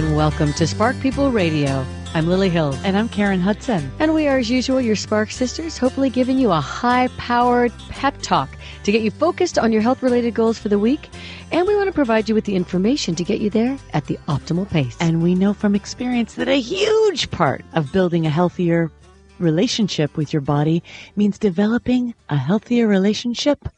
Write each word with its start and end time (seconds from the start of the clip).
and 0.00 0.16
welcome 0.16 0.50
to 0.54 0.66
Spark 0.66 0.98
People 1.00 1.30
Radio. 1.30 1.84
I'm 2.14 2.26
Lily 2.26 2.48
Hill. 2.48 2.74
And 2.84 2.96
I'm 2.96 3.10
Karen 3.10 3.38
Hudson. 3.38 3.92
And 3.98 4.14
we 4.14 4.28
are, 4.28 4.38
as 4.38 4.48
usual, 4.48 4.80
your 4.80 4.96
Spark 4.96 5.30
Sisters, 5.30 5.76
hopefully 5.76 6.08
giving 6.08 6.38
you 6.38 6.52
a 6.52 6.60
high 6.60 7.08
powered 7.18 7.70
pep 7.90 8.16
talk 8.22 8.48
to 8.84 8.92
get 8.92 9.02
you 9.02 9.10
focused 9.10 9.58
on 9.58 9.72
your 9.72 9.82
health 9.82 10.02
related 10.02 10.32
goals 10.32 10.58
for 10.58 10.70
the 10.70 10.78
week. 10.78 11.10
And 11.52 11.66
we 11.66 11.76
want 11.76 11.88
to 11.88 11.92
provide 11.92 12.30
you 12.30 12.34
with 12.34 12.46
the 12.46 12.56
information 12.56 13.14
to 13.16 13.24
get 13.24 13.42
you 13.42 13.50
there 13.50 13.76
at 13.92 14.06
the 14.06 14.16
optimal 14.26 14.70
pace. 14.70 14.96
And 15.00 15.22
we 15.22 15.34
know 15.34 15.52
from 15.52 15.74
experience 15.74 16.32
that 16.36 16.48
a 16.48 16.58
huge 16.58 17.30
part 17.30 17.62
of 17.74 17.92
building 17.92 18.24
a 18.24 18.30
healthier 18.30 18.90
relationship 19.38 20.16
with 20.16 20.32
your 20.32 20.42
body 20.42 20.82
means 21.14 21.38
developing 21.38 22.14
a 22.30 22.38
healthier 22.38 22.86
relationship 22.86 23.68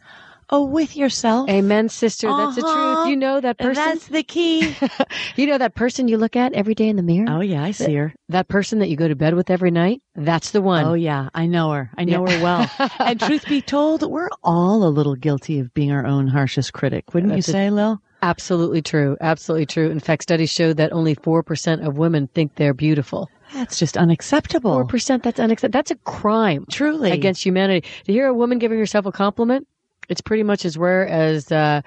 Oh, 0.55 0.67
with 0.67 0.97
yourself. 0.97 1.49
Amen, 1.49 1.89
sister. 1.89 2.29
That's 2.37 2.57
the 2.57 2.63
Uh-huh. 2.65 2.95
truth. 3.03 3.09
You 3.11 3.17
know 3.17 3.41
that 3.41 3.57
person. 3.59 3.75
That's 3.83 4.07
the 4.09 4.23
key. 4.23 4.77
you 5.37 5.47
know 5.47 5.57
that 5.57 5.75
person 5.75 6.09
you 6.09 6.19
look 6.19 6.37
at 6.37 6.53
every 6.53 6.75
day 6.75 6.89
in 6.89 6.97
the 6.97 7.03
mirror? 7.03 7.27
oh, 7.31 7.41
yeah, 7.41 7.65
I 7.65 7.71
see 7.71 7.95
her. 7.95 8.13
That 8.29 8.49
person 8.49 8.79
that 8.81 8.89
you 8.91 8.97
go 8.97 9.09
to 9.09 9.17
bed 9.17 9.35
with 9.35 9.49
every 9.51 9.71
night? 9.71 10.03
That's 10.15 10.51
the 10.51 10.61
one. 10.61 10.85
Oh, 10.85 10.93
yeah, 10.93 11.31
I 11.35 11.47
know 11.47 11.71
her. 11.73 11.91
I 11.97 12.05
know 12.05 12.27
her 12.27 12.43
well. 12.43 12.69
and 13.01 13.19
truth 13.19 13.49
be 13.49 13.63
told, 13.63 14.03
we're 14.09 14.29
all 14.45 14.85
a 14.85 14.91
little 14.93 15.15
guilty 15.17 15.59
of 15.59 15.73
being 15.73 15.91
our 15.91 16.05
own 16.07 16.29
harshest 16.29 16.75
critic, 16.75 17.15
wouldn't 17.15 17.33
That's 17.33 17.49
you 17.49 17.53
a- 17.53 17.55
say, 17.55 17.71
Lil? 17.71 18.01
Absolutely 18.25 18.83
true. 18.83 19.17
Absolutely 19.21 19.67
true. 19.67 19.91
In 19.91 19.99
fact, 20.01 20.23
studies 20.23 20.51
show 20.51 20.73
that 20.75 20.93
only 20.93 21.17
4% 21.17 21.85
of 21.85 21.99
women 21.99 22.29
think 22.29 22.55
they're 22.55 22.75
beautiful. 22.75 23.29
That's 23.53 23.79
just 23.79 23.97
unacceptable. 23.97 24.85
4%, 24.85 25.23
that's 25.25 25.41
unacceptable. 25.41 25.73
That's 25.79 25.91
a 25.91 25.97
crime. 25.97 26.65
Truly. 26.71 27.11
Against 27.11 27.45
humanity. 27.45 27.87
To 28.05 28.13
hear 28.13 28.27
a 28.27 28.35
woman 28.35 28.59
giving 28.61 28.79
herself 28.79 29.07
a 29.07 29.13
compliment, 29.13 29.67
it's 30.09 30.21
pretty 30.21 30.43
much 30.43 30.65
as 30.65 30.77
rare 30.77 31.07
as 31.07 31.51
uh, 31.53 31.83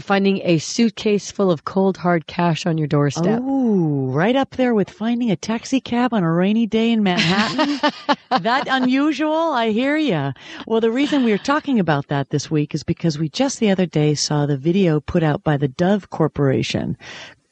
finding 0.00 0.40
a 0.44 0.58
suitcase 0.58 1.30
full 1.30 1.50
of 1.50 1.64
cold, 1.64 1.96
hard 1.96 2.26
cash 2.26 2.66
on 2.66 2.76
your 2.78 2.86
doorstep. 2.86 3.40
Oh, 3.42 4.06
right 4.08 4.36
up 4.36 4.50
there 4.50 4.74
with 4.74 4.90
finding 4.90 5.30
a 5.30 5.36
taxi 5.36 5.80
cab 5.80 6.12
on 6.12 6.22
a 6.22 6.32
rainy 6.32 6.66
day 6.66 6.90
in 6.90 7.02
Manhattan. 7.02 7.80
that 8.42 8.66
unusual? 8.68 9.32
I 9.32 9.70
hear 9.70 9.96
you. 9.96 10.32
Well, 10.66 10.80
the 10.80 10.90
reason 10.90 11.24
we 11.24 11.32
are 11.32 11.38
talking 11.38 11.80
about 11.80 12.08
that 12.08 12.30
this 12.30 12.50
week 12.50 12.74
is 12.74 12.82
because 12.82 13.18
we 13.18 13.28
just 13.28 13.58
the 13.58 13.70
other 13.70 13.86
day 13.86 14.14
saw 14.14 14.46
the 14.46 14.56
video 14.56 15.00
put 15.00 15.22
out 15.22 15.42
by 15.42 15.56
the 15.56 15.68
Dove 15.68 16.10
Corporation 16.10 16.96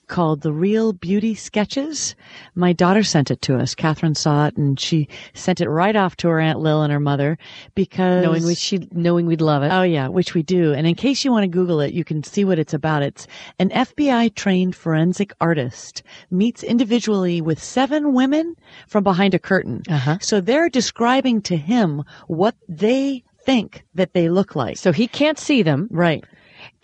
called 0.06 0.40
The 0.42 0.52
Real 0.52 0.92
Beauty 0.92 1.34
Sketches. 1.34 2.14
My 2.54 2.72
daughter 2.72 3.02
sent 3.02 3.30
it 3.30 3.40
to 3.42 3.56
us. 3.58 3.74
Catherine 3.74 4.14
saw 4.14 4.46
it 4.46 4.56
and 4.56 4.78
she 4.78 5.08
sent 5.34 5.60
it 5.60 5.68
right 5.68 5.96
off 5.96 6.16
to 6.16 6.28
her 6.28 6.40
Aunt 6.40 6.60
Lil 6.60 6.82
and 6.82 6.92
her 6.92 7.00
mother 7.00 7.38
because 7.74 8.24
Knowing, 8.24 8.44
we, 8.44 8.54
she, 8.54 8.88
knowing 8.92 9.26
we'd 9.26 9.40
love 9.40 9.62
it. 9.62 9.68
Oh 9.70 9.82
yeah, 9.82 10.08
which 10.08 10.34
we 10.34 10.42
do. 10.42 10.72
And 10.72 10.86
in 10.86 10.94
case 10.94 11.24
you 11.24 11.30
want 11.32 11.44
to 11.44 11.48
Google 11.48 11.80
it, 11.80 11.92
you 11.94 12.04
can 12.04 12.22
see 12.22 12.44
what 12.44 12.58
it's 12.58 12.74
about. 12.74 13.02
It's 13.02 13.26
an 13.58 13.70
FBI 13.70 14.34
trained 14.34 14.76
forensic 14.76 15.32
artist 15.40 16.02
meets 16.30 16.62
individually 16.62 17.40
with 17.40 17.62
seven 17.62 18.12
women 18.12 18.56
from 18.86 19.04
behind 19.04 19.34
a 19.34 19.38
curtain. 19.38 19.82
Uh-huh. 19.88 20.18
So 20.20 20.40
they're 20.40 20.68
describing 20.68 21.42
to 21.42 21.56
him 21.56 22.04
what 22.26 22.54
they 22.68 23.24
think 23.44 23.84
that 23.94 24.14
they 24.14 24.28
look 24.30 24.56
like. 24.56 24.76
so 24.78 24.90
he 24.90 25.06
can't 25.06 25.38
see 25.38 25.62
them, 25.62 25.88
Right. 25.90 26.24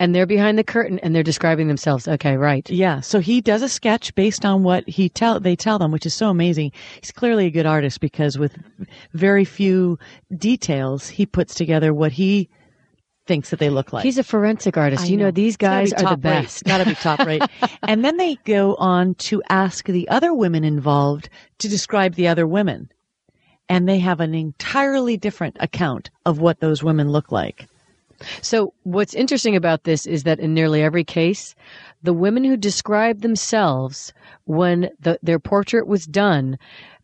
And 0.01 0.15
they're 0.15 0.25
behind 0.25 0.57
the 0.57 0.63
curtain 0.63 0.97
and 0.99 1.13
they're 1.13 1.21
describing 1.21 1.67
themselves. 1.67 2.07
Okay, 2.07 2.35
right. 2.35 2.67
Yeah. 2.71 3.01
So 3.01 3.19
he 3.19 3.39
does 3.39 3.61
a 3.61 3.69
sketch 3.69 4.15
based 4.15 4.43
on 4.43 4.63
what 4.63 4.89
he 4.89 5.09
tell 5.09 5.39
they 5.39 5.55
tell 5.55 5.77
them, 5.77 5.91
which 5.91 6.07
is 6.07 6.15
so 6.15 6.29
amazing. 6.29 6.71
He's 6.99 7.11
clearly 7.11 7.45
a 7.45 7.51
good 7.51 7.67
artist 7.67 7.99
because 7.99 8.35
with 8.35 8.57
very 9.13 9.45
few 9.45 9.99
details, 10.35 11.07
he 11.07 11.27
puts 11.27 11.53
together 11.53 11.93
what 11.93 12.11
he 12.13 12.49
thinks 13.27 13.51
that 13.51 13.59
they 13.59 13.69
look 13.69 13.93
like. 13.93 14.03
He's 14.03 14.17
a 14.17 14.23
forensic 14.23 14.75
artist. 14.75 15.03
I 15.03 15.05
you 15.05 15.17
know, 15.17 15.29
these 15.29 15.55
guys 15.55 15.93
are 15.93 16.09
the 16.09 16.17
best. 16.17 16.63
Gotta 16.63 16.85
be 16.85 16.95
top 16.95 17.19
rate. 17.19 17.43
and 17.83 18.03
then 18.03 18.17
they 18.17 18.37
go 18.43 18.73
on 18.79 19.13
to 19.29 19.43
ask 19.49 19.85
the 19.85 20.09
other 20.09 20.33
women 20.33 20.63
involved 20.63 21.29
to 21.59 21.69
describe 21.69 22.15
the 22.15 22.27
other 22.27 22.47
women. 22.47 22.89
And 23.69 23.87
they 23.87 23.99
have 23.99 24.19
an 24.19 24.33
entirely 24.33 25.15
different 25.15 25.57
account 25.59 26.09
of 26.25 26.39
what 26.39 26.59
those 26.59 26.83
women 26.83 27.07
look 27.07 27.31
like. 27.31 27.67
So 28.41 28.73
what's 28.83 29.13
interesting 29.13 29.55
about 29.55 29.83
this 29.83 30.05
is 30.05 30.23
that 30.23 30.39
in 30.39 30.53
nearly 30.53 30.81
every 30.81 31.03
case, 31.03 31.55
the 32.03 32.13
women 32.13 32.43
who 32.43 32.57
described 32.57 33.21
themselves 33.21 34.13
when 34.45 34.89
the, 34.99 35.19
their 35.21 35.39
portrait 35.39 35.87
was 35.87 36.05
done, 36.05 36.57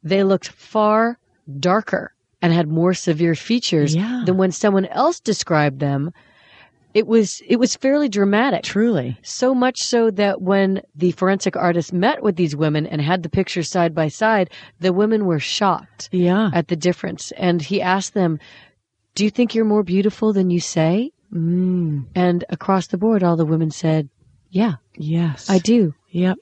they 0.04 0.24
looked 0.24 0.48
far 0.50 1.18
darker 1.60 2.14
and 2.42 2.54
had 2.54 2.68
more 2.68 2.94
severe 2.94 3.36
features 3.36 3.96
Yeah. 3.96 4.24
than 4.26 4.38
when 4.38 4.52
someone 4.52 4.86
else 4.88 5.20
described 5.20 5.80
them. 5.80 6.12
It 6.94 7.06
was 7.06 7.42
it 7.48 7.58
was 7.58 7.76
fairly 7.76 8.10
dramatic. 8.10 8.64
Truly. 8.64 9.18
So 9.22 9.54
much 9.54 9.84
so 9.84 10.10
that 10.12 10.42
when 10.42 10.82
the 10.96 11.12
forensic 11.12 11.56
artist 11.56 11.94
met 11.94 12.24
with 12.24 12.38
these 12.38 12.56
women 12.56 12.88
and 12.88 13.02
had 13.02 13.22
the 13.22 13.30
pictures 13.30 13.70
side 13.70 13.94
by 13.94 14.08
side, 14.08 14.50
the 14.80 14.92
women 14.94 15.26
were 15.26 15.40
shocked 15.40 16.10
Yeah. 16.12 16.50
at 16.54 16.70
the 16.70 16.76
difference. 16.76 17.32
And 17.38 17.62
he 17.62 17.82
asked 17.82 18.14
them, 18.16 18.40
Do 19.18 19.24
you 19.24 19.32
think 19.32 19.56
you're 19.56 19.66
more 19.66 19.82
beautiful 19.82 20.32
than 20.32 20.52
you 20.52 20.60
say? 20.60 21.10
Mm, 21.34 22.06
And 22.14 22.46
across 22.50 22.86
the 22.86 23.00
board, 23.00 23.24
all 23.24 23.36
the 23.36 23.48
women 23.48 23.72
said, 23.72 24.10
Yeah, 24.52 24.76
yes. 24.96 25.50
I 25.50 25.58
do. 25.58 25.96
Yep. 26.12 26.38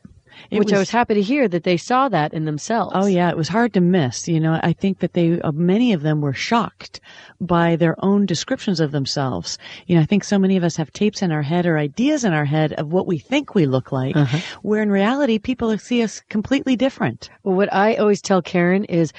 It 0.52 0.60
Which 0.60 0.74
I 0.74 0.80
was 0.80 0.90
happy 0.90 1.14
to 1.14 1.22
hear 1.22 1.48
that 1.48 1.64
they 1.64 1.78
saw 1.78 2.10
that 2.10 2.34
in 2.34 2.44
themselves. 2.44 2.92
Oh 2.94 3.06
yeah, 3.06 3.30
it 3.30 3.38
was 3.38 3.48
hard 3.48 3.74
to 3.76 3.80
miss. 3.80 4.28
You 4.28 4.42
know, 4.42 4.60
I 4.62 4.74
think 4.74 5.00
that 5.00 5.14
they, 5.14 5.40
uh, 5.40 5.54
many 5.54 5.94
of 5.94 6.02
them 6.02 6.20
were 6.20 6.34
shocked 6.34 7.00
by 7.40 7.78
their 7.78 7.96
own 8.04 8.26
descriptions 8.26 8.82
of 8.82 8.92
themselves. 8.92 9.58
You 9.88 9.96
know, 9.96 10.02
I 10.02 10.06
think 10.06 10.26
so 10.26 10.38
many 10.38 10.58
of 10.58 10.66
us 10.66 10.76
have 10.76 10.92
tapes 10.92 11.22
in 11.22 11.32
our 11.32 11.42
head 11.44 11.66
or 11.66 11.78
ideas 11.78 12.26
in 12.26 12.34
our 12.34 12.44
head 12.44 12.74
of 12.74 12.92
what 12.92 13.08
we 13.08 13.18
think 13.20 13.56
we 13.56 13.66
look 13.68 13.94
like, 13.94 14.18
Uh-huh. 14.18 14.40
where 14.62 14.84
in 14.84 14.90
reality 14.92 15.40
people 15.40 15.78
see 15.78 16.04
us 16.04 16.22
completely 16.30 16.76
different. 16.76 17.30
Well, 17.44 17.56
what 17.56 17.74
I 17.74 17.96
always 17.96 18.22
tell 18.22 18.42
Karen 18.42 18.84
is 18.84 19.14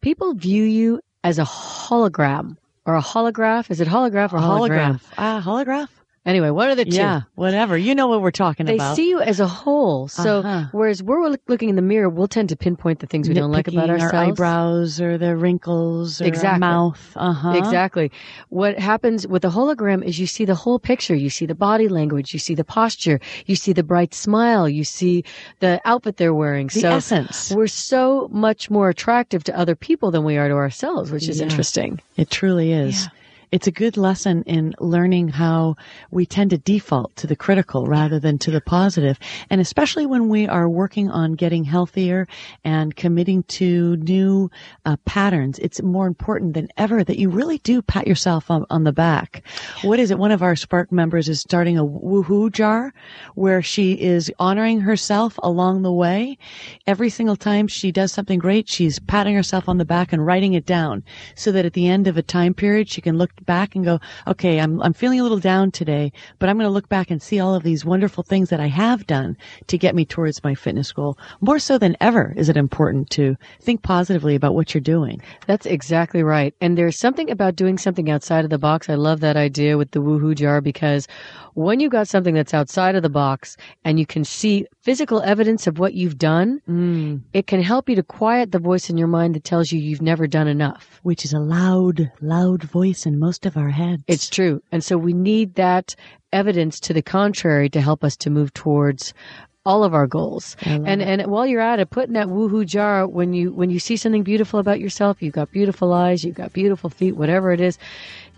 people 0.00 0.34
view 0.34 0.62
you 0.62 1.00
as 1.24 1.40
a 1.40 1.44
hologram 1.44 2.56
or 2.84 2.96
a 2.96 3.00
holograph. 3.00 3.70
Is 3.70 3.80
it 3.80 3.88
holograph 3.88 4.32
or 4.32 4.38
hologram? 4.38 5.00
Holograph. 5.00 5.12
Ah, 5.18 5.42
holograph? 5.44 5.88
Anyway, 6.24 6.50
one 6.50 6.70
of 6.70 6.76
the 6.76 6.84
two. 6.84 6.92
Yeah, 6.98 7.22
whatever. 7.34 7.76
You 7.76 7.96
know 7.96 8.06
what 8.06 8.22
we're 8.22 8.30
talking 8.30 8.64
They 8.64 8.76
about. 8.76 8.90
They 8.96 9.02
see 9.02 9.08
you 9.08 9.20
as 9.20 9.40
a 9.40 9.46
whole. 9.48 10.06
So, 10.06 10.38
Uh-huh. 10.38 10.66
whereas 10.70 11.02
we're 11.02 11.36
looking 11.48 11.68
in 11.68 11.74
the 11.74 11.82
mirror, 11.82 12.08
we'll 12.08 12.28
tend 12.28 12.48
to 12.50 12.56
pinpoint 12.56 13.00
the 13.00 13.08
things 13.08 13.28
we 13.28 13.34
don't 13.34 13.50
like 13.50 13.66
about 13.66 13.90
ourselves. 13.90 14.14
Our 14.14 14.20
eyebrows 14.26 15.00
or 15.00 15.18
the 15.18 15.34
wrinkles 15.34 16.20
or 16.22 16.26
Exactly. 16.26 16.60
mouth. 16.60 17.12
Uh-huh. 17.16 17.54
Exactly. 17.56 18.12
What 18.50 18.78
happens 18.78 19.26
with 19.26 19.42
the 19.42 19.50
hologram 19.50 20.04
is 20.04 20.20
you 20.20 20.28
see 20.28 20.44
the 20.44 20.54
whole 20.54 20.78
picture. 20.78 21.16
You 21.16 21.28
see 21.28 21.44
the 21.44 21.56
body 21.56 21.88
language. 21.88 22.32
You 22.32 22.38
see 22.38 22.54
the 22.54 22.64
posture. 22.64 23.18
You 23.46 23.56
see 23.56 23.72
the 23.72 23.82
bright 23.82 24.14
smile. 24.14 24.68
You 24.68 24.84
see 24.84 25.24
the 25.58 25.80
outfit 25.84 26.18
they're 26.18 26.32
wearing. 26.34 26.68
The 26.68 26.80
so 26.82 26.90
essence. 26.92 27.50
we're 27.52 27.66
so 27.66 28.28
much 28.30 28.70
more 28.70 28.88
attractive 28.90 29.42
to 29.44 29.58
other 29.58 29.74
people 29.74 30.12
than 30.12 30.22
we 30.22 30.36
are 30.36 30.46
to 30.46 30.54
ourselves, 30.54 31.10
which 31.10 31.28
is 31.28 31.38
Yeah. 31.40 31.46
interesting. 31.46 32.00
It 32.16 32.30
truly 32.30 32.72
is. 32.72 33.08
It's 33.52 33.66
a 33.66 33.70
good 33.70 33.98
lesson 33.98 34.44
in 34.44 34.72
learning 34.80 35.28
how 35.28 35.76
we 36.10 36.24
tend 36.24 36.50
to 36.50 36.58
default 36.58 37.14
to 37.16 37.26
the 37.26 37.36
critical 37.36 37.86
rather 37.86 38.18
than 38.18 38.38
to 38.38 38.50
the 38.50 38.62
positive. 38.62 39.18
And 39.50 39.60
especially 39.60 40.06
when 40.06 40.30
we 40.30 40.48
are 40.48 40.70
working 40.70 41.10
on 41.10 41.34
getting 41.34 41.64
healthier 41.64 42.26
and 42.64 42.96
committing 42.96 43.42
to 43.58 43.96
new 43.96 44.50
uh, 44.86 44.96
patterns, 45.04 45.58
it's 45.58 45.82
more 45.82 46.06
important 46.06 46.54
than 46.54 46.68
ever 46.78 47.04
that 47.04 47.18
you 47.18 47.28
really 47.28 47.58
do 47.58 47.82
pat 47.82 48.06
yourself 48.06 48.50
on, 48.50 48.64
on 48.70 48.84
the 48.84 48.92
back. 48.92 49.42
What 49.82 49.98
is 49.98 50.10
it? 50.10 50.18
One 50.18 50.32
of 50.32 50.42
our 50.42 50.56
Spark 50.56 50.90
members 50.90 51.28
is 51.28 51.40
starting 51.40 51.76
a 51.76 51.84
woohoo 51.84 52.50
jar 52.50 52.94
where 53.34 53.60
she 53.60 53.92
is 53.92 54.32
honoring 54.38 54.80
herself 54.80 55.38
along 55.42 55.82
the 55.82 55.92
way. 55.92 56.38
Every 56.86 57.10
single 57.10 57.36
time 57.36 57.68
she 57.68 57.92
does 57.92 58.12
something 58.12 58.38
great, 58.38 58.70
she's 58.70 58.98
patting 58.98 59.34
herself 59.34 59.68
on 59.68 59.76
the 59.76 59.84
back 59.84 60.10
and 60.10 60.24
writing 60.24 60.54
it 60.54 60.64
down 60.64 61.04
so 61.34 61.52
that 61.52 61.66
at 61.66 61.74
the 61.74 61.86
end 61.86 62.06
of 62.06 62.16
a 62.16 62.22
time 62.22 62.54
period, 62.54 62.88
she 62.88 63.02
can 63.02 63.18
look 63.18 63.41
back 63.46 63.74
and 63.74 63.84
go, 63.84 64.00
okay, 64.26 64.60
I'm, 64.60 64.82
I'm 64.82 64.92
feeling 64.92 65.20
a 65.20 65.22
little 65.22 65.38
down 65.38 65.70
today, 65.70 66.12
but 66.38 66.48
I'm 66.48 66.56
going 66.56 66.68
to 66.68 66.72
look 66.72 66.88
back 66.88 67.10
and 67.10 67.22
see 67.22 67.40
all 67.40 67.54
of 67.54 67.62
these 67.62 67.84
wonderful 67.84 68.22
things 68.22 68.50
that 68.50 68.60
I 68.60 68.66
have 68.66 69.06
done 69.06 69.36
to 69.66 69.78
get 69.78 69.94
me 69.94 70.04
towards 70.04 70.42
my 70.44 70.54
fitness 70.54 70.92
goal. 70.92 71.18
More 71.40 71.58
so 71.58 71.78
than 71.78 71.96
ever 72.00 72.34
is 72.36 72.48
it 72.48 72.56
important 72.56 73.10
to 73.10 73.36
think 73.60 73.82
positively 73.82 74.34
about 74.34 74.54
what 74.54 74.74
you're 74.74 74.80
doing. 74.80 75.20
That's 75.46 75.66
exactly 75.66 76.22
right. 76.22 76.54
And 76.60 76.76
there's 76.76 76.98
something 76.98 77.30
about 77.30 77.56
doing 77.56 77.78
something 77.78 78.10
outside 78.10 78.44
of 78.44 78.50
the 78.50 78.58
box. 78.58 78.88
I 78.88 78.94
love 78.94 79.20
that 79.20 79.36
idea 79.36 79.78
with 79.78 79.90
the 79.90 80.00
woohoo 80.00 80.34
jar 80.34 80.60
because 80.60 81.08
when 81.54 81.80
you 81.80 81.88
got 81.88 82.08
something 82.08 82.34
that's 82.34 82.54
outside 82.54 82.94
of 82.94 83.02
the 83.02 83.10
box 83.10 83.56
and 83.84 83.98
you 83.98 84.06
can 84.06 84.24
see 84.24 84.66
physical 84.82 85.22
evidence 85.22 85.66
of 85.66 85.78
what 85.78 85.94
you've 85.94 86.18
done, 86.18 86.60
mm. 86.68 87.20
it 87.32 87.46
can 87.46 87.62
help 87.62 87.88
you 87.88 87.96
to 87.96 88.02
quiet 88.02 88.52
the 88.52 88.58
voice 88.58 88.90
in 88.90 88.98
your 88.98 89.08
mind 89.08 89.34
that 89.34 89.44
tells 89.44 89.72
you 89.72 89.80
you've 89.80 90.02
never 90.02 90.26
done 90.26 90.48
enough. 90.48 91.00
Which 91.02 91.24
is 91.24 91.32
a 91.32 91.38
loud, 91.38 92.10
loud 92.20 92.64
voice 92.64 93.06
in 93.06 93.18
most 93.18 93.46
of 93.46 93.56
our 93.56 93.70
heads. 93.70 94.02
It's 94.06 94.28
true. 94.28 94.62
And 94.72 94.82
so 94.82 94.98
we 94.98 95.12
need 95.12 95.54
that 95.54 95.94
evidence 96.32 96.80
to 96.80 96.92
the 96.92 97.02
contrary 97.02 97.68
to 97.70 97.80
help 97.80 98.02
us 98.02 98.16
to 98.16 98.30
move 98.30 98.52
towards 98.54 99.14
all 99.64 99.84
of 99.84 99.94
our 99.94 100.06
goals. 100.06 100.56
And 100.62 101.00
it. 101.00 101.08
and 101.08 101.30
while 101.30 101.46
you're 101.46 101.60
at 101.60 101.78
it, 101.78 101.90
put 101.90 102.08
in 102.08 102.14
that 102.14 102.28
woohoo 102.28 102.66
jar 102.66 103.06
when 103.06 103.32
you 103.32 103.52
when 103.52 103.70
you 103.70 103.78
see 103.78 103.96
something 103.96 104.22
beautiful 104.22 104.58
about 104.58 104.80
yourself, 104.80 105.22
you've 105.22 105.34
got 105.34 105.52
beautiful 105.52 105.92
eyes, 105.92 106.24
you've 106.24 106.34
got 106.34 106.52
beautiful 106.52 106.90
feet, 106.90 107.16
whatever 107.16 107.52
it 107.52 107.60
is. 107.60 107.78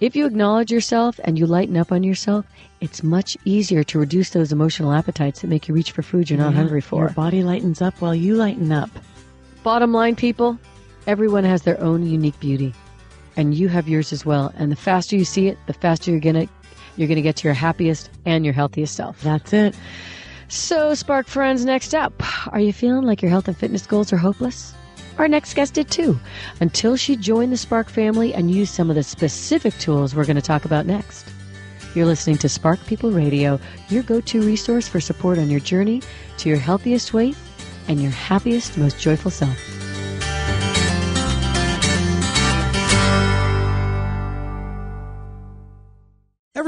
If 0.01 0.17
you 0.17 0.27
acknowledge 0.27 0.71
yourself 0.71 1.19
and 1.25 1.39
you 1.39 1.47
lighten 1.47 1.77
up 1.77 1.93
on 1.93 2.03
yourself, 2.03 2.45
it's 2.81 3.03
much 3.03 3.37
easier 3.45 3.85
to 3.85 3.99
reduce 3.99 4.31
those 4.31 4.53
emotional 4.53 4.93
appetites 4.93 5.41
that 5.41 5.47
make 5.47 5.69
you 5.69 5.75
reach 5.75 5.93
for 5.93 6.03
food 6.03 6.29
you're 6.29 6.39
not 6.39 6.51
yeah, 6.51 6.59
hungry 6.59 6.81
for. 6.81 7.05
Your 7.05 7.11
body 7.11 7.43
lightens 7.43 7.81
up 7.81 8.01
while 8.01 8.15
you 8.15 8.35
lighten 8.35 8.73
up. 8.73 8.91
Bottom 9.63 9.93
line, 9.93 10.17
people, 10.17 10.59
everyone 11.07 11.45
has 11.45 11.63
their 11.63 11.81
own 11.81 12.07
unique 12.07 12.39
beauty. 12.41 12.75
And 13.37 13.55
you 13.55 13.69
have 13.69 13.89
yours 13.89 14.13
as 14.13 14.27
well. 14.27 14.53
And 14.57 14.71
the 14.71 14.77
faster 14.77 15.17
you 15.17 15.25
see 15.25 15.49
it, 15.49 15.59
the 15.67 15.73
faster 15.73 16.11
you're 16.11 16.21
gonna 16.21 16.49
you're 16.97 17.09
gonna 17.09 17.23
get 17.23 17.37
to 17.37 17.49
your 17.49 17.55
happiest 17.55 18.11
and 18.27 18.45
your 18.45 18.55
healthiest 18.55 18.95
self. 18.95 19.21
That's 19.23 19.53
it. 19.53 19.75
So, 20.49 20.95
Spark 20.95 21.27
Friends, 21.27 21.65
next 21.65 21.95
up, 21.95 22.13
are 22.53 22.61
you 22.61 22.73
feeling 22.73 23.05
like 23.05 23.23
your 23.23 23.31
health 23.31 23.49
and 23.49 23.57
fitness 23.57 23.87
goals 23.87 24.13
are 24.13 24.17
hopeless? 24.17 24.75
Our 25.19 25.29
next 25.29 25.55
guest 25.55 25.75
did 25.75 25.91
too, 25.91 26.19
until 26.61 26.97
she 26.97 27.17
joined 27.17 27.53
the 27.53 27.57
Spark 27.57 27.89
family 27.89 28.35
and 28.35 28.51
used 28.51 28.75
some 28.75 28.91
of 28.91 28.97
the 28.97 29.03
specific 29.03 29.77
tools 29.79 30.15
we're 30.15 30.25
going 30.25 30.37
to 30.37 30.43
talk 30.43 30.65
about 30.65 30.87
next. 30.87 31.29
You're 31.95 32.07
listening 32.07 32.39
to 32.39 32.49
Spark 32.49 32.85
People 32.87 33.13
Radio, 33.13 33.61
your 33.89 34.03
go 34.03 34.21
to 34.21 34.43
resource 34.43 34.89
for 34.89 35.01
support 35.01 35.39
on 35.39 35.51
your 35.51 35.61
journey 35.61 36.03
to 36.39 36.49
your 36.49 36.59
healthiest 36.59 37.15
weight 37.15 37.37
and 37.87 38.03
your 38.03 38.11
happiest, 38.11 38.77
most 38.77 38.99
joyful 38.99 39.31
self. 39.31 39.84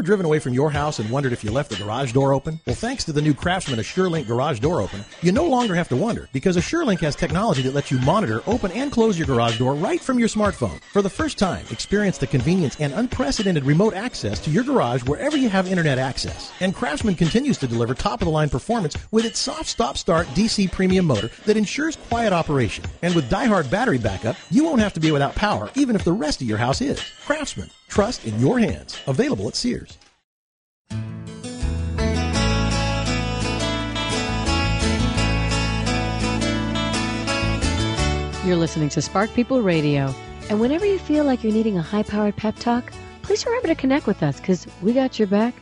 Driven 0.06 0.24
away 0.24 0.38
from 0.38 0.54
your 0.54 0.70
house 0.70 0.98
and 0.98 1.10
wondered 1.10 1.32
if 1.32 1.44
you 1.44 1.50
left 1.50 1.68
the 1.68 1.76
garage 1.76 2.12
door 2.12 2.32
open? 2.32 2.58
Well, 2.64 2.74
thanks 2.74 3.04
to 3.04 3.12
the 3.12 3.20
new 3.20 3.34
Craftsman 3.34 3.78
AssureLink 3.78 4.26
garage 4.26 4.60
door 4.60 4.80
opener, 4.80 5.04
you 5.20 5.32
no 5.32 5.44
longer 5.44 5.74
have 5.74 5.88
to 5.90 5.96
wonder 5.96 6.28
because 6.32 6.56
AssureLink 6.56 7.00
has 7.00 7.14
technology 7.14 7.60
that 7.62 7.74
lets 7.74 7.90
you 7.90 7.98
monitor, 7.98 8.42
open, 8.46 8.72
and 8.72 8.90
close 8.90 9.18
your 9.18 9.26
garage 9.26 9.58
door 9.58 9.74
right 9.74 10.00
from 10.00 10.18
your 10.18 10.28
smartphone. 10.28 10.80
For 10.92 11.02
the 11.02 11.10
first 11.10 11.36
time, 11.36 11.66
experience 11.70 12.16
the 12.16 12.26
convenience 12.26 12.76
and 12.80 12.94
unprecedented 12.94 13.64
remote 13.64 13.94
access 13.94 14.40
to 14.40 14.50
your 14.50 14.64
garage 14.64 15.02
wherever 15.02 15.36
you 15.36 15.48
have 15.50 15.66
internet 15.70 15.98
access. 15.98 16.52
And 16.60 16.74
Craftsman 16.74 17.16
continues 17.16 17.58
to 17.58 17.66
deliver 17.66 17.94
top 17.94 18.22
of 18.22 18.26
the 18.26 18.32
line 18.32 18.48
performance 18.48 18.96
with 19.10 19.26
its 19.26 19.38
soft 19.38 19.66
stop 19.66 19.98
start 19.98 20.26
DC 20.28 20.70
premium 20.72 21.04
motor 21.04 21.30
that 21.44 21.56
ensures 21.56 21.96
quiet 22.08 22.32
operation. 22.32 22.84
And 23.02 23.14
with 23.14 23.28
diehard 23.28 23.70
battery 23.70 23.98
backup, 23.98 24.36
you 24.50 24.64
won't 24.64 24.80
have 24.80 24.94
to 24.94 25.00
be 25.00 25.10
without 25.10 25.34
power 25.34 25.68
even 25.74 25.96
if 25.96 26.04
the 26.04 26.12
rest 26.12 26.40
of 26.40 26.46
your 26.46 26.58
house 26.58 26.80
is. 26.80 27.02
Craftsman, 27.26 27.70
trust 27.88 28.26
in 28.26 28.38
your 28.40 28.58
hands. 28.58 28.98
Available 29.06 29.48
at 29.48 29.56
Sears. 29.56 29.98
You're 38.46 38.54
listening 38.54 38.90
to 38.90 39.02
Spark 39.02 39.34
People 39.34 39.60
Radio. 39.60 40.14
And 40.48 40.60
whenever 40.60 40.86
you 40.86 41.00
feel 41.00 41.24
like 41.24 41.42
you're 41.42 41.52
needing 41.52 41.78
a 41.78 41.82
high 41.82 42.04
powered 42.04 42.36
pep 42.36 42.54
talk, 42.54 42.92
please 43.22 43.44
remember 43.44 43.66
to 43.66 43.74
connect 43.74 44.06
with 44.06 44.22
us 44.22 44.38
because 44.38 44.68
we 44.82 44.92
got 44.92 45.18
your 45.18 45.26
back 45.26 45.52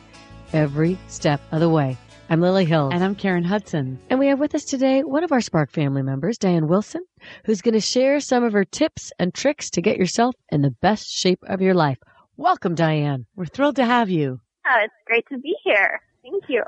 every 0.53 0.95
step 1.07 1.41
of 1.51 1.61
the 1.61 1.69
way. 1.69 1.97
I'm 2.29 2.41
Lily 2.41 2.63
Hill. 2.63 2.91
And 2.93 3.03
I'm 3.03 3.15
Karen 3.15 3.43
Hudson. 3.43 3.99
And 4.11 4.19
we 4.19 4.27
have 4.27 4.39
with 4.39 4.53
us 4.53 4.65
today 4.65 5.03
one 5.03 5.23
of 5.23 5.31
our 5.31 5.41
Spark 5.41 5.71
family 5.71 6.03
members, 6.03 6.37
Diane 6.37 6.67
Wilson, 6.67 7.03
who's 7.45 7.63
going 7.63 7.73
to 7.73 7.81
share 7.81 8.19
some 8.19 8.43
of 8.43 8.53
her 8.53 8.65
tips 8.65 9.11
and 9.17 9.33
tricks 9.33 9.71
to 9.71 9.81
get 9.81 9.97
yourself 9.97 10.35
in 10.51 10.61
the 10.61 10.69
best 10.69 11.07
shape 11.09 11.39
of 11.47 11.61
your 11.61 11.73
life. 11.73 11.97
Welcome, 12.37 12.75
Diane. 12.75 13.25
We're 13.35 13.45
thrilled 13.45 13.77
to 13.77 13.85
have 13.85 14.09
you. 14.09 14.41
Oh, 14.67 14.81
it's 14.83 14.93
great 15.05 15.25
to 15.29 15.37
be 15.37 15.55
here. 15.63 16.01
Thank 16.21 16.43
you. 16.49 16.63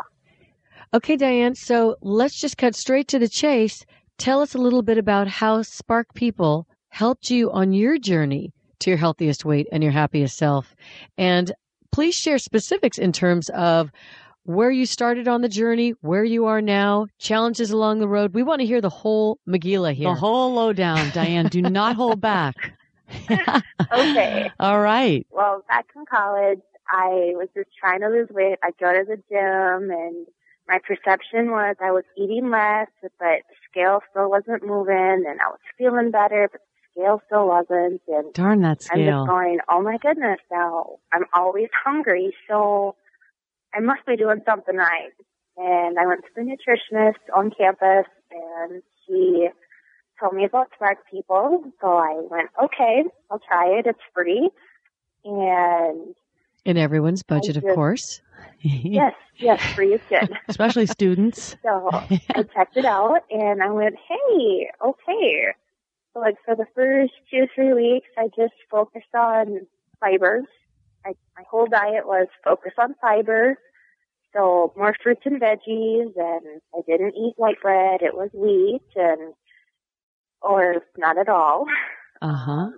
Okay, 0.94 1.18
Diane. 1.18 1.56
So 1.56 1.98
let's 2.02 2.40
just 2.40 2.58
cut 2.58 2.74
straight 2.74 3.10
to 3.10 3.20
the 3.20 3.28
chase. 3.28 3.86
Tell 4.18 4.42
us 4.42 4.56
a 4.56 4.60
little 4.60 4.82
bit 4.82 4.98
about 4.98 5.28
how 5.28 5.62
Spark 5.64 6.14
People 6.14 6.68
helped 6.90 7.30
you 7.30 7.52
on 7.52 7.74
your 7.74 7.98
journey 7.98 8.54
to 8.80 8.90
your 8.92 8.98
healthiest 8.98 9.44
weight 9.44 9.68
and 9.72 9.84
your 9.84 9.92
happiest 9.92 10.38
self. 10.38 10.74
And 11.18 11.52
please 11.92 12.16
share 12.16 12.38
specifics 12.38 12.98
in 12.98 13.12
terms 13.12 13.50
of 13.50 13.92
where 14.44 14.72
you 14.72 14.86
started 14.86 15.28
on 15.28 15.42
the 15.42 15.50
journey, 15.50 15.94
where 16.00 16.24
you 16.24 16.46
are 16.46 16.62
now, 16.62 17.08
challenges 17.20 17.72
along 17.72 18.00
the 18.00 18.08
road. 18.08 18.34
We 18.34 18.44
want 18.44 18.62
to 18.62 18.66
hear 18.66 18.80
the 18.80 18.90
whole 18.90 19.40
Megillah 19.46 19.94
here. 19.94 20.08
The 20.08 20.16
whole 20.16 20.54
lowdown, 20.54 21.12
Diane. 21.14 21.48
Do 21.48 21.62
not 21.62 21.98
hold 21.98 22.22
back. 22.22 22.56
okay. 23.94 24.52
All 24.60 24.80
right. 24.80 25.26
Well, 25.32 25.64
back 25.68 25.88
in 25.96 26.06
college, 26.06 26.62
I 26.90 27.34
was 27.36 27.50
just 27.56 27.70
trying 27.80 28.02
to 28.02 28.08
lose 28.08 28.30
weight. 28.30 28.60
I 28.64 28.72
go 28.80 28.92
to 28.92 29.06
the 29.06 29.18
gym 29.30 29.92
and 29.92 30.28
my 30.68 30.80
perception 30.80 31.52
was 31.52 31.76
I 31.82 31.92
was 31.92 32.04
eating 32.18 32.50
less, 32.50 32.88
but 33.02 33.42
the 33.48 33.56
scale 33.70 34.02
still 34.12 34.30
wasn't 34.30 34.66
moving, 34.66 35.24
and 35.28 35.40
I 35.40 35.48
was 35.48 35.60
feeling 35.78 36.12
better, 36.12 36.50
but 36.52 36.62
the 36.62 37.02
scale 37.02 37.22
still 37.26 37.48
wasn't. 37.48 38.02
And 38.08 38.34
darn 38.34 38.62
that 38.62 38.82
scale! 38.82 39.00
I'm 39.00 39.06
just 39.06 39.28
going, 39.30 39.60
oh 39.70 39.82
my 39.82 39.98
goodness! 39.98 40.40
Now 40.52 40.98
I'm 41.14 41.26
always 41.34 41.70
hungry, 41.86 42.34
so 42.50 42.96
I 43.74 43.80
must 43.80 44.06
be 44.06 44.18
doing 44.18 44.42
something 44.46 44.76
right. 44.76 45.12
And 45.56 45.98
I 45.98 46.06
went 46.06 46.22
to 46.24 46.30
the 46.36 46.42
nutritionist 46.42 47.24
on 47.36 47.52
campus, 47.52 48.06
and 48.30 48.84
she 49.06 49.48
told 50.20 50.34
me 50.34 50.46
about 50.46 50.70
Spark 50.76 51.00
People. 51.10 51.64
So 51.82 51.88
I 51.88 52.20
went, 52.30 52.50
okay, 52.64 53.04
I'll 53.30 53.40
try 53.40 53.68
it. 53.78 53.86
It's 53.86 54.00
free, 54.14 54.50
and 55.24 56.16
in 56.68 56.78
everyone's 56.78 57.24
budget, 57.24 57.56
just, 57.56 57.66
of 57.66 57.76
course. 57.76 58.22
yes, 58.60 59.14
yes, 59.38 59.62
free 59.74 59.94
is 59.94 60.02
good. 60.10 60.38
Especially 60.50 60.86
students. 60.86 61.56
so 61.64 61.90
I 61.92 62.44
checked 62.54 62.76
it 62.76 62.84
out 62.84 63.22
and 63.32 63.64
I 63.64 63.72
went, 63.72 63.96
hey, 63.96 64.70
okay. 64.86 65.54
So 66.14 66.20
like 66.20 66.36
for 66.44 66.56
the 66.56 66.66
first 66.76 67.14
two, 67.32 67.48
three 67.56 67.74
weeks, 67.74 68.08
I 68.18 68.28
just 68.36 68.54
focused 68.70 69.16
on 69.16 69.66
fibers. 70.02 70.46
I, 71.06 71.14
my 71.38 71.44
whole 71.50 71.68
diet 71.68 72.06
was 72.06 72.28
focus 72.44 72.74
on 72.78 72.96
fiber. 73.00 73.58
So 74.34 74.74
more 74.76 74.94
fruits 75.02 75.22
and 75.24 75.40
veggies 75.42 76.12
and 76.18 76.62
I 76.76 76.82
didn't 76.86 77.16
eat 77.16 77.36
white 77.38 77.62
bread. 77.62 78.02
It 78.02 78.14
was 78.14 78.30
wheat 78.34 78.82
and, 78.96 79.34
or 80.42 80.84
not 80.98 81.18
at 81.18 81.30
all. 81.30 81.66
Uh 82.22 82.34
huh. 82.34 82.70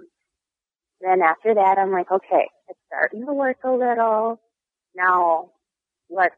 Then 1.02 1.22
after 1.22 1.54
that, 1.54 1.78
I'm 1.78 1.92
like, 1.92 2.12
okay, 2.12 2.50
it's 2.68 2.80
starting 2.88 3.26
to 3.26 3.34
work 3.34 3.58
a 3.64 3.72
little. 3.72 4.40
Now, 4.96 5.52
let's 6.10 6.36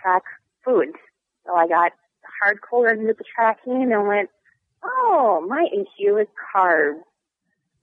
track 0.00 0.22
food. 0.64 0.88
So 1.46 1.54
I 1.54 1.66
got 1.66 1.92
hardcore 2.42 2.92
into 2.92 3.14
the 3.14 3.24
tracking 3.34 3.92
and 3.92 4.06
went, 4.06 4.28
oh, 4.82 5.44
my 5.48 5.66
issue 5.72 6.18
is 6.18 6.26
carbs. 6.54 7.00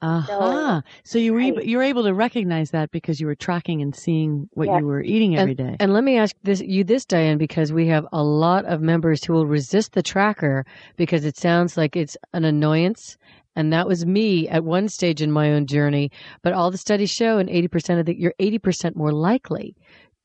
Uh 0.01 0.21
huh. 0.21 0.81
So, 1.03 1.11
so, 1.11 1.19
you 1.19 1.33
were 1.33 1.41
I, 1.41 1.51
you 1.61 1.77
were 1.77 1.83
able 1.83 2.03
to 2.03 2.13
recognize 2.13 2.71
that 2.71 2.89
because 2.91 3.19
you 3.19 3.27
were 3.27 3.35
tracking 3.35 3.81
and 3.81 3.93
seeing 3.93 4.47
what 4.53 4.67
yes. 4.67 4.79
you 4.79 4.85
were 4.85 5.01
eating 5.01 5.37
every 5.37 5.55
day. 5.55 5.63
and, 5.63 5.81
And 5.81 5.93
let 5.93 6.05
me 6.05 6.17
ask 6.17 6.35
this 6.43 6.61
you 6.61 6.85
this 6.85 7.05
Diane 7.05 7.37
because 7.37 7.73
we 7.73 7.87
have 7.87 8.07
a 8.13 8.23
lot 8.23 8.65
of 8.65 8.81
members 8.81 9.23
who 9.23 9.33
will 9.33 9.45
resist 9.45 9.93
the 9.93 10.03
tracker 10.03 10.65
because 10.95 11.25
it 11.25 11.37
sounds 11.37 11.75
like 11.75 11.97
it's 11.97 12.15
an 12.33 12.45
annoyance 12.45 13.17
and 13.59 13.73
that 13.73 13.87
was 13.87 14.05
me 14.05 14.47
at 14.47 14.63
one 14.63 14.87
stage 14.87 15.21
in 15.21 15.33
my 15.33 15.51
own 15.51 15.65
journey. 15.65 16.11
But 16.41 16.53
all 16.53 16.71
the 16.71 16.77
studies 16.77 17.09
show, 17.09 17.39
and 17.39 17.49
80% 17.49 17.99
of 17.99 18.05
the, 18.05 18.17
you're 18.17 18.33
80% 18.39 18.95
more 18.95 19.11
likely 19.11 19.75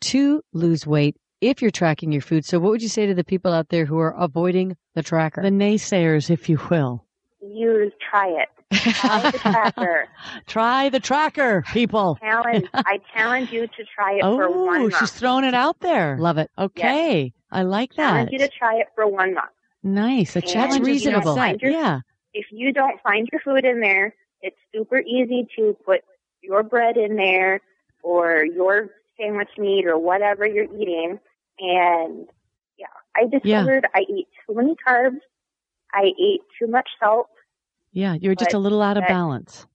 to 0.03 0.41
lose 0.53 0.87
weight 0.87 1.17
if 1.41 1.61
you're 1.61 1.73
tracking 1.73 2.13
your 2.13 2.23
food. 2.23 2.45
So 2.45 2.61
what 2.61 2.71
would 2.71 2.83
you 2.83 2.89
say 2.89 3.07
to 3.07 3.15
the 3.15 3.25
people 3.25 3.53
out 3.53 3.71
there 3.71 3.87
who 3.87 3.99
are 3.99 4.15
avoiding 4.17 4.77
the 4.95 5.03
tracker? 5.03 5.43
The 5.43 5.51
naysayers, 5.51 6.31
if 6.31 6.49
you 6.49 6.61
will. 6.71 7.05
Use, 7.43 7.93
try 8.09 8.29
it. 8.29 8.49
Try 8.73 9.31
the 9.31 9.39
tracker. 9.39 10.09
try 10.47 10.89
the 10.89 11.01
tracker, 11.01 11.63
people. 11.73 12.19
Challenge. 12.21 12.69
I 12.75 13.01
challenge 13.15 13.53
you 13.53 13.67
to 13.67 13.85
try 13.95 14.15
it 14.15 14.23
oh, 14.23 14.37
for 14.37 14.51
one 14.51 14.83
month. 14.83 14.99
she's 14.99 15.13
throwing 15.13 15.45
it 15.45 15.55
out 15.55 15.81
there. 15.81 16.17
Love 16.19 16.39
it. 16.39 16.51
Okay. 16.59 17.23
Yes. 17.25 17.33
I 17.51 17.63
like 17.63 17.95
that. 17.95 18.07
I 18.07 18.11
challenge 18.11 18.31
you 18.33 18.39
to 18.39 18.49
try 18.49 18.77
it 18.77 18.89
for 18.95 19.07
one 19.07 19.35
month. 19.35 19.51
Nice. 19.83 20.35
A 20.37 20.41
challenge 20.41 20.85
reasonable. 20.87 21.37
Your, 21.61 21.71
yeah 21.71 22.01
if 22.35 22.47
you 22.51 22.73
don't 22.73 23.01
find 23.01 23.29
your 23.33 23.41
food 23.41 23.65
in 23.65 23.81
there, 23.81 24.15
it's 24.43 24.57
super 24.75 24.99
easy 24.99 25.47
to 25.57 25.77
put 25.87 26.01
your 26.43 26.63
bread 26.63 26.97
in 26.97 27.17
there 27.17 27.61
or 28.03 28.45
your 28.45 28.91
sandwich 29.19 29.49
meat 29.57 29.87
or 29.87 29.97
whatever 29.97 30.45
you're 30.45 30.65
eating. 30.65 31.19
And 31.59 32.27
yeah, 32.77 32.87
I 33.17 33.27
discovered 33.27 33.87
yeah. 33.95 34.01
I 34.01 34.01
eat 34.01 34.27
too 34.47 34.55
many 34.55 34.75
carbs. 34.87 35.21
I 35.93 36.11
ate 36.21 36.43
too 36.59 36.67
much 36.67 36.89
salt. 37.01 37.29
Yeah, 37.95 38.15
you 38.15 38.29
were 38.29 38.35
just 38.35 38.53
a 38.53 38.59
little 38.59 38.83
out 38.83 38.97
of 38.97 39.07
balance. 39.07 39.67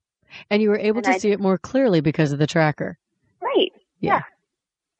And 0.49 0.61
you 0.61 0.69
were 0.69 0.77
able 0.77 1.01
to 1.01 1.09
I, 1.09 1.17
see 1.17 1.31
it 1.31 1.39
more 1.39 1.57
clearly 1.57 2.01
because 2.01 2.31
of 2.31 2.37
the 2.37 2.45
tracker. 2.45 2.99
Right. 3.41 3.71
Yeah. 4.01 4.21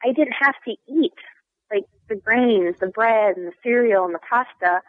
yeah. 0.04 0.10
I 0.10 0.14
didn't 0.14 0.34
have 0.40 0.56
to 0.66 0.76
eat 0.88 1.14
like 1.72 1.84
the 2.08 2.16
grains, 2.16 2.78
the 2.80 2.88
bread 2.88 3.36
and 3.38 3.48
the 3.48 3.54
cereal 3.62 4.06
and 4.06 4.16
the 4.16 4.20
pasta 4.20 4.82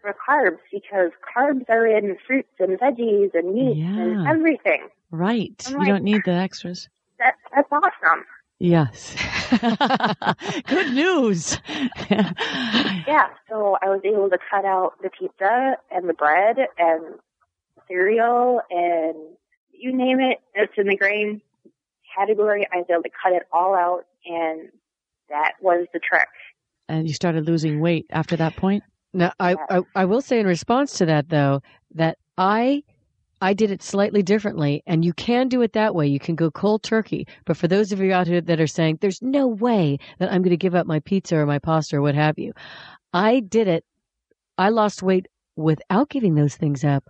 for 0.00 0.14
carbs 0.14 0.58
because 0.72 1.10
carbs 1.36 1.68
are 1.68 1.86
in 1.86 2.16
fruits 2.26 2.54
and 2.60 2.78
veggies 2.78 3.34
and 3.34 3.52
meat 3.52 3.76
yeah. 3.76 3.88
and 3.88 4.26
everything. 4.26 4.88
Right. 5.10 5.62
I'm 5.66 5.72
you 5.72 5.78
like, 5.80 5.88
don't 5.88 6.04
need 6.04 6.22
the 6.24 6.32
extras. 6.32 6.88
That, 7.18 7.36
that's 7.54 7.68
awesome. 7.70 8.24
Yes. 8.58 9.14
Good 10.66 10.92
news. 10.92 11.60
Yeah, 12.10 13.28
so 13.48 13.76
I 13.80 13.88
was 13.90 14.00
able 14.02 14.28
to 14.28 14.38
cut 14.50 14.64
out 14.64 14.94
the 15.02 15.10
pizza 15.10 15.76
and 15.92 16.08
the 16.08 16.14
bread 16.14 16.56
and 16.78 17.04
cereal 17.92 18.60
and 18.70 19.14
you 19.70 19.94
name 19.94 20.20
it, 20.20 20.38
it's 20.54 20.72
in 20.78 20.86
the 20.86 20.96
grain 20.96 21.42
category. 22.16 22.66
I 22.72 22.78
was 22.78 22.86
able 22.90 23.02
to 23.02 23.10
cut 23.22 23.32
it 23.32 23.42
all 23.52 23.74
out 23.74 24.06
and 24.24 24.68
that 25.28 25.52
was 25.60 25.86
the 25.92 26.00
trick. 26.00 26.28
and 26.88 27.06
you 27.08 27.14
started 27.14 27.46
losing 27.46 27.80
weight 27.80 28.06
after 28.10 28.36
that 28.36 28.56
point? 28.56 28.82
Now, 29.14 29.32
I, 29.38 29.56
I 29.68 29.80
I 29.94 30.04
will 30.06 30.22
say 30.22 30.40
in 30.40 30.46
response 30.46 30.94
to 30.98 31.06
that 31.06 31.28
though 31.28 31.60
that 31.94 32.16
I 32.38 32.82
I 33.42 33.54
did 33.54 33.70
it 33.72 33.82
slightly 33.82 34.22
differently, 34.22 34.82
and 34.86 35.04
you 35.04 35.12
can 35.12 35.48
do 35.48 35.62
it 35.62 35.72
that 35.72 35.94
way. 35.94 36.06
You 36.06 36.20
can 36.20 36.36
go 36.36 36.50
cold 36.50 36.82
turkey. 36.84 37.26
But 37.44 37.56
for 37.56 37.66
those 37.66 37.90
of 37.92 37.98
you 38.00 38.12
out 38.12 38.28
here 38.28 38.40
that 38.40 38.60
are 38.60 38.68
saying 38.68 38.98
there's 39.00 39.20
no 39.20 39.48
way 39.48 39.98
that 40.20 40.30
I'm 40.32 40.42
going 40.42 40.50
to 40.50 40.56
give 40.56 40.76
up 40.76 40.86
my 40.86 41.00
pizza 41.00 41.36
or 41.36 41.46
my 41.46 41.58
pasta 41.58 41.96
or 41.96 42.02
what 42.02 42.14
have 42.14 42.38
you, 42.38 42.52
I 43.12 43.40
did 43.40 43.66
it. 43.68 43.84
I 44.58 44.68
lost 44.68 45.02
weight 45.02 45.26
without 45.56 46.08
giving 46.08 46.34
those 46.34 46.56
things 46.56 46.84
up. 46.84 47.04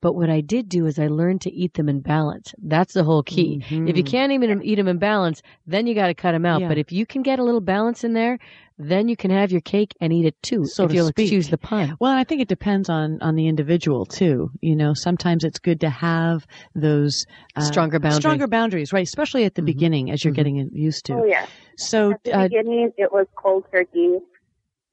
But 0.00 0.14
what 0.14 0.30
I 0.30 0.40
did 0.40 0.68
do 0.68 0.86
is 0.86 0.98
I 1.00 1.08
learned 1.08 1.40
to 1.40 1.52
eat 1.52 1.74
them 1.74 1.88
in 1.88 2.00
balance. 2.00 2.54
That's 2.62 2.94
the 2.94 3.02
whole 3.02 3.24
key. 3.24 3.64
If 3.68 3.96
you 3.96 4.04
Mhm. 4.04 4.06
can't 4.06 4.32
even 4.32 4.62
eat 4.62 4.76
them 4.76 4.86
in 4.86 4.98
balance, 4.98 5.42
then 5.66 5.88
you 5.88 5.94
got 5.96 6.06
to 6.06 6.14
cut 6.14 6.32
them 6.32 6.46
out. 6.46 6.60
Yeah. 6.60 6.68
But 6.68 6.78
if 6.78 6.92
you 6.92 7.04
can 7.04 7.22
get 7.22 7.40
a 7.40 7.42
little 7.42 7.60
balance 7.60 8.04
in 8.04 8.12
there, 8.12 8.38
then 8.78 9.08
you 9.08 9.16
can 9.16 9.32
have 9.32 9.50
your 9.50 9.60
cake 9.60 9.92
and 10.00 10.12
eat 10.12 10.24
it 10.24 10.40
too. 10.40 10.66
So 10.66 10.84
if 10.84 10.90
to 10.90 10.94
you'll 10.96 11.08
speak. 11.08 11.24
excuse 11.26 11.48
the 11.50 11.58
pun. 11.58 11.96
Well, 11.98 12.12
I 12.12 12.22
think 12.22 12.40
it 12.40 12.46
depends 12.46 12.88
on 12.88 13.18
on 13.22 13.34
the 13.34 13.48
individual 13.48 14.06
too. 14.06 14.52
You 14.60 14.76
know, 14.76 14.94
sometimes 14.94 15.42
it's 15.42 15.58
good 15.58 15.80
to 15.80 15.90
have 15.90 16.46
those 16.76 17.26
uh, 17.56 17.62
Stronger 17.62 17.98
boundary. 17.98 18.20
stronger 18.20 18.46
boundaries, 18.46 18.92
right? 18.92 19.04
Especially 19.04 19.44
at 19.44 19.56
the 19.56 19.62
Mhm. 19.62 19.66
beginning 19.66 20.10
as 20.12 20.22
you're 20.24 20.32
Mhm. 20.32 20.36
getting 20.36 20.70
used 20.72 21.06
to. 21.06 21.14
Oh 21.14 21.24
yeah. 21.24 21.46
So, 21.76 22.12
At 22.12 22.22
the 22.22 22.32
uh, 22.36 22.42
beginning, 22.44 22.92
it 22.96 23.10
was 23.12 23.26
cold 23.34 23.64
turkey. 23.72 24.18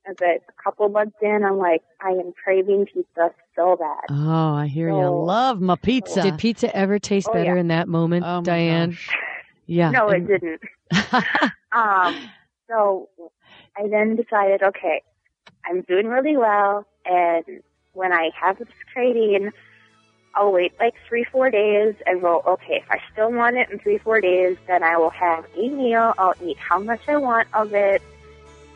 But 0.08 0.22
a 0.22 0.64
couple 0.64 0.88
months 0.90 1.16
in, 1.22 1.44
I'm 1.44 1.58
like, 1.58 1.82
I 2.02 2.10
am 2.10 2.32
craving 2.44 2.86
pizza 2.86 3.32
so 3.56 3.76
bad. 3.76 4.04
oh, 4.12 4.54
I 4.54 4.68
hear 4.68 4.90
you. 4.90 4.96
So- 5.02 5.24
Love 5.24 5.62
my 5.62 5.76
pizza. 5.76 6.22
Did 6.22 6.38
pizza 6.38 6.76
ever 6.76 7.00
taste 7.00 7.28
Oh, 7.30 7.34
better 7.34 7.56
yeah. 7.56 7.60
in 7.60 7.70
that 7.70 7.88
moment, 7.88 8.24
Oh, 8.28 8.42
Diane? 8.42 8.92
gosh. 8.92 9.10
Yeah. 9.66 9.90
no, 9.92 10.10
it 10.10 10.28
didn't. 10.28 10.62
Um, 11.72 12.30
so 12.70 13.10
I 13.78 13.88
then 13.90 14.16
decided, 14.16 14.64
okay, 14.64 15.02
I'm 15.66 15.82
doing 15.82 16.08
really 16.08 16.38
well, 16.38 16.86
and 17.06 17.44
when 17.92 18.14
I 18.14 18.30
have 18.40 18.60
this 18.60 18.68
craving, 18.94 19.52
I'll 20.36 20.54
wait 20.54 20.72
like 20.80 20.94
three, 21.10 21.26
four 21.26 21.50
days 21.50 21.96
and 22.06 22.22
go, 22.22 22.42
okay, 22.48 22.76
if 22.82 22.90
I 22.90 23.00
still 23.12 23.30
want 23.32 23.58
it 23.58 23.70
in 23.70 23.80
three, 23.80 23.98
four 23.98 24.22
days, 24.22 24.56
then 24.68 24.84
I 24.84 24.96
will 24.96 25.10
have 25.10 25.46
a 25.58 25.68
meal. 25.70 26.14
I'll 26.18 26.34
eat 26.46 26.58
how 26.58 26.80
much 26.80 27.02
I 27.10 27.18
want 27.18 27.50
of 27.54 27.74
it 27.74 28.02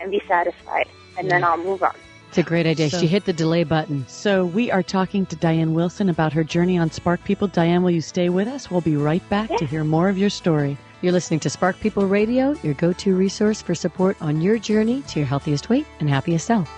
and 0.01 0.11
be 0.11 0.21
satisfied, 0.27 0.87
and 1.19 1.29
then 1.29 1.43
I'll 1.43 1.57
move 1.57 1.83
on. 1.83 1.93
It's 2.29 2.37
a 2.37 2.43
great 2.43 2.65
idea. 2.67 2.89
So- 2.89 2.99
she 2.99 3.07
hit 3.07 3.25
the 3.25 3.33
delay 3.33 3.63
button. 3.63 4.05
So 4.07 4.45
we 4.45 4.71
are 4.71 4.83
talking 4.83 5.25
to 5.27 5.35
Diane 5.35 5.73
Wilson 5.73 6.09
about 6.09 6.31
her 6.33 6.43
journey 6.43 6.77
on 6.77 6.91
Spark 6.91 7.23
People. 7.23 7.47
Diane, 7.47 7.81
will 7.83 7.91
you 7.91 8.01
stay 8.01 8.29
with 8.29 8.47
us? 8.47 8.69
We'll 8.69 8.81
be 8.81 8.95
right 8.95 9.27
back 9.29 9.49
to 9.57 9.65
hear 9.65 9.83
more 9.83 10.09
of 10.09 10.17
your 10.17 10.29
story. 10.29 10.77
You're 11.01 11.13
listening 11.13 11.39
to 11.41 11.49
Spark 11.49 11.79
People 11.79 12.05
Radio, 12.05 12.55
your 12.61 12.73
go 12.75 12.93
to 12.93 13.15
resource 13.15 13.61
for 13.61 13.73
support 13.73 14.17
on 14.21 14.41
your 14.41 14.59
journey 14.59 15.01
to 15.03 15.19
your 15.19 15.27
healthiest 15.27 15.69
weight 15.69 15.87
and 15.99 16.09
happiest 16.09 16.45
self. 16.45 16.69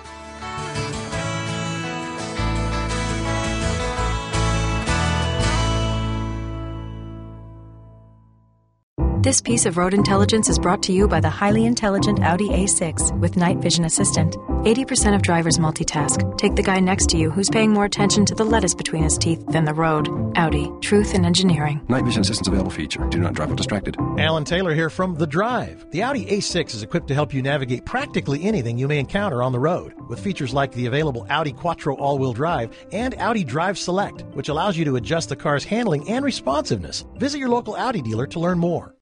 This 9.22 9.40
piece 9.40 9.68
of 9.68 9.78
road 9.78 9.94
intelligence 9.94 10.50
is 10.50 10.58
brought 10.58 10.82
to 10.82 10.92
you 10.92 11.08
by 11.08 11.20
the 11.20 11.30
highly 11.30 11.66
intelligent 11.66 12.24
Audi 12.24 12.50
A6 12.50 13.20
with 13.20 13.38
night 13.38 13.60
vision 13.60 13.86
assistant. 13.86 14.36
80% 14.64 15.14
of 15.14 15.22
drivers 15.22 15.60
multitask. 15.60 16.38
Take 16.40 16.56
the 16.56 16.64
guy 16.64 16.80
next 16.80 17.08
to 17.10 17.18
you 17.18 17.30
who's 17.30 17.48
paying 17.48 17.72
more 17.72 17.86
attention 17.86 18.26
to 18.26 18.34
the 18.34 18.44
lettuce 18.44 18.74
between 18.74 19.04
his 19.04 19.20
teeth 19.20 19.46
than 19.46 19.66
the 19.66 19.76
road. 19.76 20.10
Audi. 20.38 20.72
Truth 20.82 21.14
in 21.14 21.24
engineering. 21.24 21.86
Night 21.88 22.04
vision 22.04 22.22
assistance 22.22 22.48
available 22.48 22.72
feature. 22.72 23.08
Do 23.10 23.20
not 23.20 23.34
drive 23.34 23.50
while 23.50 23.58
distracted. 23.58 23.96
Alan 24.18 24.44
Taylor 24.44 24.74
here 24.74 24.90
from 24.90 25.14
The 25.14 25.28
Drive. 25.28 25.86
The 25.92 26.02
Audi 26.02 26.26
A6 26.26 26.74
is 26.74 26.82
equipped 26.82 27.08
to 27.10 27.14
help 27.14 27.32
you 27.32 27.44
navigate 27.44 27.86
practically 27.86 28.44
anything 28.44 28.80
you 28.80 28.88
may 28.88 28.98
encounter 28.98 29.44
on 29.44 29.52
the 29.52 29.60
road, 29.60 29.94
with 30.10 30.20
features 30.20 30.52
like 30.52 30.72
the 30.72 30.88
available 30.88 31.28
Audi 31.30 31.52
Quattro 31.52 31.96
all 31.98 32.18
wheel 32.18 32.34
drive 32.34 32.76
and 32.92 33.14
Audi 33.20 33.44
Drive 33.44 33.78
Select, 33.78 34.24
which 34.34 34.50
allows 34.50 34.80
you 34.80 34.86
to 34.86 34.96
adjust 34.96 35.30
the 35.30 35.36
car's 35.36 35.64
handling 35.64 36.10
and 36.10 36.26
responsiveness. 36.26 37.06
Visit 37.18 37.38
your 37.38 37.50
local 37.50 37.76
Audi 37.76 38.02
dealer 38.02 38.26
to 38.26 38.40
learn 38.40 38.58
more. 38.58 38.96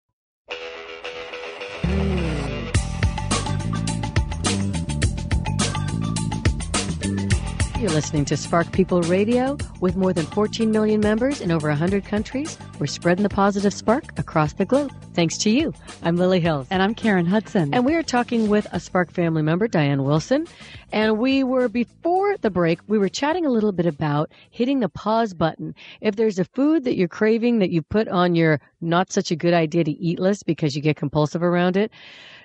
You're 7.79 7.91
listening 7.91 8.25
to 8.25 8.35
Spark 8.35 8.73
People 8.73 9.01
Radio 9.03 9.57
with 9.79 9.95
more 9.95 10.11
than 10.11 10.25
14 10.25 10.69
million 10.69 10.99
members 10.99 11.39
in 11.39 11.49
over 11.49 11.69
100 11.69 12.03
countries. 12.03 12.57
We're 12.77 12.87
spreading 12.87 13.23
the 13.23 13.29
positive 13.29 13.73
spark 13.73 14.19
across 14.19 14.51
the 14.51 14.65
globe. 14.65 14.91
Thanks 15.13 15.37
to 15.37 15.49
you. 15.49 15.73
I'm 16.03 16.17
Lily 16.17 16.41
Hills. 16.41 16.67
And 16.71 16.83
I'm 16.83 16.93
Karen 16.93 17.25
Hudson. 17.25 17.73
And 17.73 17.85
we 17.85 17.95
are 17.95 18.03
talking 18.03 18.49
with 18.49 18.67
a 18.73 18.81
Spark 18.81 19.13
family 19.13 19.43
member, 19.43 19.69
Diane 19.69 20.03
Wilson. 20.03 20.45
And 20.91 21.19
we 21.19 21.45
were, 21.45 21.69
before 21.69 22.35
the 22.35 22.49
break, 22.49 22.81
we 22.87 22.97
were 22.97 23.07
chatting 23.07 23.45
a 23.45 23.49
little 23.49 23.71
bit 23.71 23.85
about 23.85 24.29
hitting 24.49 24.81
the 24.81 24.89
pause 24.89 25.33
button. 25.33 25.73
If 26.01 26.17
there's 26.17 26.37
a 26.37 26.43
food 26.43 26.83
that 26.83 26.97
you're 26.97 27.07
craving 27.07 27.59
that 27.59 27.69
you 27.69 27.81
put 27.81 28.09
on 28.09 28.35
your 28.35 28.59
not 28.81 29.09
such 29.09 29.31
a 29.31 29.37
good 29.37 29.53
idea 29.53 29.85
to 29.85 29.91
eat 29.91 30.19
list 30.19 30.45
because 30.45 30.75
you 30.75 30.81
get 30.81 30.97
compulsive 30.97 31.43
around 31.43 31.77
it, 31.77 31.91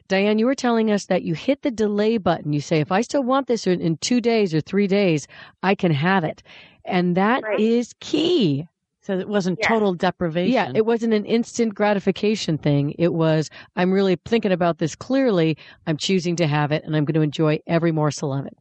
Diane, 0.09 0.39
you 0.39 0.47
were 0.47 0.55
telling 0.55 0.91
us 0.91 1.07
that 1.07 1.23
you 1.23 1.35
hit 1.35 1.63
the 1.63 1.71
delay 1.71 2.19
button. 2.19 2.53
You 2.53 2.61
say, 2.61 2.81
if 2.81 2.93
I 2.93 3.01
still 3.01 3.23
want 3.23 3.47
this 3.47 3.67
in, 3.67 3.81
in 3.81 3.97
two 3.99 4.21
days 4.21 4.55
or 4.55 4.61
three 4.61 4.87
days, 4.87 5.27
I 5.63 5.75
can 5.75 5.93
have 5.93 6.25
it. 6.25 6.43
And 6.85 7.17
that 7.17 7.43
is 7.59 7.89
Right. 7.89 8.01
key. 8.01 8.69
so 9.01 9.19
it 9.19 9.29
wasn't 9.29 9.61
Yeah. 9.61 9.69
total 9.69 9.95
deprivation. 9.95 10.53
Yeah, 10.53 10.73
it 10.75 10.87
wasn't 10.87 11.13
an 11.15 11.27
instant 11.27 11.75
gratification 11.75 12.57
thing. 12.59 12.95
It 12.99 13.13
was, 13.15 13.51
I'm 13.77 13.93
really 13.93 14.19
thinking 14.25 14.53
about 14.53 14.79
this 14.79 14.95
clearly. 14.97 15.59
I'm 15.87 15.97
choosing 15.99 16.37
to 16.37 16.47
have 16.47 16.73
it 16.73 16.85
and 16.85 16.97
I'm 16.97 17.05
going 17.05 17.15
to 17.15 17.21
enjoy 17.21 17.61
every 17.67 17.93
morsel 17.93 18.33
of 18.33 18.47
it. 18.47 18.57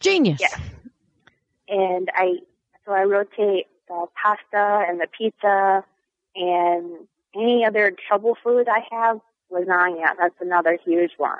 Genius. 0.00 0.40
Yes. 0.40 0.60
and 1.68 2.10
I 2.14 2.36
so 2.84 2.92
I 2.92 3.04
rotate 3.04 3.66
the 3.88 4.06
pasta 4.20 4.84
and 4.88 5.00
the 5.00 5.06
pizza 5.16 5.84
and 6.34 7.06
any 7.36 7.64
other 7.64 7.92
trouble 8.08 8.36
food 8.42 8.68
I 8.68 8.84
have. 8.90 9.20
Lasagna, 9.52 10.10
that's 10.18 10.34
another 10.40 10.78
huge 10.84 11.12
one. 11.18 11.38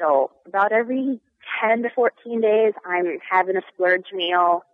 So 0.00 0.30
about 0.46 0.72
every 0.72 1.20
10 1.60 1.82
to 1.82 1.90
14 1.90 2.40
days, 2.40 2.72
I'm 2.84 3.18
having 3.28 3.56
a 3.56 3.62
splurge 3.72 4.06
meal 4.12 4.64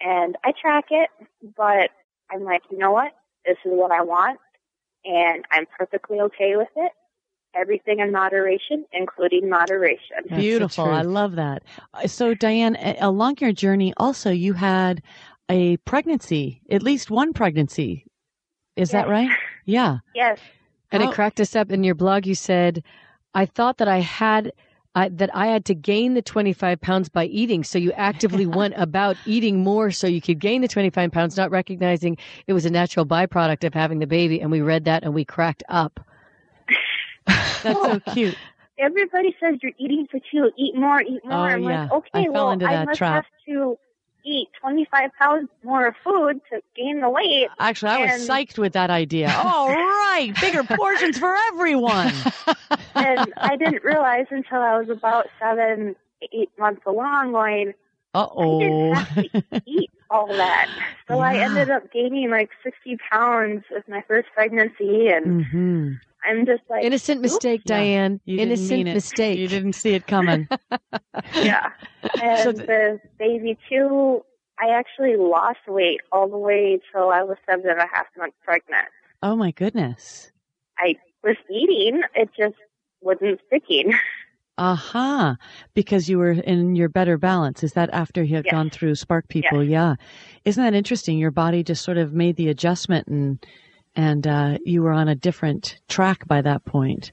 and 0.00 0.36
I 0.44 0.52
track 0.60 0.86
it, 0.90 1.10
but 1.56 1.90
I'm 2.30 2.44
like, 2.44 2.62
you 2.70 2.78
know 2.78 2.92
what? 2.92 3.12
This 3.44 3.56
is 3.64 3.72
what 3.72 3.90
I 3.92 4.02
want 4.02 4.38
and 5.04 5.44
I'm 5.50 5.66
perfectly 5.78 6.20
okay 6.20 6.56
with 6.56 6.68
it. 6.76 6.92
Everything 7.54 7.98
in 7.98 8.12
moderation, 8.12 8.84
including 8.92 9.48
moderation. 9.48 10.16
That's 10.28 10.40
Beautiful. 10.40 10.84
I 10.84 11.02
love 11.02 11.34
that. 11.36 11.64
Uh, 11.92 12.06
So, 12.06 12.32
Diane, 12.32 12.76
along 13.00 13.36
your 13.40 13.52
journey, 13.52 13.92
also 13.96 14.30
you 14.30 14.52
had 14.52 15.02
a 15.48 15.76
pregnancy, 15.78 16.62
at 16.70 16.82
least 16.82 17.10
one 17.10 17.32
pregnancy. 17.32 18.06
Is 18.76 18.90
that 18.90 19.08
right? 19.08 19.30
Yeah. 19.66 19.98
Yes. 20.14 20.40
And 20.92 21.02
How- 21.02 21.08
it 21.08 21.12
oh. 21.12 21.14
cracked 21.14 21.40
us 21.40 21.54
up 21.56 21.70
in 21.70 21.84
your 21.84 21.94
blog. 21.94 22.26
You 22.26 22.34
said, 22.34 22.82
I 23.34 23.46
thought 23.46 23.78
that 23.78 23.88
I 23.88 23.98
had. 23.98 24.52
I 24.96 25.08
that 25.08 25.30
I 25.36 25.46
had 25.46 25.64
to 25.66 25.74
gain 25.76 26.14
the 26.14 26.22
25 26.22 26.80
pounds 26.80 27.08
by 27.08 27.26
eating. 27.26 27.62
So 27.62 27.78
you 27.78 27.92
actively 27.92 28.44
went 28.60 28.74
about 28.76 29.16
eating 29.24 29.60
more 29.60 29.92
so 29.92 30.08
you 30.08 30.20
could 30.20 30.40
gain 30.40 30.62
the 30.62 30.68
25 30.68 31.12
pounds, 31.12 31.36
not 31.36 31.52
recognizing 31.52 32.18
it 32.48 32.54
was 32.54 32.66
a 32.66 32.70
natural 32.70 33.06
byproduct 33.06 33.62
of 33.62 33.72
having 33.72 34.00
the 34.00 34.08
baby. 34.08 34.40
And 34.40 34.50
we 34.50 34.60
read 34.62 34.86
that 34.86 35.04
and 35.04 35.14
we 35.14 35.24
cracked 35.24 35.62
up. 35.68 36.00
That's 37.26 37.62
so 37.62 38.00
cute. 38.12 38.36
everybody 38.80 39.36
says 39.40 39.58
you're 39.62 39.72
eating 39.78 40.08
for 40.10 40.18
two, 40.32 40.50
eat 40.58 40.74
more, 40.74 41.00
eat 41.02 41.24
more. 41.24 41.34
Oh, 41.34 41.42
I'm 41.42 41.62
yeah. 41.62 41.82
like, 41.82 41.92
okay, 41.92 42.26
I 42.26 42.28
well, 42.28 42.48
I 42.48 42.84
must 42.84 42.98
trap. 42.98 43.14
have 43.14 43.26
to 43.46 43.78
eat 44.24 44.48
25 44.60 45.10
pounds 45.18 45.48
more 45.62 45.86
of 45.86 45.94
food 46.04 46.40
to 46.50 46.60
gain 46.76 47.00
the 47.00 47.08
weight. 47.10 47.48
Actually, 47.58 47.92
I 47.92 47.98
was 47.98 48.28
psyched 48.28 48.58
with 48.58 48.72
that 48.74 48.90
idea. 48.90 49.32
All 49.36 49.68
right. 49.70 50.32
Bigger 50.40 50.64
portions 50.64 51.18
for 51.18 51.34
everyone. 51.48 52.12
and 52.94 53.32
I 53.42 53.56
didn't 53.56 53.84
realize 53.84 54.26
until 54.30 54.58
I 54.60 54.78
was 54.78 54.88
about 54.90 55.26
seven, 55.40 55.96
eight 56.32 56.50
months 56.58 56.82
along 56.86 57.32
going, 57.32 57.74
Uh 58.14 58.26
I 58.38 58.46
oh. 58.46 58.94
have 58.94 59.04
to 59.22 59.28
eat 59.66 59.90
all 60.10 60.36
that. 60.36 60.68
So 61.08 61.20
I 61.20 61.36
ended 61.36 61.70
up 61.70 61.92
gaining 61.92 62.30
like 62.30 62.50
60 62.62 62.98
pounds 63.10 63.64
with 63.70 63.88
my 63.88 64.02
first 64.08 64.28
pregnancy. 64.34 65.08
And 65.08 65.34
hmm 65.46 65.92
I'm 66.24 66.44
just 66.46 66.62
like, 66.68 66.84
Innocent 66.84 67.20
mistake, 67.20 67.62
Yeah. 67.64 67.76
Diane. 67.78 68.20
You 68.24 68.36
didn't 68.38 68.48
Innocent 68.52 68.70
mean 68.78 68.86
it. 68.88 68.94
mistake. 68.94 69.38
You 69.38 69.48
didn't 69.48 69.72
see 69.74 69.94
it 69.94 70.06
coming. 70.06 70.48
yeah. 71.34 71.70
And 72.22 72.38
So 72.42 72.52
th- 72.52 72.66
the 72.66 73.00
baby 73.18 73.56
too, 73.68 74.22
I 74.58 74.68
actually 74.70 75.16
lost 75.16 75.60
weight 75.66 76.00
all 76.12 76.28
the 76.28 76.36
way 76.38 76.78
till 76.92 77.08
I 77.10 77.22
was 77.22 77.38
seven 77.48 77.70
and 77.70 77.78
a 77.80 77.86
half 77.92 78.06
months 78.18 78.36
pregnant. 78.44 78.86
oh 79.22 79.34
my 79.36 79.50
goodness. 79.52 80.30
I 80.78 80.96
was 81.24 81.36
eating. 81.50 82.02
It 82.14 82.30
just 82.36 82.56
wasn't 83.00 83.40
sticking. 83.46 83.94
Aha, 84.58 85.36
because 85.72 86.10
you 86.10 86.18
were 86.18 86.32
in 86.32 86.76
your 86.76 86.90
better 86.90 87.16
balance. 87.16 87.62
Is 87.62 87.72
that 87.72 87.88
after 87.94 88.22
you 88.22 88.36
had 88.36 88.44
Yes. 88.44 88.52
gone 88.52 88.68
through 88.68 88.94
Spark 88.96 89.26
People? 89.28 89.64
Yeah. 89.64 89.94
Isn't 90.44 90.62
that 90.62 90.74
interesting? 90.74 91.16
Your 91.16 91.30
body 91.30 91.62
just 91.62 91.82
sort 91.82 91.96
of 91.96 92.12
made 92.12 92.36
the 92.36 92.48
adjustment 92.48 93.06
and 93.08 93.44
and 93.96 94.26
uh, 94.26 94.58
you 94.64 94.82
were 94.82 94.92
on 94.92 95.08
a 95.08 95.14
different 95.14 95.76
track 95.88 96.26
by 96.26 96.42
that 96.42 96.64
point. 96.64 97.12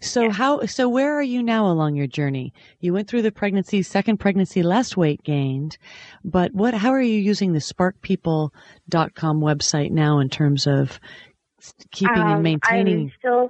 So 0.00 0.30
how 0.30 0.64
so 0.66 0.88
where 0.88 1.16
are 1.18 1.22
you 1.22 1.42
now 1.42 1.66
along 1.66 1.96
your 1.96 2.06
journey? 2.06 2.52
You 2.78 2.92
went 2.92 3.08
through 3.08 3.22
the 3.22 3.32
pregnancy, 3.32 3.82
second 3.82 4.18
pregnancy, 4.18 4.62
less 4.62 4.96
weight 4.96 5.24
gained, 5.24 5.76
but 6.24 6.52
what 6.54 6.72
how 6.74 6.90
are 6.90 7.00
you 7.02 7.18
using 7.18 7.52
the 7.52 7.58
sparkpeople.com 7.58 9.40
website 9.40 9.90
now 9.90 10.20
in 10.20 10.28
terms 10.28 10.66
of 10.68 11.00
keeping 11.90 12.16
and 12.16 12.34
Um, 12.34 12.42
maintaining 12.42 13.00
I'm 13.06 13.12
still 13.18 13.48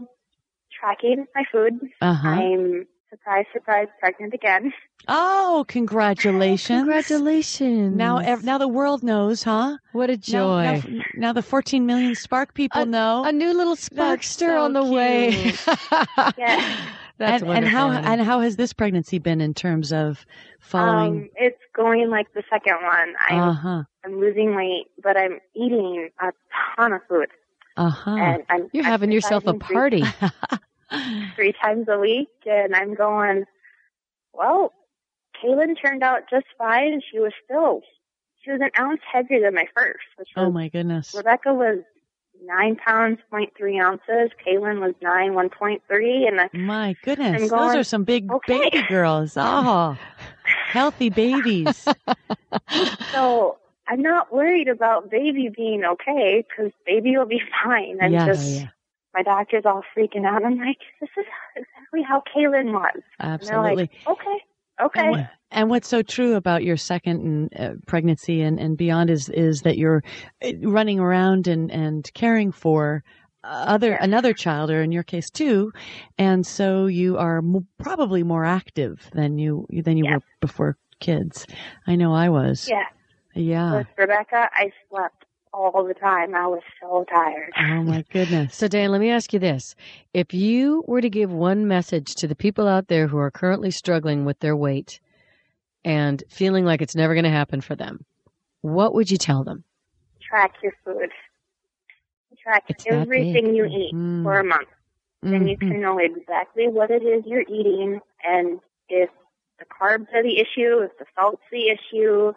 tracking 0.81 1.27
my 1.35 1.45
food. 1.53 1.75
uh-huh. 2.01 2.29
I'm 2.29 2.87
surprise, 3.13 3.45
surprise, 3.53 3.89
pregnant 4.01 4.33
again. 4.33 4.73
Oh, 5.07 5.65
congratulations. 5.69 6.81
Congratulations. 6.81 7.95
Now, 7.95 8.19
ev- 8.19 8.43
now 8.43 8.57
the 8.57 8.69
world 8.69 9.03
knows, 9.03 9.43
huh? 9.43 9.77
what 9.93 10.09
a 10.09 10.17
joy. 10.17 10.63
now, 10.63 11.01
now 11.15 11.33
the 11.33 11.43
14 11.43 11.85
million 11.85 12.15
Spark 12.15 12.55
people 12.55 12.87
know. 12.87 13.23
a 13.25 13.33
new 13.33 13.53
little 13.53 13.77
sparkster 13.77 14.49
so 14.49 14.65
on 14.65 14.73
the 14.73 14.85
way. 14.85 15.33
cute. 15.33 15.61
Yeah. 16.39 16.87
That's 17.19 17.43
and, 17.43 17.53
and 17.53 17.69
how 17.69 17.91
and 17.91 18.21
how 18.23 18.41
has 18.41 18.57
this 18.57 18.73
pregnancy 18.73 19.19
been 19.19 19.41
in 19.41 19.55
terms 19.55 19.93
of 19.93 20.25
following? 20.59 21.13
Um, 21.13 21.29
it's 21.37 21.59
going 21.77 22.09
like 22.09 22.33
the 22.33 22.43
second 22.51 22.77
one. 22.83 23.15
I'm, 23.29 23.39
uh 23.39 23.53
huh. 23.53 23.83
I'm 24.05 24.19
losing 24.19 24.57
weight, 24.57 24.87
but 25.01 25.17
I'm 25.17 25.39
eating 25.55 26.09
a 26.21 26.33
ton 26.75 26.95
of 26.95 27.03
food. 27.09 27.29
Uh 27.77 27.91
huh. 27.91 28.17
And 28.17 28.43
I'm 28.49 28.69
You're 28.73 28.85
having 28.85 29.13
yourself 29.13 29.47
a 29.47 29.55
party. 29.55 30.03
three 31.35 31.53
times 31.53 31.87
a 31.89 31.99
week, 31.99 32.31
and 32.47 32.75
I'm 32.75 32.95
going, 32.95 33.45
well, 34.33 34.73
Kaylin 35.43 35.81
turned 35.81 36.03
out 36.03 36.23
just 36.31 36.47
fine. 36.59 37.01
She 37.11 37.19
was 37.19 37.33
still, 37.45 37.83
she 38.43 38.53
was 38.53 38.61
an 38.61 38.71
ounce 38.79 39.01
heavier 39.11 39.41
than 39.41 39.55
my 39.55 39.67
first, 39.75 40.05
which 40.17 40.29
oh, 40.37 40.43
was, 40.43 40.49
Oh 40.49 40.53
my 40.53 40.69
goodness. 40.69 41.15
Rebecca 41.15 41.53
was 41.53 41.79
nine 42.45 42.77
pounds, 42.77 43.19
point 43.31 43.53
three 43.57 43.79
ounces. 43.79 44.31
Kaylin 44.47 44.81
was 44.81 44.95
nine, 45.03 45.33
1.3, 45.33 46.29
and 46.29 46.41
I, 46.41 46.49
My 46.53 46.97
goodness. 47.03 47.43
I'm 47.43 47.49
Those 47.49 47.75
are 47.75 47.85
some 47.85 48.05
big 48.05 48.31
okay. 48.31 48.71
baby 48.71 48.85
girls. 48.89 49.37
Oh, 49.37 49.97
healthy 50.45 51.11
babies. 51.11 51.87
so 53.13 53.59
I'm 53.89 54.03
not 54.03 54.33
worried 54.33 54.69
about 54.69 55.11
baby 55.11 55.51
being 55.55 55.85
okay, 55.85 56.45
because 56.49 56.73
baby 56.87 57.17
will 57.17 57.27
be 57.27 57.43
fine. 57.65 57.99
I'm 58.01 58.15
oh, 58.15 58.27
just, 58.27 58.61
Oh, 58.61 58.61
yeah. 58.63 58.69
My 59.15 59.23
doctor's 59.23 59.65
all 59.67 59.83
freaking 59.97 60.27
out. 60.27 60.45
I'm 60.45 60.59
like, 60.59 60.79
this 61.01 61.11
is 61.19 61.27
exactly 61.57 62.03
how 62.03 62.23
Kaylin 62.35 62.73
was. 62.73 62.91
And 62.95 63.03
they're 63.21 63.35
Absolutely. 63.35 63.75
like, 63.83 63.91
okay, 64.07 64.39
okay. 64.83 65.07
And, 65.07 65.29
and 65.51 65.71
what's 65.71 65.89
so 65.89 66.03
true 66.03 66.35
about 66.35 66.65
your 66.65 66.77
second 66.77 67.21
and, 67.53 67.61
uh, 67.61 67.75
pregnancy 67.87 68.41
and, 68.41 68.59
and 68.59 68.77
beyond 68.77 69.11
is 69.11 69.29
is 69.29 69.63
that 69.63 69.77
you're 69.77 70.03
uh, 70.45 70.53
running 70.63 70.99
around 70.99 71.47
and, 71.47 71.71
and 71.71 72.09
caring 72.15 72.53
for 72.53 73.05
other 73.45 73.95
another 73.95 74.33
child, 74.33 74.71
or 74.71 74.83
in 74.83 74.93
your 74.93 75.03
case 75.03 75.29
two, 75.29 75.73
and 76.17 76.47
so 76.47 76.87
you 76.87 77.19
are 77.19 77.39
m- 77.39 77.67
probably 77.79 78.23
more 78.23 78.45
active 78.45 79.11
than 79.13 79.37
you 79.37 79.67
than 79.71 79.97
you 79.97 80.05
Yes. 80.05 80.15
were 80.15 80.23
before 80.41 80.79
kids. 81.01 81.47
I 81.87 81.97
know 81.97 82.15
I 82.15 82.29
was. 82.29 82.69
Yeah. 82.71 82.85
Yeah. 83.35 83.79
With 83.79 83.89
Rebecca, 83.99 84.49
I 84.53 84.71
slept 84.89 85.22
all 85.53 85.85
the 85.87 85.95
time. 85.95 86.35
I 86.35 86.47
was 86.47 86.63
so 86.81 87.05
tired. 87.09 87.53
Oh 87.59 87.83
my 87.83 88.05
goodness. 88.13 88.57
So, 88.57 88.69
Dan, 88.69 88.91
let 88.91 89.01
me 89.01 89.11
ask 89.11 89.33
you 89.33 89.39
this. 89.39 89.75
If 90.15 90.35
you 90.35 90.85
were 90.87 91.01
to 91.01 91.11
give 91.11 91.33
one 91.33 91.69
message 91.69 92.15
to 92.17 92.29
the 92.29 92.35
people 92.35 92.67
out 92.67 92.89
there 92.89 93.07
who 93.07 93.19
are 93.19 93.31
currently 93.31 93.71
struggling 93.71 94.25
with 94.25 94.39
their 94.41 94.57
weight 94.57 95.01
and 95.85 96.23
feeling 96.29 96.65
like 96.65 96.81
it's 96.83 96.97
never 96.97 97.15
going 97.15 97.25
to 97.25 97.31
happen 97.31 97.61
for 97.61 97.77
them, 97.77 98.05
what 98.63 98.95
would 98.95 99.11
you 99.11 99.17
tell 99.19 99.45
them? 99.45 99.65
Track 100.21 100.55
your 100.63 100.73
food. 100.85 101.11
Track 102.43 102.65
It's 102.69 102.85
everything 102.87 103.55
you 103.55 103.67
eat 103.67 103.95
Mm. 103.95 104.23
for 104.23 104.39
a 104.39 104.45
month. 104.45 104.69
Then 105.23 105.47
you 105.47 105.57
can 105.57 105.81
know 105.81 105.99
exactly 105.99 106.67
what 106.67 106.91
it 106.91 107.03
is 107.03 107.25
you're 107.27 107.43
eating 107.43 108.01
and 108.25 108.59
if 108.89 109.09
the 109.59 109.65
carbs 109.65 110.13
are 110.13 110.23
the 110.23 110.39
issue, 110.41 110.81
if 110.81 110.91
the 110.99 111.05
salt's 111.15 111.43
the 111.53 111.69
issue, 111.69 112.33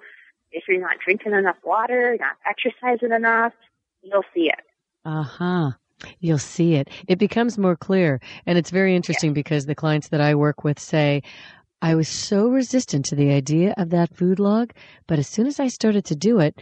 if 0.55 0.63
you're 0.69 0.79
not 0.79 0.97
drinking 1.03 1.33
enough 1.33 1.57
water, 1.63 2.17
not 2.19 2.37
exercising 2.49 3.11
enough, 3.11 3.53
you'll 4.01 4.23
see 4.33 4.47
it. 4.47 4.63
Uh-huh. 5.03 5.71
You'll 6.19 6.37
see 6.39 6.75
it. 6.75 6.89
It 7.07 7.19
becomes 7.19 7.57
more 7.57 7.75
clear. 7.75 8.19
And 8.45 8.57
it's 8.57 8.71
very 8.71 8.95
interesting 8.95 9.33
because 9.33 9.65
the 9.65 9.75
clients 9.75 10.07
that 10.09 10.21
I 10.21 10.33
work 10.35 10.63
with 10.63 10.79
say, 10.79 11.23
I 11.81 11.95
was 11.95 12.07
so 12.07 12.47
resistant 12.47 13.05
to 13.05 13.15
the 13.15 13.31
idea 13.31 13.73
of 13.77 13.89
that 13.91 14.15
food 14.15 14.39
log, 14.39 14.71
but 15.07 15.19
as 15.19 15.27
soon 15.27 15.45
as 15.45 15.59
I 15.59 15.67
started 15.67 16.05
to 16.05 16.15
do 16.15 16.39
it, 16.39 16.59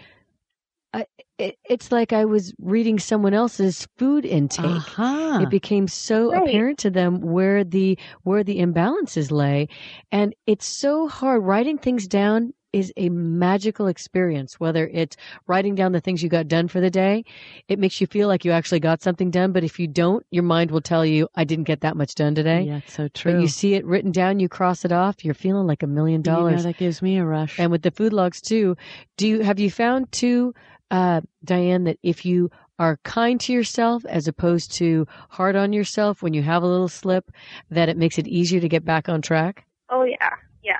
I, 0.93 1.06
it 1.39 1.58
it's 1.67 1.91
like 1.91 2.13
I 2.13 2.25
was 2.25 2.53
reading 2.60 2.99
someone 2.99 3.34
else's 3.34 3.88
food 3.97 4.25
intake. 4.25 4.65
Uh-huh. 4.65 5.39
It 5.41 5.49
became 5.49 5.88
so 5.88 6.32
Right. 6.32 6.47
apparent 6.47 6.79
to 6.79 6.89
them 6.91 7.21
where 7.21 7.63
the 7.63 7.97
where 8.23 8.43
the 8.43 8.60
imbalances 8.60 9.32
lay, 9.32 9.69
and 10.12 10.36
it's 10.45 10.67
so 10.67 11.08
hard. 11.08 11.43
Writing 11.43 11.77
things 11.79 12.08
down 12.08 12.53
is 12.73 12.91
a 12.97 13.07
magical 13.09 13.88
experience. 13.88 14.59
Whether 14.59 14.88
it's 14.88 15.15
writing 15.47 15.75
down 15.75 15.91
the 15.91 16.01
things 16.01 16.21
you 16.21 16.29
got 16.29 16.47
done 16.47 16.67
for 16.67 16.81
the 16.81 16.89
day, 16.89 17.23
it 17.67 17.79
makes 17.79 18.01
you 18.01 18.07
feel 18.07 18.27
like 18.27 18.43
you 18.43 18.51
actually 18.51 18.79
got 18.79 19.01
something 19.01 19.31
done. 19.31 19.51
But 19.51 19.63
if 19.63 19.79
you 19.79 19.88
don't, 19.88 20.25
your 20.31 20.43
mind 20.43 20.71
will 20.71 20.81
tell 20.81 21.05
you, 21.05 21.29
"I 21.36 21.43
didn't 21.43 21.65
get 21.65 21.81
that 21.81 21.95
much 21.95 22.15
done 22.15 22.36
today." 22.36 22.63
Yeah, 22.63 22.81
so 22.88 23.07
true. 23.07 23.33
But 23.33 23.41
you 23.41 23.47
see 23.47 23.75
it 23.75 23.86
written 23.86 24.12
down, 24.12 24.39
you 24.39 24.49
cross 24.49 24.83
it 24.83 24.91
off, 24.91 25.23
you're 25.23 25.33
feeling 25.33 25.67
like 25.67 25.83
a 25.83 25.88
million 25.88 26.21
You 26.25 26.31
know, 26.31 26.38
dollars. 26.38 26.63
that 26.63 26.77
gives 26.77 27.01
me 27.01 27.17
a 27.17 27.25
rush. 27.25 27.59
And 27.59 27.71
with 27.71 27.83
the 27.83 27.91
food 27.91 28.12
logs 28.12 28.41
too, 28.41 28.75
do 29.17 29.27
you 29.27 29.39
have 29.41 29.59
you 29.59 29.69
found 29.69 30.12
too, 30.12 30.53
uh, 30.91 31.21
Diane, 31.45 31.83
that 31.86 31.99
if 32.03 32.25
you 32.25 32.49
are 32.79 32.97
kind 33.03 33.39
to 33.41 33.53
yourself 33.53 34.03
as 34.05 34.27
opposed 34.27 34.71
to 34.73 35.05
hard 35.29 35.55
on 35.55 35.73
yourself 35.73 36.23
when 36.23 36.33
you 36.33 36.41
have 36.41 36.63
a 36.63 36.67
little 36.67 36.88
slip, 36.88 37.31
that 37.69 37.88
it 37.88 37.97
makes 37.97 38.17
it 38.17 38.27
easier 38.27 38.59
to 38.59 38.67
get 38.67 38.83
back 38.83 39.07
on 39.07 39.21
track? 39.21 39.65
Oh 39.89 40.03
yeah, 40.03 40.36
yeah. 40.63 40.79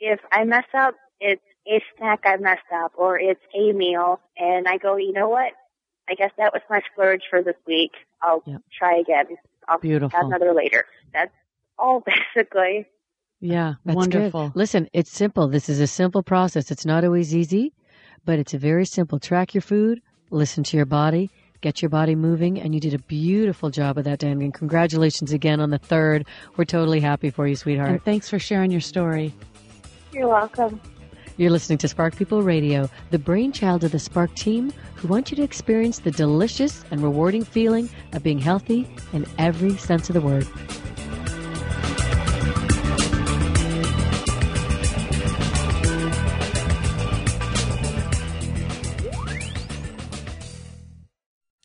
If 0.00 0.18
I 0.32 0.42
mess 0.44 0.64
up, 0.76 0.96
it's 1.22 1.42
a 1.68 1.80
snack 1.96 2.20
I 2.24 2.36
messed 2.36 2.60
up 2.74 2.92
or 2.96 3.18
it's 3.18 3.40
a 3.54 3.72
meal 3.72 4.20
and 4.36 4.66
I 4.66 4.76
go, 4.78 4.96
you 4.96 5.12
know 5.12 5.28
what? 5.28 5.52
I 6.10 6.14
guess 6.14 6.32
that 6.36 6.52
was 6.52 6.62
my 6.68 6.80
splurge 6.92 7.22
for 7.30 7.42
this 7.42 7.54
week. 7.66 7.92
I'll 8.20 8.42
Yep. 8.44 8.60
try 8.76 8.96
again. 8.98 9.26
I'll 9.68 9.78
Beautiful. 9.78 10.18
have 10.18 10.26
another 10.26 10.52
later. 10.52 10.84
That's 11.14 11.32
all 11.78 12.02
basically. 12.34 12.86
yeah, 13.40 13.74
That's 13.84 13.96
wonderful. 13.96 14.48
Good. 14.48 14.58
Listen, 14.58 14.88
it's 14.92 15.10
simple. 15.10 15.46
This 15.48 15.68
is 15.68 15.80
a 15.80 15.86
simple 15.86 16.22
process. 16.24 16.70
It's 16.72 16.84
not 16.84 17.04
always 17.04 17.34
easy, 17.34 17.72
but 18.24 18.38
it's 18.40 18.52
a 18.54 18.58
very 18.58 18.84
simple. 18.84 19.18
Track 19.20 19.54
your 19.54 19.62
food, 19.62 20.02
listen 20.30 20.64
to 20.64 20.76
your 20.76 20.86
body, 20.86 21.30
get 21.60 21.80
your 21.80 21.88
body 21.88 22.16
moving, 22.16 22.60
and 22.60 22.74
you 22.74 22.80
did 22.80 22.94
a 22.94 22.98
beautiful 22.98 23.70
job 23.70 23.96
of 23.98 24.04
that, 24.04 24.18
Dan. 24.18 24.42
And 24.42 24.52
congratulations 24.52 25.32
again 25.32 25.60
on 25.60 25.70
the 25.70 25.78
third. 25.78 26.26
We're 26.56 26.64
totally 26.64 26.98
happy 27.00 27.30
for 27.30 27.46
you, 27.46 27.54
sweetheart. 27.54 27.90
And 27.90 28.04
thanks 28.04 28.28
for 28.28 28.40
sharing 28.40 28.72
your 28.72 28.80
story. 28.80 29.32
You're 30.12 30.28
welcome. 30.28 30.80
You're 31.38 31.50
listening 31.50 31.78
to 31.78 31.88
Spark 31.88 32.14
People 32.14 32.42
Radio, 32.42 32.90
the 33.10 33.18
brainchild 33.18 33.84
of 33.84 33.92
the 33.92 33.98
Spark 33.98 34.34
team 34.34 34.70
who 34.96 35.08
want 35.08 35.30
you 35.30 35.36
to 35.38 35.42
experience 35.42 36.00
the 36.00 36.10
delicious 36.10 36.84
and 36.90 37.02
rewarding 37.02 37.42
feeling 37.42 37.88
of 38.12 38.22
being 38.22 38.38
healthy 38.38 38.94
in 39.14 39.24
every 39.38 39.76
sense 39.78 40.10
of 40.10 40.14
the 40.14 40.20
word. 40.20 40.46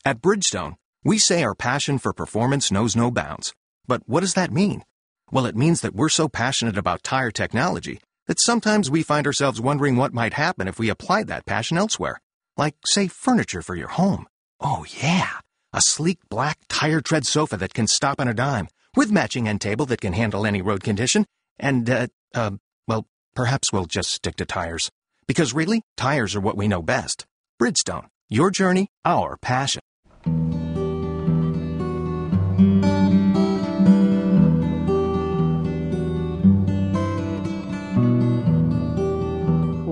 At 0.06 0.22
Bridgestone, 0.22 0.76
we 1.04 1.18
say 1.18 1.42
our 1.42 1.54
passion 1.54 1.98
for 1.98 2.14
performance 2.14 2.72
knows 2.72 2.96
no 2.96 3.10
bounds. 3.10 3.52
But 3.86 4.02
what 4.06 4.20
does 4.20 4.32
that 4.32 4.50
mean? 4.50 4.82
Well, 5.30 5.44
it 5.44 5.54
means 5.54 5.82
that 5.82 5.94
we're 5.94 6.08
so 6.08 6.26
passionate 6.26 6.78
about 6.78 7.02
tire 7.02 7.30
technology 7.30 8.00
that 8.28 8.40
sometimes 8.40 8.90
we 8.90 9.02
find 9.02 9.26
ourselves 9.26 9.60
wondering 9.60 9.96
what 9.96 10.14
might 10.14 10.34
happen 10.34 10.68
if 10.68 10.78
we 10.78 10.90
applied 10.90 11.26
that 11.26 11.46
passion 11.46 11.76
elsewhere. 11.76 12.20
Like, 12.56 12.76
say, 12.86 13.08
furniture 13.08 13.62
for 13.62 13.74
your 13.74 13.88
home. 13.88 14.28
Oh, 14.60 14.84
yeah. 15.02 15.30
A 15.72 15.80
sleek 15.80 16.18
black 16.28 16.58
tire 16.68 17.00
tread 17.00 17.26
sofa 17.26 17.56
that 17.56 17.74
can 17.74 17.86
stop 17.86 18.20
on 18.20 18.28
a 18.28 18.34
dime, 18.34 18.68
with 18.94 19.10
matching 19.10 19.48
end 19.48 19.60
table 19.60 19.86
that 19.86 20.00
can 20.00 20.12
handle 20.12 20.46
any 20.46 20.62
road 20.62 20.82
condition. 20.82 21.26
And, 21.58 21.88
uh, 21.88 22.06
uh, 22.34 22.52
well, 22.86 23.06
perhaps 23.34 23.72
we'll 23.72 23.86
just 23.86 24.10
stick 24.12 24.36
to 24.36 24.44
tires. 24.44 24.90
Because 25.26 25.54
really, 25.54 25.82
tires 25.96 26.36
are 26.36 26.40
what 26.40 26.56
we 26.56 26.68
know 26.68 26.82
best. 26.82 27.26
Bridgestone, 27.60 28.08
your 28.28 28.50
journey, 28.50 28.88
our 29.04 29.36
passion. 29.38 29.82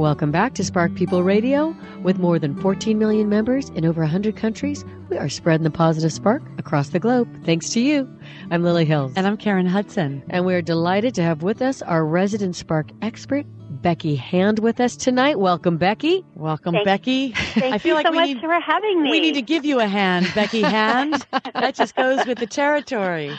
Welcome 0.07 0.31
back 0.31 0.55
to 0.55 0.63
Spark 0.63 0.95
People 0.95 1.25
Radio. 1.25 1.75
With 2.05 2.21
more 2.21 2.39
than 2.39 2.55
14 2.63 2.97
million 2.97 3.29
members 3.29 3.71
in 3.71 3.85
over 3.85 4.03
100 4.03 4.37
countries, 4.37 4.85
we 4.85 5.17
We 5.17 5.19
are 5.19 5.29
spreading 5.29 5.65
the 5.65 5.71
positive 5.71 6.13
spark 6.13 6.43
across 6.59 6.91
the 6.91 7.01
globe. 7.01 7.27
Thanks 7.45 7.71
to 7.71 7.81
you. 7.81 8.09
I'm 8.53 8.63
Lily 8.63 8.85
Hills. 8.85 9.15
And 9.17 9.27
I'm 9.27 9.37
Karen 9.37 9.67
Hudson. 9.67 10.23
And 10.31 10.47
we're 10.47 10.63
delighted 10.63 11.13
to 11.17 11.23
have 11.23 11.43
with 11.43 11.61
us 11.61 11.83
our 11.83 12.05
resident 12.07 12.55
spark 12.55 12.89
expert, 13.03 13.47
Becky 13.83 14.15
Hand, 14.15 14.61
with 14.61 14.79
us 14.79 14.95
tonight. 14.97 15.41
Welcome, 15.41 15.77
Becky. 15.77 16.25
Welcome, 16.37 16.75
Thank- 16.75 16.85
Becky. 16.85 17.33
Thank 17.55 17.75
I 17.75 17.79
feel 17.79 17.91
you 17.91 17.95
like 17.95 18.07
so 18.07 18.13
we 18.13 18.17
much 18.19 18.29
need, 18.29 18.41
for 18.41 18.61
having 18.61 19.03
me. 19.03 19.11
we 19.11 19.19
need 19.19 19.35
to 19.35 19.43
give 19.43 19.65
you 19.65 19.81
a 19.81 19.89
hand, 19.89 20.31
Becky 20.37 20.63
Hand. 20.63 21.27
that 21.53 21.75
just 21.75 21.97
goes 21.97 22.25
with 22.27 22.39
the 22.39 22.47
territory. 22.47 23.37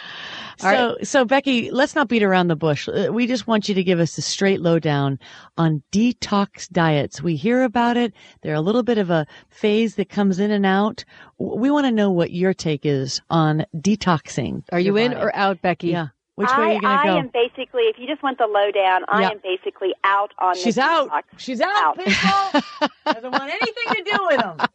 So, 0.60 0.98
so 1.04 1.26
Becky, 1.26 1.72
let's 1.72 1.96
not 1.96 2.08
beat 2.08 2.24
around 2.24 2.48
the 2.48 2.56
bush. 2.56 2.88
Uh, 2.88 3.10
We 3.12 3.28
just 3.28 3.48
want 3.48 3.70
you 3.70 3.76
to 3.76 3.84
give 3.84 4.00
us 4.00 4.18
a 4.18 4.22
straight 4.22 4.62
lowdown 4.62 5.20
on 5.58 5.84
detox 5.92 6.70
diets. 6.70 7.22
We 7.22 7.36
hear 7.36 7.64
about 7.64 7.98
it. 7.98 8.14
They're 8.42 8.56
a 8.56 8.62
little 8.62 8.84
bit 8.84 8.98
of 8.98 9.10
a 9.10 9.26
phase 9.50 9.96
that 9.96 10.10
comes 10.10 10.40
in 10.40 10.52
and 10.52 10.66
out. 10.66 11.06
We 11.38 11.70
want 11.72 11.86
to 11.86 11.92
know 11.92 12.12
what 12.12 12.32
your 12.32 12.54
take 12.54 12.86
is 12.86 13.22
on 13.30 13.66
detoxing. 13.76 14.64
Are 14.72 14.80
you 14.80 14.96
your 14.96 15.06
in 15.06 15.12
body. 15.14 15.24
or 15.24 15.36
out, 15.36 15.62
Becky? 15.62 15.90
Yeah. 15.90 16.08
Which 16.38 16.50
way 16.50 16.54
I, 16.56 16.60
are 16.70 16.74
you 16.74 16.82
going 16.82 16.98
I 17.00 17.04
to 17.04 17.10
go? 17.10 17.18
am 17.18 17.28
basically, 17.30 17.84
if 17.86 17.98
you 18.00 18.06
just 18.08 18.22
want 18.22 18.38
the 18.38 18.46
lowdown, 18.48 19.06
I 19.10 19.22
Yeah. 19.24 19.30
am 19.32 19.40
basically 19.44 19.94
out 20.04 20.34
on 20.40 20.56
She's 20.56 20.78
out. 20.78 21.10
detox. 21.10 21.24
She's 21.38 21.60
out, 21.62 21.98
She's 22.06 22.16
Out. 22.24 22.54
people. 22.54 22.90
Doesn't 23.12 23.32
want 23.32 23.52
anything 23.52 23.90
to 23.94 24.04
do 24.12 24.26
with 24.28 24.38
them. 24.38 24.68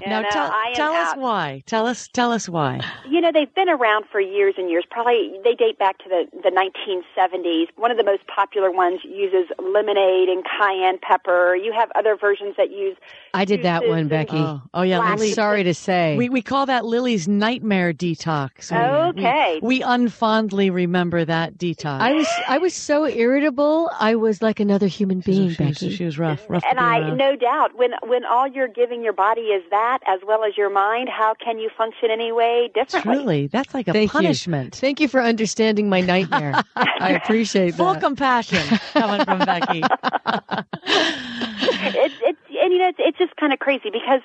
now 0.08 0.20
know, 0.22 0.30
tell, 0.30 0.50
tell 0.74 0.92
us 0.94 1.12
out. 1.12 1.18
why. 1.18 1.62
Tell 1.66 1.86
us 1.86 2.08
tell 2.08 2.32
us 2.32 2.48
why. 2.48 2.80
You 3.08 3.20
know, 3.20 3.30
they've 3.30 3.54
been 3.54 3.68
around 3.68 4.06
for 4.10 4.20
years 4.20 4.54
and 4.58 4.68
years. 4.70 4.84
Probably 4.90 5.38
they 5.44 5.54
date 5.54 5.78
back 5.78 5.98
to 5.98 6.08
the, 6.08 6.26
the 6.42 6.50
1970s. 6.50 7.66
One 7.76 7.90
of 7.92 7.96
the 7.96 8.04
most 8.04 8.26
popular 8.26 8.70
ones 8.72 9.00
uses 9.04 9.48
lemonade 9.62 10.28
and 10.28 10.44
cayenne 10.44 10.98
pepper. 11.00 11.54
You 11.54 11.72
have 11.72 11.92
other 11.94 12.16
versions 12.16 12.56
that 12.56 12.70
use. 12.72 12.96
I 13.34 13.44
did 13.44 13.62
that 13.62 13.86
one, 13.86 14.08
Becky. 14.08 14.36
Oh, 14.36 14.62
oh 14.74 14.82
yeah, 14.82 14.98
Black 14.98 15.10
I'm 15.12 15.18
Lily. 15.18 15.32
sorry 15.32 15.62
to 15.62 15.74
say. 15.74 16.16
We 16.16 16.28
we 16.28 16.42
call 16.42 16.66
that 16.66 16.84
Lily's 16.84 17.28
nightmare 17.28 17.92
detox. 17.92 18.72
Okay. 18.72 19.60
We, 19.62 19.78
we 19.80 19.84
unfondly 19.84 20.72
remember 20.72 20.87
that 20.92 21.58
detox. 21.58 22.00
I 22.00 22.12
was 22.12 22.28
I 22.48 22.58
was 22.58 22.74
so 22.74 23.06
irritable. 23.06 23.90
I 23.98 24.14
was 24.14 24.42
like 24.42 24.60
another 24.60 24.86
human 24.86 25.20
being, 25.20 25.50
she, 25.50 25.62
was, 25.62 25.78
Becky. 25.78 25.90
she 25.94 26.04
was 26.04 26.18
rough. 26.18 26.44
rough 26.48 26.64
And 26.68 26.78
I, 26.78 26.98
around. 27.00 27.16
no 27.18 27.36
doubt, 27.36 27.76
when 27.76 27.90
when 28.04 28.24
all 28.24 28.46
you're 28.46 28.68
giving 28.68 29.02
your 29.02 29.12
body 29.12 29.42
is 29.42 29.62
that, 29.70 29.98
as 30.06 30.20
well 30.26 30.44
as 30.44 30.56
your 30.56 30.70
mind, 30.70 31.08
how 31.08 31.34
can 31.34 31.58
you 31.58 31.70
function 31.76 32.10
any 32.10 32.32
way 32.32 32.70
differently? 32.74 33.14
Truly, 33.14 33.46
that's 33.48 33.74
like 33.74 33.88
a 33.88 33.92
Thank 33.92 34.12
you. 34.12 34.20
punishment. 34.20 34.74
Thank 34.76 35.00
you 35.00 35.08
for 35.08 35.20
understanding 35.22 35.88
my 35.88 36.00
nightmare. 36.00 36.54
I 36.76 37.12
appreciate 37.12 37.70
that. 37.72 37.76
Full 37.76 37.94
that. 37.94 38.02
compassion 38.02 38.78
coming 38.92 39.24
from 39.24 39.38
Becky. 39.40 39.82
it's 40.82 42.14
it's 42.22 42.38
and 42.62 42.72
you 42.72 42.78
know 42.78 42.88
it's, 42.88 42.98
it's 43.00 43.18
just 43.18 43.36
kind 43.36 43.52
of 43.52 43.58
crazy 43.58 43.90
because 43.90 44.20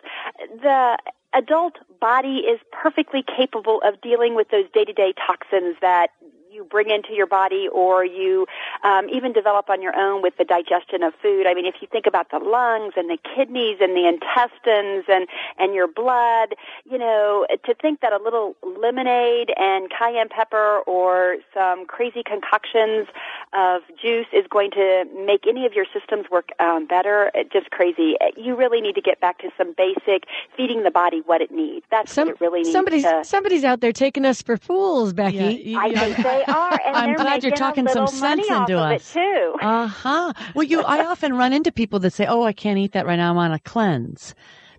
the 0.61 0.97
adult 1.33 1.75
body 1.99 2.37
is 2.39 2.59
perfectly 2.71 3.23
capable 3.23 3.81
of 3.85 3.99
dealing 4.01 4.35
with 4.35 4.49
those 4.49 4.65
day 4.73 4.85
to 4.85 4.93
day 4.93 5.13
toxins 5.25 5.75
that 5.81 6.07
you 6.53 6.63
bring 6.63 6.89
into 6.89 7.13
your 7.13 7.25
body 7.27 7.67
or 7.71 8.05
you 8.05 8.45
um, 8.83 9.09
even 9.09 9.33
develop 9.33 9.69
on 9.69 9.81
your 9.81 9.95
own 9.95 10.21
with 10.21 10.37
the 10.37 10.43
digestion 10.45 11.03
of 11.03 11.13
food. 11.21 11.47
I 11.47 11.53
mean, 11.53 11.65
if 11.65 11.75
you 11.81 11.87
think 11.91 12.05
about 12.05 12.29
the 12.31 12.39
lungs 12.39 12.93
and 12.95 13.09
the 13.09 13.17
kidneys 13.35 13.77
and 13.81 13.95
the 13.95 14.07
intestines 14.07 15.05
and 15.07 15.27
and 15.57 15.73
your 15.73 15.87
blood, 15.87 16.55
you 16.89 16.97
know, 16.97 17.45
to 17.65 17.73
think 17.75 18.01
that 18.01 18.13
a 18.13 18.17
little 18.23 18.55
lemonade 18.79 19.51
and 19.57 19.89
cayenne 19.89 20.29
pepper 20.29 20.79
or 20.85 21.37
some 21.53 21.85
crazy 21.85 22.23
concoctions 22.23 23.07
of 23.53 23.81
juice 24.01 24.27
is 24.33 24.45
going 24.49 24.71
to 24.71 25.05
make 25.25 25.45
any 25.47 25.65
of 25.65 25.73
your 25.73 25.85
systems 25.93 26.25
work 26.31 26.49
um, 26.59 26.85
better, 26.85 27.31
it- 27.33 27.51
just 27.51 27.69
crazy. 27.71 28.15
You 28.35 28.55
really 28.55 28.81
need 28.81 28.95
to 28.95 29.01
get 29.01 29.19
back 29.19 29.39
to 29.39 29.49
some 29.57 29.73
basic 29.77 30.25
feeding 30.57 30.83
the 30.83 30.91
body 30.91 31.21
what 31.25 31.41
it 31.41 31.51
needs. 31.51 31.85
That's 31.91 32.11
Some, 32.11 32.27
what 32.27 32.35
it 32.35 32.41
really 32.41 32.61
needs 32.61 32.71
somebody's 32.71 33.03
to. 33.03 33.23
somebody's 33.23 33.63
out 33.63 33.79
there 33.81 33.91
taking 33.91 34.25
us 34.25 34.41
for 34.41 34.57
fools, 34.57 35.13
Becky. 35.13 35.35
Yeah, 35.37 35.49
you- 35.49 35.79
I 35.79 35.85
you- 35.87 35.97
think 35.97 36.17
they 36.17 36.42
are, 36.47 36.79
and 36.85 36.95
I'm 36.95 37.15
glad 37.15 37.43
you're 37.43 37.51
talking 37.55 37.87
some 37.87 38.07
sense 38.07 38.47
into 38.49 38.77
us. 38.77 39.13
too. 39.13 39.55
Uh 39.61 39.87
huh. 39.87 40.33
Well, 40.55 40.63
you, 40.63 40.81
I 40.81 41.05
often 41.05 41.35
run 41.37 41.53
into 41.53 41.71
people 41.71 41.99
that 41.99 42.11
say, 42.13 42.25
"Oh, 42.25 42.43
I 42.43 42.53
can't 42.53 42.77
eat 42.77 42.91
that 42.93 43.05
right 43.05 43.15
now. 43.15 43.31
I'm 43.31 43.37
on 43.37 43.51
a 43.51 43.59
cleanse." 43.59 44.35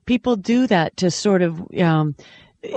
People 0.06 0.36
do 0.36 0.66
that 0.66 0.96
to 0.98 1.10
sort 1.10 1.40
of 1.42 1.62
um, 1.80 2.14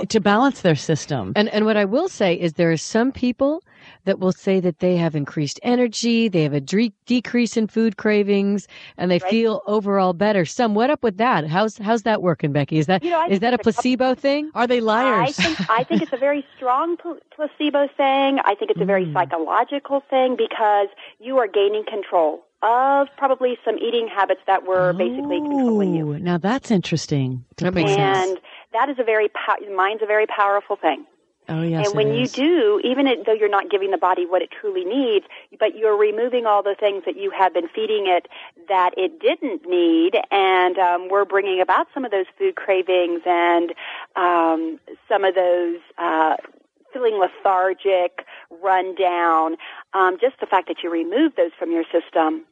to 0.08 0.20
balance 0.20 0.60
their 0.62 0.76
system. 0.76 1.32
And 1.36 1.48
and 1.48 1.64
what 1.64 1.76
I 1.76 1.84
will 1.84 2.08
say 2.08 2.34
is 2.34 2.54
there 2.54 2.70
are 2.72 2.76
some 2.76 3.12
people 3.12 3.62
that 4.04 4.18
will 4.18 4.32
say 4.32 4.60
that 4.60 4.78
they 4.80 4.96
have 4.96 5.14
increased 5.14 5.58
energy, 5.62 6.28
they 6.28 6.42
have 6.42 6.52
a 6.52 6.60
dre- 6.60 6.92
decrease 7.06 7.56
in 7.56 7.66
food 7.66 7.96
cravings, 7.96 8.66
and 8.96 9.10
they 9.10 9.18
Right. 9.18 9.30
feel 9.30 9.62
overall 9.66 10.12
better. 10.12 10.44
Some 10.44 10.74
what 10.74 10.90
up 10.90 11.02
with 11.02 11.16
that? 11.18 11.46
How's 11.46 11.78
how's 11.78 12.02
that 12.02 12.22
working, 12.22 12.52
Becky? 12.52 12.78
Is 12.78 12.86
that 12.86 13.02
is 13.02 13.06
You 13.06 13.10
know, 13.12 13.20
I 13.20 13.28
think 13.28 13.40
that 13.40 13.52
a 13.52 13.54
it's 13.54 13.66
a 13.66 13.72
couple- 13.72 13.72
placebo 13.82 14.14
thing? 14.14 14.50
Are 14.54 14.66
they 14.66 14.78
I 14.78 14.80
liars? 14.80 15.36
think 15.36 15.70
I 15.70 15.84
think 15.84 16.02
it's 16.02 16.12
a 16.12 16.16
very 16.18 16.44
strong 16.56 16.96
pl- 16.96 17.18
placebo 17.34 17.88
thing. 17.96 18.40
I 18.44 18.54
think 18.54 18.70
it's 18.70 18.80
a 18.80 18.84
very 18.84 19.06
Mm. 19.06 19.12
psychological 19.14 20.00
thing 20.10 20.36
because 20.36 20.88
you 21.20 21.38
are 21.38 21.46
gaining 21.48 21.84
control 21.84 22.44
of 22.62 23.06
probably 23.16 23.56
some 23.64 23.78
eating 23.78 24.08
habits 24.08 24.40
that 24.48 24.66
were 24.66 24.92
basically 24.92 25.38
controlling 25.40 25.94
you. 25.94 26.18
Now 26.18 26.38
that's 26.38 26.70
interesting. 26.72 27.44
to 27.56 27.64
That 27.66 27.74
makes 27.74 27.90
point 27.90 28.00
out. 28.00 28.16
sense. 28.16 28.40
That 28.72 28.88
is 28.88 28.98
a 28.98 29.04
very 29.04 29.28
pow- 29.28 29.56
mind's 29.74 30.02
a 30.02 30.06
very 30.06 30.26
powerful 30.26 30.76
thing. 30.76 31.06
Oh 31.50 31.62
yes. 31.62 31.86
and 31.86 31.96
when 31.96 32.12
you 32.12 32.26
do, 32.26 32.78
even 32.84 33.06
though 33.24 33.32
you're 33.32 33.48
not 33.48 33.70
giving 33.70 33.90
the 33.90 33.96
body 33.96 34.26
what 34.26 34.42
it 34.42 34.50
truly 34.50 34.84
needs, 34.84 35.24
but 35.58 35.74
you're 35.74 35.96
removing 35.96 36.44
all 36.44 36.62
the 36.62 36.74
things 36.78 37.04
that 37.06 37.16
you 37.16 37.30
have 37.30 37.54
been 37.54 37.68
feeding 37.68 38.06
it 38.06 38.28
that 38.68 38.90
it 38.98 39.18
didn't 39.18 39.66
need, 39.66 40.12
and 40.30 40.78
um, 40.78 41.08
we're 41.08 41.24
bringing 41.24 41.62
about 41.62 41.86
some 41.94 42.04
of 42.04 42.10
those 42.10 42.26
food 42.38 42.54
cravings 42.56 43.22
and 43.24 43.72
um, 44.14 44.78
some 45.08 45.24
of 45.24 45.34
those 45.34 45.78
uh, 45.96 46.36
feeling 46.92 47.18
lethargic, 47.18 48.26
run 48.62 48.94
down. 48.94 49.56
Um, 49.94 50.18
just 50.20 50.38
the 50.40 50.46
fact 50.46 50.68
that 50.68 50.82
you 50.82 50.90
remove 50.90 51.34
those 51.36 51.52
from 51.58 51.72
your 51.72 51.84
system 51.84 52.44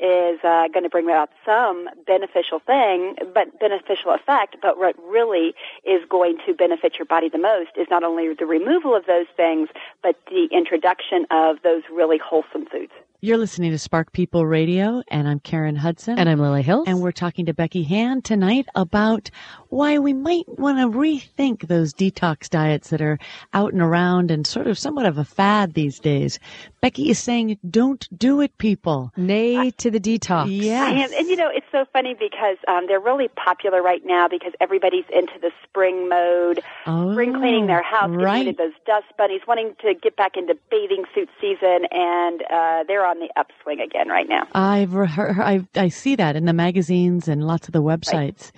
is 0.00 0.38
uh, 0.44 0.68
going 0.68 0.84
to 0.84 0.88
bring 0.88 1.06
about 1.06 1.30
some 1.44 1.88
beneficial 2.06 2.60
thing, 2.60 3.16
but 3.34 3.58
beneficial 3.58 4.12
effect. 4.12 4.56
But 4.62 4.78
what 4.78 4.96
really 5.08 5.54
is 5.84 6.02
going 6.08 6.38
to 6.46 6.54
benefit 6.54 6.98
your 6.98 7.06
body 7.06 7.28
the 7.28 7.38
most 7.38 7.70
is 7.76 7.86
not 7.90 8.04
only 8.04 8.34
the 8.34 8.46
removal 8.46 8.94
of 8.94 9.06
those 9.06 9.26
things, 9.36 9.68
but 10.02 10.16
the 10.30 10.48
introduction 10.52 11.26
of 11.30 11.62
those 11.62 11.82
really 11.90 12.18
wholesome 12.18 12.66
foods. 12.66 12.92
You're 13.20 13.36
listening 13.38 13.72
to 13.72 13.78
Spark 13.78 14.12
People 14.12 14.46
Radio, 14.46 15.02
and 15.08 15.26
I'm 15.26 15.40
Karen 15.40 15.74
Hudson. 15.74 16.20
And 16.20 16.28
I'm 16.28 16.38
Lily 16.38 16.62
Hills. 16.62 16.84
And 16.86 17.00
we're 17.00 17.10
talking 17.10 17.46
to 17.46 17.52
Becky 17.52 17.82
Hand 17.82 18.24
tonight 18.24 18.66
about 18.76 19.28
why 19.70 19.98
we 19.98 20.12
might 20.12 20.44
want 20.48 20.78
to 20.78 20.96
rethink 20.96 21.66
those 21.66 21.92
detox 21.92 22.48
diets 22.48 22.90
that 22.90 23.00
are 23.02 23.18
out 23.52 23.72
and 23.72 23.82
around 23.82 24.30
and 24.30 24.46
sort 24.46 24.68
of 24.68 24.78
somewhat 24.78 25.04
of 25.04 25.18
a 25.18 25.24
fad 25.24 25.74
these 25.74 25.98
days. 25.98 26.38
Becky 26.80 27.10
is 27.10 27.18
saying, 27.18 27.58
don't 27.68 28.06
do 28.16 28.40
it, 28.40 28.56
people. 28.56 29.10
nay 29.16 29.72
to 29.72 29.90
the 29.90 29.98
detox. 29.98 30.46
Yes. 30.48 30.80
I 30.86 30.92
am, 30.92 31.12
and 31.18 31.26
you 31.26 31.34
know, 31.34 31.50
it's 31.52 31.66
so 31.72 31.86
funny 31.92 32.14
because 32.14 32.58
um, 32.68 32.86
they're 32.86 33.00
really 33.00 33.26
popular 33.26 33.82
right 33.82 34.06
now 34.06 34.28
because 34.28 34.52
everybody's 34.60 35.06
into 35.12 35.40
the 35.40 35.50
spring 35.64 36.08
mode, 36.08 36.60
Oh, 36.86 37.10
spring 37.10 37.32
cleaning 37.34 37.66
their 37.66 37.82
house, 37.82 38.10
getting 38.12 38.24
rid 38.24 38.46
of 38.46 38.56
those 38.58 38.74
dust 38.86 39.06
bunnies, 39.18 39.40
wanting 39.48 39.74
to 39.80 39.94
get 39.94 40.14
back 40.14 40.36
into 40.36 40.56
bathing 40.70 41.02
suit 41.16 41.28
season, 41.40 41.86
and 41.90 42.42
uh, 42.48 42.84
they're 42.86 43.07
on 43.08 43.18
the 43.18 43.30
upswing 43.36 43.80
again 43.80 44.08
right 44.08 44.28
now. 44.28 44.46
I've 44.54 44.92
heard, 44.92 45.38
I, 45.40 45.66
I 45.74 45.88
see 45.88 46.14
that 46.16 46.36
in 46.36 46.44
the 46.44 46.52
magazines 46.52 47.26
and 47.26 47.46
lots 47.46 47.66
of 47.68 47.72
the 47.72 47.82
websites, 47.82 48.52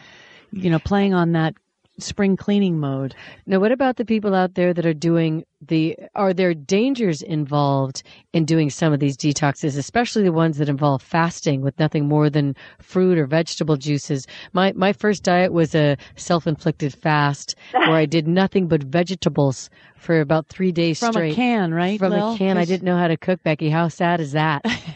you 0.52 0.68
know, 0.68 0.78
playing 0.78 1.14
on 1.14 1.32
that 1.32 1.54
spring 2.00 2.36
cleaning 2.36 2.78
mode. 2.78 3.14
Now, 3.46 3.60
what 3.60 3.72
about 3.72 3.96
the 3.96 4.04
people 4.04 4.34
out 4.34 4.54
there 4.54 4.72
that 4.74 4.86
are 4.86 4.94
doing 4.94 5.44
the? 5.60 5.96
Are 6.14 6.32
there 6.32 6.54
dangers 6.54 7.22
involved 7.22 8.02
in 8.32 8.44
doing 8.44 8.70
some 8.70 8.92
of 8.92 9.00
these 9.00 9.16
detoxes, 9.16 9.76
especially 9.76 10.22
the 10.22 10.32
ones 10.32 10.58
that 10.58 10.68
involve 10.68 11.02
fasting 11.02 11.60
with 11.60 11.78
nothing 11.78 12.06
more 12.08 12.30
than 12.30 12.56
fruit 12.80 13.18
or 13.18 13.26
vegetable 13.26 13.76
juices? 13.76 14.26
My 14.52 14.72
my 14.72 14.92
first 14.92 15.22
diet 15.22 15.52
was 15.52 15.74
a 15.74 15.96
self-inflicted 16.16 16.94
fast 16.94 17.54
where 17.72 17.96
I 17.96 18.06
did 18.06 18.26
nothing 18.26 18.68
but 18.68 18.82
vegetables 18.82 19.70
for 19.96 20.20
about 20.20 20.48
three 20.48 20.72
days 20.72 20.98
From 20.98 21.12
straight. 21.12 21.34
From 21.34 21.42
a 21.42 21.46
can, 21.46 21.74
right? 21.74 21.98
From 21.98 22.12
Lil? 22.12 22.34
a 22.34 22.38
can. 22.38 22.56
I 22.56 22.64
didn't 22.64 22.84
know 22.84 22.96
how 22.96 23.08
to 23.08 23.16
cook, 23.16 23.42
Becky. 23.42 23.70
How 23.70 23.88
sad 23.88 24.20
is 24.20 24.32
that? 24.32 24.64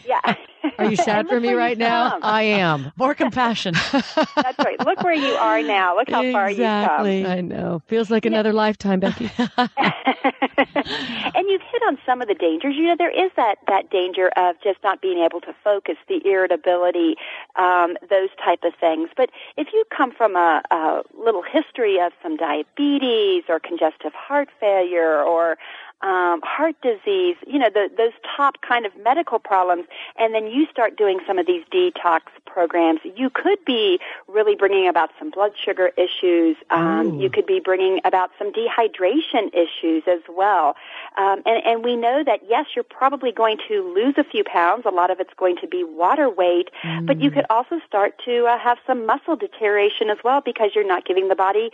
Yeah. 0.85 0.87
Are 0.87 0.91
you 0.91 0.97
sad 0.97 1.27
for 1.27 1.39
me 1.39 1.53
right 1.53 1.77
now? 1.77 2.11
come. 2.11 2.19
I 2.23 2.43
am. 2.43 2.91
More 2.95 3.15
compassion. 3.15 3.73
That's 3.93 4.59
right. 4.59 4.79
Look 4.85 5.01
where 5.01 5.13
you 5.13 5.33
are 5.33 5.61
now. 5.61 5.95
Look 5.95 6.09
how 6.09 6.31
far 6.31 6.49
you've 6.49 6.59
come. 6.59 7.07
Exactly. 7.07 7.25
I 7.25 7.41
know. 7.41 7.81
Feels 7.87 8.09
like 8.09 8.25
another 8.25 8.53
lifetime, 8.53 8.99
Becky. 8.99 9.29
and 9.57 11.47
you've 11.47 11.61
hit 11.61 11.81
on 11.87 11.97
some 12.05 12.21
of 12.21 12.27
the 12.27 12.33
dangers. 12.33 12.75
You 12.75 12.87
know, 12.87 12.95
there 12.97 13.11
is 13.11 13.31
that 13.35 13.57
that 13.67 13.89
danger 13.89 14.29
of 14.37 14.55
just 14.63 14.79
not 14.83 15.01
being 15.01 15.19
able 15.19 15.41
to 15.41 15.55
focus, 15.63 15.95
the 16.07 16.21
irritability, 16.25 17.15
um, 17.55 17.97
those 18.09 18.29
type 18.43 18.59
of 18.63 18.73
things. 18.79 19.09
But 19.15 19.29
if 19.57 19.67
you 19.73 19.83
come 19.95 20.11
from 20.11 20.35
a, 20.35 20.61
a 20.71 21.01
little 21.17 21.43
history 21.43 21.99
of 21.99 22.13
some 22.21 22.37
diabetes 22.37 23.43
or 23.49 23.59
congestive 23.59 24.13
heart 24.13 24.49
failure 24.59 25.21
or 25.21 25.57
um, 26.01 26.41
heart 26.43 26.75
disease, 26.81 27.35
you 27.47 27.59
know, 27.59 27.69
the, 27.69 27.89
those 27.97 28.13
top 28.35 28.61
kind 28.61 28.85
of 28.85 28.91
medical 29.03 29.39
problems, 29.39 29.85
and 30.17 30.33
then 30.33 30.47
you 30.47 30.67
start 30.67 30.97
doing 30.97 31.19
some 31.25 31.39
of 31.39 31.47
these 31.47 31.63
detox 31.71 32.21
programs, 32.55 33.01
you 33.15 33.29
could 33.29 33.59
be 33.65 33.99
really 34.27 34.55
bringing 34.55 34.87
about 34.87 35.09
some 35.19 35.29
blood 35.29 35.51
sugar 35.61 35.91
issues. 35.97 36.55
Um, 36.69 37.19
you 37.19 37.29
could 37.29 37.45
be 37.45 37.59
bringing 37.59 37.99
about 38.05 38.31
some 38.39 38.53
dehydration 38.53 39.53
issues 39.53 40.03
as 40.07 40.21
well. 40.29 40.75
Um, 41.17 41.41
and, 41.45 41.61
and 41.65 41.83
we 41.83 41.97
know 41.97 42.23
that 42.23 42.39
yes, 42.47 42.67
you're 42.75 42.83
probably 42.83 43.33
going 43.33 43.57
to 43.67 43.93
lose 43.93 44.15
a 44.17 44.23
few 44.23 44.43
pounds. 44.43 44.83
A 44.85 44.89
lot 44.89 45.11
of 45.11 45.19
it's 45.19 45.33
going 45.35 45.57
to 45.57 45.67
be 45.67 45.83
water 45.83 46.29
weight, 46.29 46.69
mm. 46.83 47.05
but 47.05 47.19
you 47.19 47.29
could 47.29 47.45
also 47.49 47.79
start 47.85 48.13
to 48.23 48.45
uh, 48.45 48.57
have 48.57 48.77
some 48.87 49.05
muscle 49.05 49.35
deterioration 49.35 50.09
as 50.09 50.17
well 50.23 50.39
because 50.39 50.71
you're 50.75 50.87
not 50.87 51.05
giving 51.05 51.27
the 51.27 51.35
body 51.35 51.71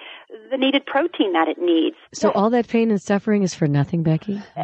the 0.50 0.58
needed 0.58 0.86
protein 0.86 1.34
that 1.34 1.48
it 1.48 1.60
needs. 1.60 1.96
So 2.12 2.32
all 2.32 2.50
that 2.50 2.68
pain 2.68 2.90
and 2.90 3.02
suffering 3.02 3.44
is 3.44 3.54
for 3.54 3.68
nothing, 3.68 4.02
Becky. 4.02 4.21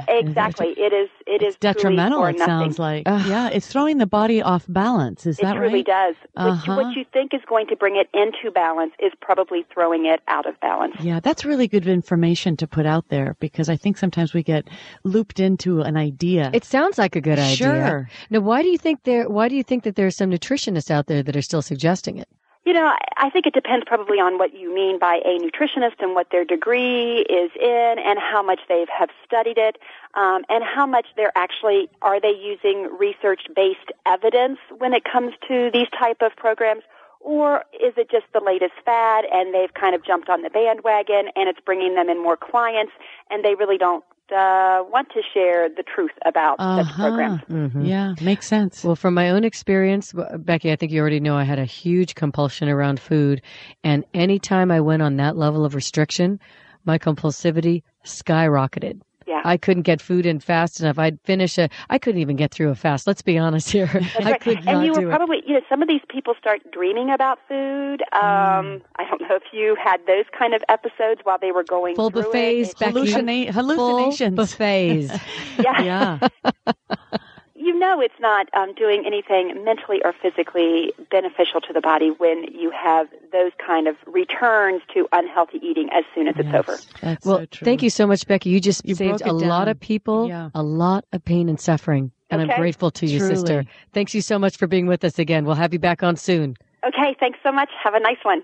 Exactly, 0.08 0.70
it 0.78 0.94
is. 0.94 1.10
It 1.26 1.42
is 1.42 1.56
detrimental. 1.58 2.26
It 2.26 2.38
nothing. 2.38 2.46
sounds 2.46 2.80
like. 2.80 3.04
yeah, 3.08 3.50
it's 3.50 3.68
throwing 3.68 3.98
the 3.98 4.06
body 4.06 4.42
off 4.42 4.66
balance. 4.68 5.26
Is 5.26 5.38
that 5.38 5.48
right? 5.48 5.58
It 5.58 5.60
really 5.60 5.84
does. 5.84 6.16
Uh-huh. 6.36 6.76
What, 6.76 6.86
what 6.86 6.96
you 6.96 7.06
think 7.12 7.34
is 7.34 7.42
going 7.48 7.68
to 7.68 7.76
bring 7.76 7.96
it 7.98 8.10
into 8.14 8.52
balance 8.52 8.94
is 9.00 9.12
probably 9.22 9.66
throwing 9.74 10.06
it 10.06 10.22
out 10.28 10.46
of 10.46 10.60
balance. 10.60 10.96
Yeah, 11.00 11.20
that's 11.20 11.46
really 11.46 11.68
good 11.68 11.88
information 11.88 12.58
to 12.58 12.68
put 12.68 12.86
out 12.86 13.10
there 13.10 13.36
because 13.40 13.70
I 13.70 13.76
think 13.76 13.98
sometimes 13.98 14.34
we 14.34 14.44
get 14.44 14.68
looped 15.04 15.40
into 15.40 15.82
an 15.82 15.98
idea. 15.98 16.50
It 16.54 16.64
sounds 16.64 16.98
like 16.98 17.16
a 17.16 17.22
good 17.22 17.40
idea. 17.40 17.56
Sure. 17.56 18.10
Now, 18.30 18.40
why 18.40 18.62
do 18.62 18.70
you 18.70 18.78
think 18.78 19.04
there? 19.04 19.30
Why 19.30 19.50
do 19.50 19.56
you 19.56 19.64
think 19.64 19.84
that 19.84 19.96
there 19.96 20.08
are 20.08 20.12
some 20.12 20.30
nutritionists 20.32 20.92
out 20.92 21.08
there 21.08 21.24
that 21.24 21.36
are 21.36 21.42
still 21.42 21.62
suggesting 21.62 22.18
it? 22.18 22.28
You 22.68 22.74
know, 22.74 22.94
I 23.16 23.30
think 23.30 23.48
it 23.48 23.54
depends 23.54 23.86
probably 23.88 24.20
on 24.20 24.38
what 24.38 24.54
you 24.54 24.76
mean 24.76 25.00
by 25.00 25.22
a 25.24 25.40
nutritionist 25.40 26.02
and 26.02 26.14
what 26.14 26.32
their 26.32 26.44
degree 26.44 27.20
is 27.20 27.50
in 27.56 27.96
and 27.98 28.20
how 28.20 28.44
much 28.44 28.60
they 28.68 28.86
have 28.92 29.08
studied 29.24 29.58
it 29.58 29.78
um, 30.16 30.44
and 30.50 30.66
how 30.66 30.86
much 30.86 31.06
they're 31.16 31.32
actually, 31.34 31.88
are 32.02 32.20
they 32.20 32.34
using 32.36 32.90
research-based 33.00 33.94
evidence 34.06 34.60
when 34.80 34.94
it 34.94 35.06
comes 35.06 35.34
to 35.48 35.72
these 35.72 35.88
type 35.98 36.18
of 36.20 36.36
programs 36.36 36.84
or 37.22 37.64
is 37.72 37.94
it 37.96 38.12
just 38.12 38.26
the 38.34 38.42
latest 38.46 38.74
fad 38.84 39.24
and 39.32 39.54
they've 39.54 39.74
kind 39.74 39.96
of 39.96 40.04
jumped 40.04 40.28
on 40.28 40.42
the 40.42 40.50
bandwagon 40.50 41.30
and 41.38 41.48
it's 41.48 41.62
bringing 41.62 41.96
them 41.96 42.10
in 42.10 42.22
more 42.22 42.36
clients 42.36 42.92
and 43.32 43.46
they 43.46 43.56
really 43.56 43.78
don't 43.78 44.04
uh, 44.32 44.84
want 44.92 45.10
to 45.14 45.22
share 45.34 45.70
the 45.70 45.84
truth 45.84 46.12
about 46.26 46.58
uh-huh. 46.60 46.84
such 46.84 46.96
programs. 46.96 47.42
Mm-hmm. 47.50 47.86
Yeah, 47.86 48.16
makes 48.22 48.48
sense. 48.48 48.84
Well, 48.84 48.96
from 48.96 49.14
my 49.14 49.30
own 49.30 49.44
experience, 49.44 50.14
Becky, 50.38 50.72
I 50.72 50.76
think 50.76 50.92
you 50.92 51.02
already 51.02 51.20
know 51.20 51.36
I 51.36 51.44
had 51.44 51.60
a 51.60 51.66
huge 51.66 52.16
compulsion 52.16 52.70
around 52.70 53.00
food. 53.00 53.42
And 53.84 54.06
anytime 54.14 54.72
I 54.72 54.82
went 54.82 55.02
on 55.02 55.18
that 55.18 55.38
level 55.38 55.66
of 55.66 55.76
restriction, 55.76 56.40
my 56.86 56.98
compulsivity 56.98 57.84
skyrocketed. 58.06 59.02
Yeah. 59.28 59.42
I 59.44 59.58
couldn't 59.58 59.84
get 59.84 60.02
food 60.02 60.26
in 60.26 60.40
fast 60.40 60.80
enough. 60.80 60.98
I'd 60.98 61.20
finish 61.22 61.58
a. 61.58 61.70
I 61.90 61.98
couldn't 61.98 62.22
even 62.22 62.38
get 62.38 62.52
through 62.52 62.70
a 62.70 62.76
fast. 62.76 63.06
Let's 63.06 63.22
be 63.22 63.38
honest 63.38 63.70
here. 63.70 63.88
That's 63.88 64.16
I 64.26 64.32
right. 64.32 64.42
could 64.42 64.58
and 64.58 64.66
not 64.66 64.86
you 64.86 64.94
were 64.94 65.02
do 65.02 65.10
probably, 65.10 65.40
it. 65.40 65.44
you 65.48 65.54
know, 65.56 65.62
some 65.68 65.82
of 65.82 65.90
these 65.90 66.02
people 66.08 66.34
start 66.40 66.62
dreaming 66.72 67.12
about 67.12 67.40
food. 67.48 68.02
Um, 68.14 68.22
mm. 68.22 68.82
I 68.96 69.04
don't 69.04 69.22
know 69.22 69.36
if 69.36 69.44
you 69.52 69.76
had 69.84 69.98
those 70.08 70.26
kind 70.38 70.54
of 70.54 70.64
episodes 70.70 71.22
while 71.24 71.38
they 71.40 71.52
were 71.52 71.64
going 71.64 71.96
full 71.96 72.10
through 72.10 72.24
buffets, 72.24 72.72
it. 72.72 72.80
Becky. 72.80 72.94
Hallucina- 72.94 73.50
hallucinations, 73.50 74.36
full 74.36 74.46
buffets. 74.46 75.22
yeah. 75.60 75.82
yeah. 75.84 76.28
you 77.68 77.78
know 77.78 78.02
it's 78.02 78.20
not 78.20 78.48
um, 78.56 78.74
doing 78.74 79.04
anything 79.06 79.64
mentally 79.64 80.02
or 80.04 80.14
physically 80.14 80.94
beneficial 81.12 81.62
to 81.62 81.74
the 81.74 81.82
body 81.82 82.10
when 82.10 82.46
you 82.54 82.72
have 82.72 83.08
those 83.32 83.52
kind 83.66 83.88
of 83.88 83.96
returns 84.08 84.82
to 84.94 85.08
unhealthy 85.12 85.60
eating 85.62 85.90
as 85.94 86.04
soon 86.16 86.28
as 86.28 86.36
yes, 86.38 86.46
it's 86.48 86.56
over. 86.56 86.80
That's 87.02 87.26
well, 87.26 87.38
so 87.40 87.46
true. 87.46 87.66
thank 87.66 87.84
you 87.84 87.90
so 87.90 88.08
much, 88.08 88.26
Becky. 88.26 88.50
You 88.50 88.60
just 88.60 88.88
You 88.88 88.96
saved 88.96 89.22
a 89.22 89.28
it 89.28 89.34
lot 89.34 89.68
of 89.68 89.80
people 89.80 90.28
Yeah. 90.28 90.50
a 90.56 90.64
lot 90.64 91.06
of 91.12 91.24
pain 91.24 91.50
and 91.50 91.60
suffering. 91.60 92.12
And 92.30 92.42
I'm 92.42 92.58
grateful 92.60 92.92
to 92.92 93.06
you, 93.06 93.20
Truly. 93.20 93.36
sister. 93.36 93.66
Thanks 93.94 94.14
you 94.14 94.22
so 94.22 94.38
much 94.40 94.58
for 94.58 94.68
being 94.68 94.88
with 94.88 95.04
us 95.04 95.18
again. 95.20 95.46
We'll 95.46 95.56
have 95.56 95.72
you 95.74 95.80
back 95.80 96.04
on 96.04 96.16
soon. 96.18 96.58
Okay, 96.86 97.16
thanks 97.20 97.40
so 97.44 97.52
much. 97.52 97.70
Have 97.84 97.94
a 97.94 98.00
nice 98.00 98.18
one. 98.24 98.44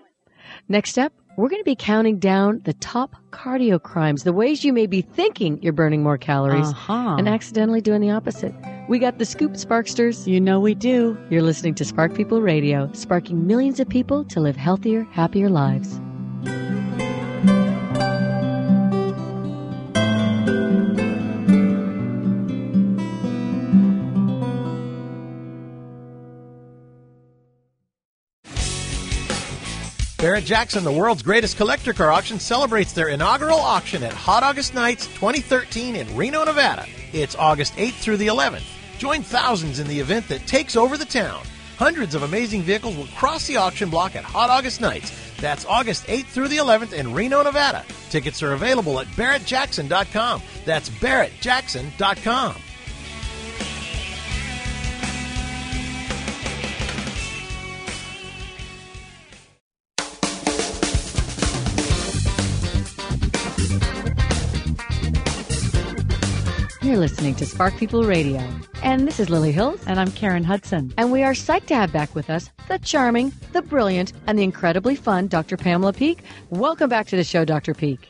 Next 0.69 0.97
up, 0.97 1.13
we're 1.35 1.49
going 1.49 1.61
to 1.61 1.65
be 1.65 1.75
counting 1.75 2.19
down 2.19 2.61
the 2.63 2.73
top 2.73 3.15
cardio 3.31 3.81
crimes, 3.81 4.23
the 4.23 4.33
ways 4.33 4.63
you 4.63 4.71
may 4.71 4.85
be 4.85 5.01
thinking 5.01 5.61
you're 5.61 5.73
burning 5.73 6.03
more 6.03 6.17
calories 6.17 6.67
Uh-huh. 6.67 7.15
and 7.17 7.27
accidentally 7.27 7.81
doing 7.81 8.01
the 8.01 8.11
opposite. 8.11 8.53
We 8.87 8.99
got 8.99 9.17
the 9.17 9.25
scoop, 9.25 9.53
Sparksters. 9.57 10.27
You 10.27 10.39
know 10.39 10.59
we 10.59 10.75
do. 10.75 11.17
You're 11.29 11.41
listening 11.41 11.75
to 11.75 11.85
Spark 11.85 12.13
People 12.13 12.41
Radio, 12.41 12.89
sparking 12.93 13.47
millions 13.47 13.79
of 13.79 13.89
people 13.89 14.23
to 14.25 14.39
live 14.39 14.55
healthier, 14.55 15.03
happier 15.11 15.49
lives. 15.49 15.99
Barrett 30.33 30.45
Jackson, 30.45 30.83
the 30.83 30.91
world's 30.91 31.21
greatest 31.21 31.57
collector 31.57 31.93
car 31.93 32.11
auction, 32.11 32.39
celebrates 32.39 32.91
their 32.91 33.09
inaugural 33.09 33.59
auction 33.59 34.01
at 34.01 34.13
Hot 34.13 34.41
August 34.41 34.73
Nights 34.73 35.05
2013 35.05 35.95
in 35.95 36.15
Reno, 36.15 36.43
Nevada. 36.43 36.87
It's 37.11 37.35
August 37.35 37.75
8th 37.75 37.93
through 38.01 38.17
the 38.17 38.25
11th. 38.25 38.63
Join 38.97 39.21
thousands 39.21 39.77
in 39.77 39.87
the 39.87 39.99
event 39.99 40.27
that 40.29 40.47
takes 40.47 40.75
over 40.75 40.97
the 40.97 41.05
town. 41.05 41.43
Hundreds 41.77 42.15
of 42.15 42.23
amazing 42.23 42.63
vehicles 42.63 42.97
will 42.97 43.05
cross 43.15 43.45
the 43.45 43.57
auction 43.57 43.91
block 43.91 44.15
at 44.15 44.23
Hot 44.23 44.49
August 44.49 44.81
Nights. 44.81 45.11
That's 45.39 45.65
August 45.65 46.07
8th 46.07 46.25
through 46.25 46.47
the 46.47 46.57
11th 46.57 46.93
in 46.93 47.13
Reno, 47.13 47.43
Nevada. 47.43 47.85
Tickets 48.09 48.41
are 48.41 48.53
available 48.53 48.99
at 48.99 49.05
barrettjackson.com. 49.09 50.41
That's 50.65 50.89
barrettjackson.com. 50.89 52.55
You're 66.83 66.97
listening 66.97 67.33
to 67.35 67.45
Spark 67.45 67.77
People 67.77 68.03
Radio. 68.03 68.45
And 68.83 69.07
this 69.07 69.17
is 69.17 69.29
Lily 69.29 69.53
Hills. 69.53 69.81
And 69.87 70.01
I'm 70.01 70.11
Karen 70.11 70.43
Hudson. 70.43 70.93
And 70.97 71.13
we 71.13 71.23
are 71.23 71.31
psyched 71.31 71.67
to 71.67 71.75
have 71.75 71.93
back 71.93 72.13
with 72.13 72.29
us 72.29 72.49
the 72.67 72.77
charming, 72.77 73.31
the 73.53 73.61
brilliant, 73.61 74.11
and 74.27 74.37
the 74.37 74.43
incredibly 74.43 74.97
fun 74.97 75.27
Dr. 75.27 75.55
Pamela 75.55 75.93
Peeke. 75.93 76.19
Welcome 76.49 76.89
back 76.89 77.07
to 77.07 77.15
the 77.15 77.23
show, 77.23 77.45
Dr. 77.45 77.73
Peeke. 77.73 78.09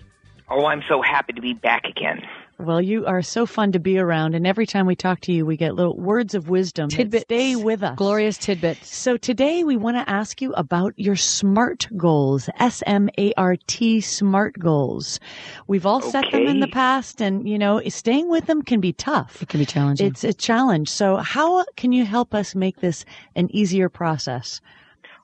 Oh, 0.50 0.66
I'm 0.66 0.82
so 0.90 1.04
happy 1.04 1.34
to 1.34 1.42
be 1.42 1.54
back 1.54 1.86
again. 1.86 2.24
Well, 2.64 2.82
you 2.82 3.06
are 3.06 3.22
so 3.22 3.46
fun 3.46 3.74
to 3.74 3.80
be 3.80 4.00
around, 4.00 4.36
and 4.36 4.48
every 4.48 4.66
time 4.66 4.86
we 4.86 4.96
talk 4.96 5.20
to 5.22 5.34
you, 5.34 5.46
we 5.46 5.58
get 5.58 5.76
little 5.76 5.98
words 5.98 6.34
of 6.34 6.48
wisdom. 6.48 6.88
that 6.88 6.96
Tidbits. 6.96 7.24
Stay 7.24 7.58
with 7.58 7.84
us. 7.84 7.98
Glorious 7.98 8.38
tidbits. 8.38 8.96
So 8.96 9.18
today 9.18 9.66
we 9.66 9.76
want 9.76 9.98
to 9.98 10.10
ask 10.10 10.42
you 10.42 10.54
about 10.54 10.94
your 10.98 11.18
SMART 11.18 11.90
goals. 11.98 12.50
S-M-A-R-T 12.60 14.00
SMART 14.00 14.58
goals. 14.60 15.20
We've 15.68 15.86
all 15.86 16.00
set 16.00 16.32
them 16.32 16.48
in 16.48 16.62
the 16.62 16.70
past 16.70 17.20
and, 17.20 17.50
you 17.50 17.60
know, 17.60 17.82
staying 17.90 18.30
with 18.30 18.46
them 18.46 18.62
can 18.62 18.80
be 18.80 18.94
tough. 18.94 19.42
It 19.42 19.50
can 19.50 19.60
be 19.60 19.66
challenging. 19.66 20.08
It's 20.08 20.24
a 20.24 20.32
challenge. 20.34 20.88
So 20.88 21.18
how 21.18 21.66
can 21.76 21.92
you 21.92 22.06
help 22.06 22.34
us 22.34 22.56
make 22.56 22.80
this 22.80 23.04
an 23.36 23.54
easier 23.54 23.90
process? 23.90 24.62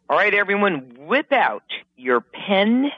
All 0.09 0.17
right, 0.17 0.33
everyone, 0.33 0.93
whip 0.97 1.31
out 1.31 1.63
your 1.95 2.19
pen 2.19 2.91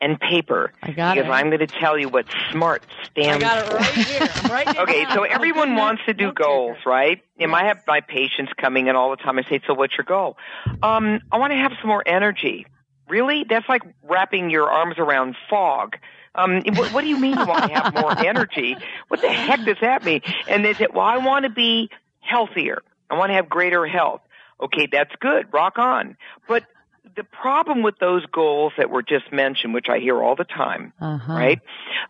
and 0.00 0.20
paper. 0.20 0.72
I 0.82 0.90
got 0.92 1.14
because 1.14 1.28
it. 1.28 1.32
I'm 1.32 1.46
going 1.48 1.60
to 1.60 1.66
tell 1.66 1.98
you 1.98 2.08
what 2.08 2.26
SMART 2.50 2.82
stands 3.10 3.44
for. 3.44 3.82
here. 3.82 4.28
I'm 4.34 4.50
right 4.50 4.68
here. 4.68 4.82
Okay, 4.82 5.06
so 5.14 5.22
everyone 5.22 5.76
wants 5.76 6.02
to 6.06 6.14
do 6.14 6.32
goals, 6.32 6.76
right? 6.84 7.22
And 7.38 7.54
I 7.54 7.66
have 7.68 7.82
my 7.86 8.00
patients 8.00 8.52
coming 8.56 8.88
in 8.88 8.96
all 8.96 9.10
the 9.10 9.16
time. 9.16 9.38
I 9.38 9.42
say, 9.48 9.60
so 9.66 9.74
what's 9.74 9.96
your 9.96 10.04
goal? 10.04 10.36
Um, 10.82 11.20
I 11.32 11.38
want 11.38 11.52
to 11.52 11.56
have 11.56 11.72
some 11.80 11.88
more 11.88 12.02
energy. 12.06 12.66
Really? 13.08 13.44
That's 13.48 13.68
like 13.68 13.82
wrapping 14.02 14.50
your 14.50 14.68
arms 14.70 14.96
around 14.98 15.36
fog. 15.48 15.96
Um, 16.34 16.62
what, 16.74 16.92
what 16.92 17.00
do 17.02 17.08
you 17.08 17.18
mean 17.18 17.38
you 17.38 17.46
want 17.46 17.64
to 17.64 17.74
have 17.74 17.94
more 17.94 18.18
energy? 18.26 18.76
What 19.08 19.22
the 19.22 19.32
heck 19.32 19.64
does 19.64 19.78
that 19.80 20.04
mean? 20.04 20.20
And 20.48 20.64
they 20.64 20.74
say, 20.74 20.88
well, 20.92 21.06
I 21.06 21.18
want 21.18 21.44
to 21.44 21.50
be 21.50 21.88
healthier. 22.20 22.82
I 23.08 23.16
want 23.16 23.30
to 23.30 23.34
have 23.34 23.48
greater 23.48 23.86
health. 23.86 24.20
Okay, 24.60 24.88
that's 24.90 25.14
good. 25.20 25.52
Rock 25.52 25.78
on. 25.78 26.16
But 26.48 26.64
the 27.14 27.24
problem 27.24 27.82
with 27.82 27.98
those 27.98 28.26
goals 28.26 28.72
that 28.76 28.90
were 28.90 29.02
just 29.02 29.32
mentioned, 29.32 29.74
which 29.74 29.88
I 29.88 29.98
hear 29.98 30.22
all 30.22 30.34
the 30.36 30.44
time, 30.44 30.92
Uh-huh. 31.00 31.32
right, 31.32 31.60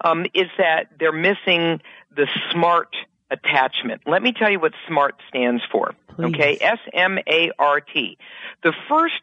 um, 0.03 0.27
is 0.35 0.49
that 0.59 0.89
they're 0.99 1.13
missing 1.13 1.81
the 2.15 2.27
SMART 2.51 2.97
attachment. 3.31 4.03
Let 4.07 4.23
me 4.23 4.33
tell 4.33 4.51
you 4.51 4.59
what 4.61 4.73
SMART 4.87 5.21
stands 5.29 5.63
for. 5.71 5.95
Please. 6.09 6.27
Okay, 6.35 6.59
S 6.61 6.79
M 6.93 7.19
A 7.27 7.51
R 7.59 7.81
T. 7.81 8.17
The 8.63 8.73
first 8.89 9.23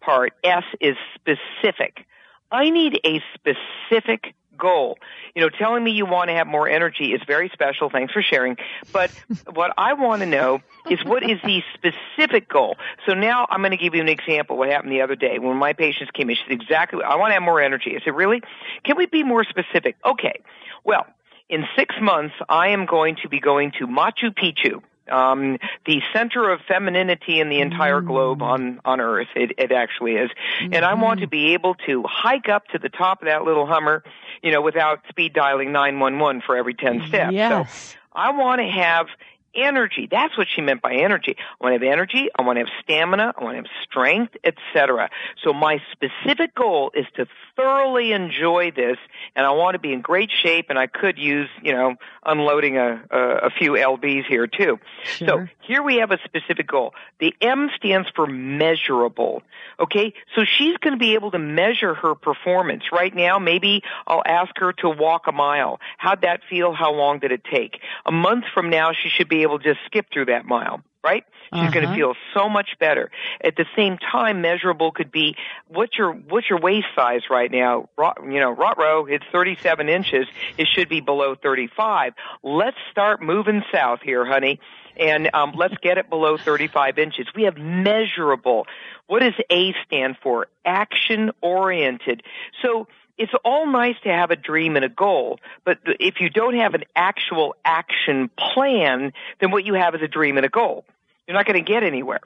part, 0.00 0.32
S, 0.42 0.64
is 0.80 0.96
specific. 1.14 2.04
I 2.50 2.70
need 2.70 3.00
a 3.04 3.22
specific 3.34 4.34
goal. 4.58 4.98
You 5.34 5.42
know, 5.42 5.48
telling 5.48 5.82
me 5.82 5.92
you 5.92 6.06
want 6.06 6.28
to 6.28 6.34
have 6.34 6.46
more 6.46 6.68
energy 6.68 7.12
is 7.12 7.20
very 7.26 7.50
special. 7.52 7.90
Thanks 7.90 8.12
for 8.12 8.22
sharing. 8.22 8.56
But 8.92 9.10
what 9.52 9.72
I 9.76 9.94
want 9.94 10.20
to 10.20 10.26
know 10.26 10.60
is 10.90 11.04
what 11.04 11.22
is 11.22 11.38
the 11.44 11.62
specific 11.74 12.48
goal? 12.48 12.76
So 13.06 13.14
now 13.14 13.46
I'm 13.50 13.60
going 13.60 13.72
to 13.72 13.76
give 13.76 13.94
you 13.94 14.00
an 14.00 14.08
example. 14.08 14.56
What 14.56 14.68
happened 14.68 14.92
the 14.92 15.02
other 15.02 15.16
day 15.16 15.38
when 15.38 15.56
my 15.56 15.72
patients 15.72 16.10
came 16.12 16.30
in, 16.30 16.36
she 16.36 16.42
said 16.48 16.60
exactly, 16.60 17.02
I 17.02 17.16
want 17.16 17.30
to 17.30 17.34
have 17.34 17.42
more 17.42 17.60
energy. 17.60 17.96
I 17.96 18.04
said, 18.04 18.14
really? 18.14 18.42
Can 18.84 18.96
we 18.96 19.06
be 19.06 19.22
more 19.22 19.44
specific? 19.44 19.96
Okay. 20.04 20.40
Well, 20.84 21.06
in 21.48 21.64
six 21.76 21.94
months, 22.00 22.34
I 22.48 22.68
am 22.68 22.86
going 22.86 23.16
to 23.22 23.28
be 23.28 23.40
going 23.40 23.72
to 23.78 23.86
Machu 23.86 24.34
Picchu 24.34 24.82
um, 25.10 25.58
the 25.86 26.00
center 26.12 26.50
of 26.50 26.60
femininity 26.68 27.40
in 27.40 27.48
the 27.48 27.60
entire 27.60 28.00
mm. 28.00 28.06
globe 28.06 28.42
on 28.42 28.80
on 28.84 29.00
Earth. 29.00 29.28
It, 29.34 29.52
it 29.58 29.72
actually 29.72 30.12
is, 30.12 30.30
mm-hmm. 30.60 30.74
and 30.74 30.84
I 30.84 30.94
want 30.94 31.20
to 31.20 31.26
be 31.26 31.54
able 31.54 31.74
to 31.86 32.04
hike 32.08 32.48
up 32.48 32.68
to 32.68 32.78
the 32.78 32.88
top 32.88 33.22
of 33.22 33.26
that 33.26 33.44
little 33.44 33.66
Hummer, 33.66 34.04
you 34.42 34.50
know, 34.50 34.62
without 34.62 35.00
speed 35.08 35.32
dialing 35.32 35.72
nine 35.72 35.98
one 35.98 36.18
one 36.18 36.40
for 36.40 36.56
every 36.56 36.74
ten 36.74 37.06
steps. 37.08 37.32
Yes. 37.32 37.92
So 37.92 37.98
I 38.14 38.32
want 38.32 38.60
to 38.60 38.68
have 38.68 39.06
energy. 39.54 40.08
That's 40.10 40.36
what 40.36 40.46
she 40.54 40.60
meant 40.60 40.82
by 40.82 40.94
energy. 40.94 41.36
I 41.38 41.64
want 41.64 41.80
to 41.80 41.86
have 41.86 41.92
energy. 41.92 42.28
I 42.36 42.42
want 42.42 42.56
to 42.56 42.64
have 42.64 42.72
stamina. 42.82 43.34
I 43.36 43.44
want 43.44 43.54
to 43.54 43.62
have 43.62 43.84
strength, 43.84 44.36
etc. 44.44 45.10
So 45.44 45.52
my 45.52 45.78
specific 45.92 46.54
goal 46.54 46.92
is 46.94 47.06
to 47.16 47.26
thoroughly 47.56 48.12
enjoy 48.12 48.70
this, 48.70 48.96
and 49.36 49.46
I 49.46 49.50
want 49.50 49.74
to 49.74 49.78
be 49.78 49.92
in 49.92 50.00
great 50.00 50.30
shape. 50.42 50.66
And 50.68 50.78
I 50.78 50.86
could 50.86 51.18
use, 51.18 51.48
you 51.62 51.72
know, 51.72 51.94
unloading 52.24 52.76
a 52.76 53.02
a, 53.10 53.18
a 53.46 53.50
few 53.50 53.72
lbs 53.72 54.26
here 54.26 54.46
too. 54.46 54.78
Sure. 55.04 55.28
So 55.28 55.46
here 55.60 55.82
we 55.82 55.96
have 55.96 56.10
a 56.10 56.18
specific 56.24 56.66
goal. 56.66 56.94
The 57.20 57.34
M 57.40 57.70
stands 57.76 58.08
for 58.14 58.26
measurable. 58.26 59.42
Okay, 59.80 60.14
so 60.34 60.44
she's 60.44 60.76
going 60.78 60.92
to 60.92 60.98
be 60.98 61.14
able 61.14 61.30
to 61.32 61.38
measure 61.38 61.94
her 61.94 62.14
performance 62.14 62.84
right 62.92 63.14
now. 63.14 63.38
Maybe 63.38 63.82
I'll 64.06 64.22
ask 64.24 64.50
her 64.56 64.72
to 64.74 64.88
walk 64.88 65.26
a 65.26 65.32
mile. 65.32 65.80
How'd 65.98 66.22
that 66.22 66.40
feel? 66.48 66.72
How 66.72 66.92
long 66.92 67.18
did 67.18 67.32
it 67.32 67.42
take? 67.44 67.80
A 68.06 68.12
month 68.12 68.44
from 68.54 68.70
now, 68.70 68.92
she 68.92 69.08
should 69.08 69.28
be 69.28 69.41
able 69.42 69.58
to 69.58 69.64
just 69.64 69.80
skip 69.86 70.06
through 70.12 70.26
that 70.26 70.44
mile 70.44 70.82
right? 71.04 71.24
She's 71.52 71.60
uh-huh. 71.60 71.70
going 71.70 71.88
to 71.88 71.94
feel 71.94 72.14
so 72.34 72.48
much 72.48 72.78
better. 72.78 73.10
At 73.42 73.56
the 73.56 73.66
same 73.76 73.98
time, 73.98 74.40
measurable 74.40 74.92
could 74.92 75.10
be 75.10 75.36
what's 75.68 75.98
your 75.98 76.12
what's 76.12 76.48
your 76.48 76.60
waist 76.60 76.86
size 76.94 77.22
right 77.28 77.50
now? 77.50 77.88
You 77.98 78.40
know, 78.40 78.50
rot 78.50 78.78
row, 78.78 79.06
it's 79.06 79.24
37 79.32 79.88
inches. 79.88 80.26
It 80.56 80.68
should 80.72 80.88
be 80.88 81.00
below 81.00 81.34
35. 81.34 82.14
Let's 82.42 82.76
start 82.90 83.22
moving 83.22 83.62
south 83.72 84.00
here, 84.02 84.24
honey, 84.24 84.60
and 84.96 85.30
um, 85.34 85.52
let's 85.56 85.74
get 85.82 85.98
it 85.98 86.08
below 86.08 86.38
35 86.38 86.98
inches. 86.98 87.26
We 87.34 87.44
have 87.44 87.56
measurable. 87.56 88.66
What 89.06 89.20
does 89.20 89.34
A 89.50 89.74
stand 89.84 90.16
for? 90.22 90.46
Action 90.64 91.32
oriented. 91.40 92.22
So 92.62 92.86
it's 93.18 93.32
all 93.44 93.66
nice 93.66 93.96
to 94.04 94.08
have 94.08 94.30
a 94.30 94.36
dream 94.36 94.76
and 94.76 94.84
a 94.84 94.88
goal, 94.88 95.38
but 95.64 95.78
if 95.84 96.20
you 96.20 96.30
don't 96.30 96.54
have 96.54 96.74
an 96.74 96.84
actual 96.96 97.54
action 97.64 98.30
plan, 98.38 99.12
then 99.40 99.50
what 99.50 99.64
you 99.64 99.74
have 99.74 99.94
is 99.94 100.02
a 100.02 100.08
dream 100.08 100.36
and 100.36 100.46
a 100.46 100.48
goal. 100.48 100.84
You're 101.26 101.36
not 101.36 101.46
going 101.46 101.62
to 101.62 101.72
get 101.72 101.82
anywhere. 101.82 102.20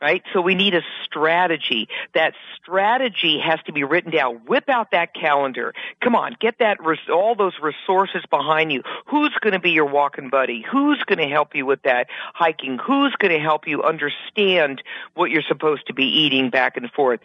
Right? 0.00 0.24
So 0.32 0.40
we 0.40 0.56
need 0.56 0.74
a 0.74 0.80
strategy. 1.04 1.88
That 2.12 2.34
strategy 2.60 3.38
has 3.38 3.60
to 3.66 3.72
be 3.72 3.84
written 3.84 4.10
down. 4.10 4.40
Whip 4.48 4.68
out 4.68 4.90
that 4.90 5.14
calendar. 5.14 5.74
Come 6.00 6.16
on, 6.16 6.36
get 6.40 6.58
that, 6.58 6.78
all 7.08 7.36
those 7.36 7.52
resources 7.62 8.24
behind 8.28 8.72
you. 8.72 8.82
Who's 9.06 9.32
going 9.40 9.52
to 9.52 9.60
be 9.60 9.70
your 9.70 9.84
walking 9.84 10.28
buddy? 10.28 10.66
Who's 10.68 11.00
going 11.04 11.20
to 11.20 11.28
help 11.28 11.54
you 11.54 11.66
with 11.66 11.82
that 11.82 12.08
hiking? 12.34 12.78
Who's 12.78 13.14
going 13.14 13.32
to 13.32 13.38
help 13.38 13.68
you 13.68 13.84
understand 13.84 14.82
what 15.14 15.30
you're 15.30 15.40
supposed 15.40 15.86
to 15.86 15.94
be 15.94 16.06
eating 16.06 16.50
back 16.50 16.76
and 16.76 16.90
forth? 16.90 17.20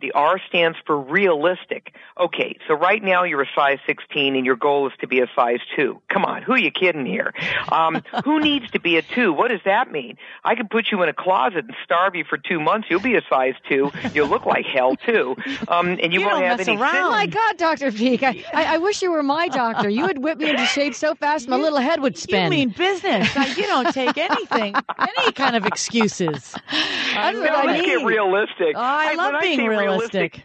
The 0.00 0.12
R 0.12 0.40
stands 0.48 0.78
for 0.86 0.98
realistic. 0.98 1.94
Okay, 2.18 2.56
so 2.66 2.74
right 2.74 3.02
now 3.02 3.24
you're 3.24 3.42
a 3.42 3.48
size 3.54 3.78
16 3.86 4.36
and 4.36 4.46
your 4.46 4.56
goal 4.56 4.86
is 4.86 4.92
to 5.00 5.08
be 5.08 5.20
a 5.20 5.26
size 5.34 5.60
2. 5.76 6.00
Come 6.08 6.24
on, 6.24 6.42
who 6.42 6.52
are 6.52 6.58
you 6.58 6.70
kidding 6.70 7.06
here? 7.06 7.32
Um, 7.70 8.02
who 8.24 8.40
needs 8.40 8.70
to 8.72 8.80
be 8.80 8.96
a 8.96 9.02
2? 9.02 9.32
What 9.32 9.48
does 9.48 9.60
that 9.64 9.90
mean? 9.90 10.16
I 10.44 10.54
could 10.54 10.70
put 10.70 10.90
you 10.92 11.02
in 11.02 11.08
a 11.08 11.12
closet 11.12 11.64
and 11.64 11.74
starve 11.84 12.14
you 12.14 12.24
for 12.24 12.38
two 12.38 12.60
months. 12.60 12.88
You'll 12.90 13.00
be 13.00 13.16
a 13.16 13.22
size 13.28 13.54
2. 13.68 13.90
You'll 14.14 14.28
look 14.28 14.46
like 14.46 14.66
hell 14.66 14.96
too. 14.96 15.36
Um, 15.66 15.98
and 16.00 16.12
you, 16.12 16.20
you 16.20 16.26
won't 16.26 16.44
have 16.44 16.60
any 16.60 16.76
around. 16.76 16.96
Oh 16.96 17.10
my 17.10 17.26
God, 17.26 17.56
Dr. 17.56 17.90
Peeke. 17.90 18.22
I, 18.22 18.44
I, 18.52 18.74
I, 18.74 18.78
wish 18.78 19.02
you 19.02 19.10
were 19.10 19.22
my 19.22 19.48
doctor. 19.62 19.88
You 19.88 20.06
would 20.06 20.18
whip 20.18 20.38
me 20.38 20.50
into 20.50 20.66
shape 20.66 20.94
so 20.94 21.14
fast 21.14 21.48
my 21.48 21.56
you, 21.56 21.62
little 21.62 21.80
head 21.80 22.00
would 22.00 22.16
spin. 22.16 22.44
You 22.44 22.50
mean 22.50 22.70
business. 22.70 23.34
you 23.56 23.64
don't 23.64 23.92
take 23.92 24.16
anything, 24.16 24.74
any 24.98 25.32
kind 25.32 25.56
of 25.56 25.66
excuses. 25.66 26.54
That's 26.70 27.36
what 27.36 27.50
I 27.50 27.64
let's 27.64 27.86
get 27.86 28.04
realistic. 28.04 28.74
Oh, 28.76 28.80
I, 28.80 29.12
I 29.12 29.14
love 29.14 29.40
being 29.40 29.66
realistic 29.66 29.87
realistic. 29.90 30.42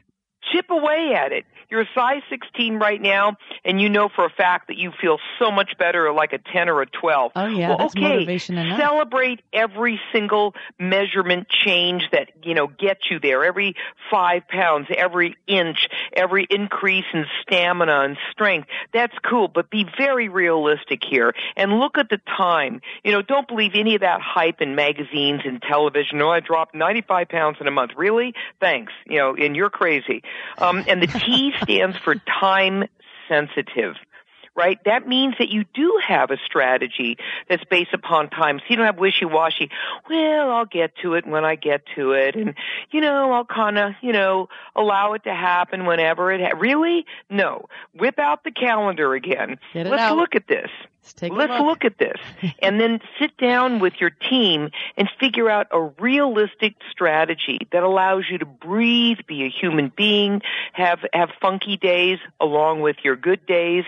Chip 0.52 0.70
away 0.70 1.14
at 1.16 1.32
it. 1.32 1.46
You're 1.74 1.82
a 1.82 1.90
size 1.96 2.22
16 2.30 2.76
right 2.76 3.02
now, 3.02 3.36
and 3.66 3.82
you 3.82 3.90
know 3.90 4.08
for 4.08 4.26
a 4.26 4.30
fact 4.30 4.68
that 4.68 4.78
you 4.78 4.92
feel 5.02 5.18
so 5.40 5.50
much 5.50 5.76
better 5.80 6.14
like 6.14 6.32
a 6.32 6.38
10 6.38 6.70
or 6.70 6.84
a 6.84 6.86
12. 6.86 7.32
Oh 7.36 7.48
yeah, 7.48 7.70
well, 7.70 7.78
that's 7.80 7.96
okay, 7.96 8.14
motivation 8.14 8.60
enough. 8.60 8.80
Celebrate 8.80 9.42
every 9.52 10.00
single 10.12 10.54
measurement 10.78 11.48
change 11.50 12.04
that 12.12 12.30
you 12.44 12.54
know 12.54 12.68
gets 12.68 13.10
you 13.10 13.20
there. 13.20 13.44
Every 13.44 13.76
five 14.12 14.48
pounds, 14.48 14.86
every 14.96 15.36
inch, 15.48 15.88
every 16.16 16.46
increase 16.48 17.06
in 17.12 17.26
stamina 17.42 18.02
and 18.02 18.18
strength. 18.30 18.68
That's 18.94 19.18
cool, 19.28 19.48
but 19.48 19.72
be 19.72 19.88
very 19.98 20.30
realistic 20.30 21.02
here 21.04 21.34
and 21.56 21.80
look 21.80 21.98
at 21.98 22.08
the 22.08 22.22
time. 22.38 22.82
You 23.04 23.14
know, 23.14 23.24
don't 23.24 23.48
believe 23.48 23.72
any 23.74 23.96
of 23.96 24.02
that 24.02 24.22
hype 24.22 24.62
in 24.62 24.76
magazines 24.76 25.42
and 25.44 25.60
television. 25.60 26.22
Oh, 26.22 26.30
I 26.30 26.40
dropped 26.40 26.76
95 26.76 27.30
pounds 27.30 27.58
in 27.60 27.66
a 27.66 27.72
month. 27.72 27.94
Really? 27.98 28.36
Thanks. 28.60 28.94
You 29.08 29.18
know, 29.18 29.36
and 29.36 29.56
you're 29.56 29.72
crazy. 29.72 30.22
Um, 30.60 30.86
and 30.88 31.02
the 31.02 31.08
T 31.26 31.52
stands 31.64 31.98
for 31.98 32.16
time 32.40 32.86
sensitive 33.28 33.96
right? 34.56 34.80
That 34.86 35.08
means 35.08 35.36
that 35.40 35.50
you 35.50 35.66
do 35.74 36.00
have 36.06 36.32
a 36.32 36.38
strategy 36.46 37.18
that's 37.50 37.64
based 37.66 37.94
upon 37.94 38.30
time. 38.30 38.60
So 38.60 38.66
you 38.70 38.76
don't 38.76 38.86
have 38.86 39.00
wishy-washy, 39.00 39.70
well, 40.10 40.52
I'll 40.52 40.66
get 40.66 40.96
to 41.02 41.16
it 41.16 41.26
when 41.26 41.44
I 41.44 41.56
get 41.56 41.84
to 41.96 42.12
it. 42.12 42.36
And, 42.36 42.54
you 42.92 43.02
know, 43.02 43.32
I'll 43.32 43.46
kind 43.46 43.78
of, 43.78 43.94
you 44.02 44.14
know, 44.14 44.50
allow 44.76 45.14
it 45.14 45.24
to 45.24 45.34
happen 45.34 45.86
whenever 45.86 46.32
it, 46.32 46.42
ha- 46.42 46.58
really? 46.58 47.06
No. 47.30 47.66
Whip 47.98 48.20
out 48.20 48.44
the 48.44 48.52
calendar 48.52 49.14
again. 49.14 49.58
Let's 49.74 50.02
out. 50.02 50.18
look 50.18 50.36
at 50.36 50.48
this. 50.48 50.70
Let's, 51.04 51.22
Let's 51.22 51.50
look. 51.50 51.84
look 51.84 51.86
at 51.86 51.98
this. 51.98 52.18
and 52.62 52.80
then 52.80 53.02
sit 53.20 53.36
down 53.38 53.80
with 53.80 53.94
your 54.00 54.10
team 54.10 54.70
and 54.96 55.10
figure 55.20 55.50
out 55.50 55.68
a 55.72 55.82
realistic 55.82 56.76
strategy 56.92 57.68
that 57.72 57.84
allows 57.84 58.26
you 58.30 58.38
to 58.38 58.46
breathe, 58.46 59.18
be 59.28 59.44
a 59.44 59.50
human 59.50 59.92
being, 59.96 60.42
have, 60.72 61.00
have 61.12 61.30
funky 61.42 61.76
days 61.76 62.20
along 62.40 62.82
with 62.82 62.98
your 63.04 63.16
good 63.16 63.46
days, 63.46 63.84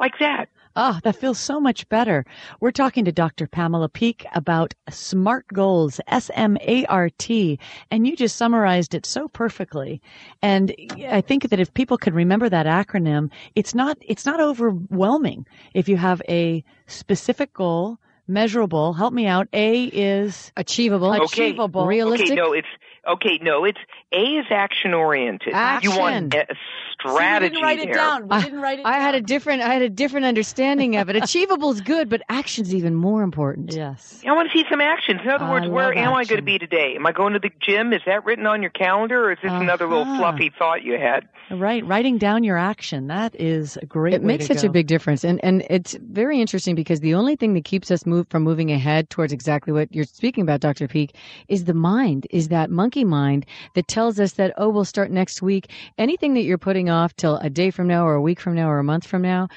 like 0.00 0.18
that. 0.18 0.48
Oh, 0.76 1.00
that 1.02 1.16
feels 1.16 1.38
so 1.38 1.60
much 1.60 1.88
better. 1.88 2.24
We're 2.60 2.70
talking 2.70 3.04
to 3.04 3.12
Dr. 3.12 3.48
Pamela 3.48 3.88
Peeke 3.88 4.24
about 4.34 4.72
SMART 4.88 5.46
goals, 5.52 6.00
S-M-A-R-T, 6.06 7.58
and 7.90 8.06
you 8.06 8.16
just 8.16 8.36
summarized 8.36 8.94
it 8.94 9.04
so 9.04 9.26
perfectly. 9.28 10.00
And 10.42 10.74
I 11.08 11.20
think 11.20 11.50
that 11.50 11.58
if 11.58 11.74
people 11.74 11.98
could 11.98 12.14
remember 12.14 12.48
that 12.48 12.66
acronym, 12.66 13.30
it's 13.56 13.74
not, 13.74 13.98
it's 14.00 14.24
not 14.24 14.40
overwhelming. 14.40 15.44
If 15.74 15.88
you 15.88 15.96
have 15.96 16.22
a 16.28 16.64
specific 16.86 17.52
goal, 17.52 17.98
measurable, 18.28 18.92
help 18.92 19.12
me 19.12 19.26
out. 19.26 19.48
A 19.52 19.84
is 19.86 20.52
achievable, 20.56 21.12
okay. 21.12 21.24
achievable, 21.24 21.84
realistic. 21.84 22.30
Okay, 22.30 22.36
no, 22.36 22.52
it's 22.52 22.68
Okay, 23.08 23.38
no, 23.40 23.64
it's 23.64 23.78
A 24.12 24.20
is 24.20 24.46
action 24.50 24.92
oriented. 24.92 25.54
Action. 25.54 25.90
You 25.90 25.98
want 25.98 26.34
a 26.34 26.46
strategy. 26.92 27.54
So 27.56 27.60
didn't 27.60 27.62
write 27.62 27.78
there. 27.78 27.90
it 27.90 27.94
down. 27.94 28.28
We 28.28 28.42
didn't 28.42 28.60
write 28.60 28.78
it 28.80 28.86
I 28.86 28.92
down. 28.92 29.00
had 29.00 29.14
a 29.14 29.20
different 29.20 29.62
I 29.62 29.72
had 29.72 29.82
a 29.82 29.88
different 29.88 30.26
understanding 30.26 30.96
of 30.96 31.08
it. 31.08 31.16
Achievable 31.22 31.70
is 31.70 31.80
good, 31.80 32.08
but 32.08 32.22
action's 32.28 32.74
even 32.74 32.94
more 32.94 33.22
important. 33.22 33.72
Yes. 33.72 34.22
I 34.26 34.32
want 34.32 34.50
to 34.50 34.58
see 34.58 34.64
some 34.70 34.80
actions. 34.80 35.20
In 35.24 35.30
other 35.30 35.44
I 35.44 35.50
words, 35.50 35.68
where 35.68 35.92
am 35.92 35.98
action. 35.98 36.08
I 36.08 36.24
going 36.24 36.36
to 36.36 36.42
be 36.42 36.58
today? 36.58 36.94
Am 36.96 37.06
I 37.06 37.12
going 37.12 37.32
to 37.32 37.38
the 37.38 37.50
gym? 37.60 37.92
Is 37.92 38.02
that 38.06 38.24
written 38.24 38.46
on 38.46 38.60
your 38.60 38.70
calendar, 38.70 39.26
or 39.26 39.32
is 39.32 39.38
this 39.42 39.50
uh-huh. 39.50 39.62
another 39.62 39.88
little 39.88 40.04
fluffy 40.04 40.52
thought 40.58 40.82
you 40.82 40.98
had? 40.98 41.28
Right, 41.50 41.84
writing 41.84 42.18
down 42.18 42.44
your 42.44 42.58
action. 42.58 43.08
That 43.08 43.34
is 43.34 43.76
a 43.78 43.86
great. 43.86 44.14
It 44.14 44.22
makes 44.22 44.46
such 44.46 44.62
go. 44.62 44.68
a 44.68 44.70
big 44.70 44.86
difference, 44.86 45.24
and 45.24 45.42
and 45.42 45.64
it's 45.70 45.94
very 45.94 46.40
interesting 46.40 46.74
because 46.74 47.00
the 47.00 47.14
only 47.14 47.34
thing 47.36 47.54
that 47.54 47.64
keeps 47.64 47.90
us 47.90 48.06
move 48.06 48.28
from 48.28 48.42
moving 48.42 48.70
ahead 48.70 49.10
towards 49.10 49.32
exactly 49.32 49.72
what 49.72 49.92
you're 49.94 50.04
speaking 50.04 50.42
about, 50.42 50.60
Dr. 50.60 50.86
Peeke, 50.86 51.14
is 51.48 51.64
the 51.64 51.74
mind, 51.74 52.26
is 52.30 52.48
that 52.48 52.70
monkey 52.70 52.99
mind 53.04 53.46
that 53.74 53.88
tells 53.88 54.18
us 54.20 54.32
that, 54.32 54.52
oh, 54.56 54.68
we'll 54.68 54.84
start 54.84 55.10
next 55.10 55.42
week. 55.42 55.70
Anything 55.98 56.34
that 56.34 56.42
you're 56.42 56.58
putting 56.58 56.90
off 56.90 57.14
till 57.16 57.36
a 57.38 57.50
day 57.50 57.70
from 57.70 57.86
now 57.86 58.06
or 58.06 58.14
a 58.14 58.22
week 58.22 58.40
from 58.40 58.54
now 58.54 58.68
or 58.70 58.78
a 58.78 58.84
month 58.84 59.06
from 59.06 59.22
now, 59.22 59.48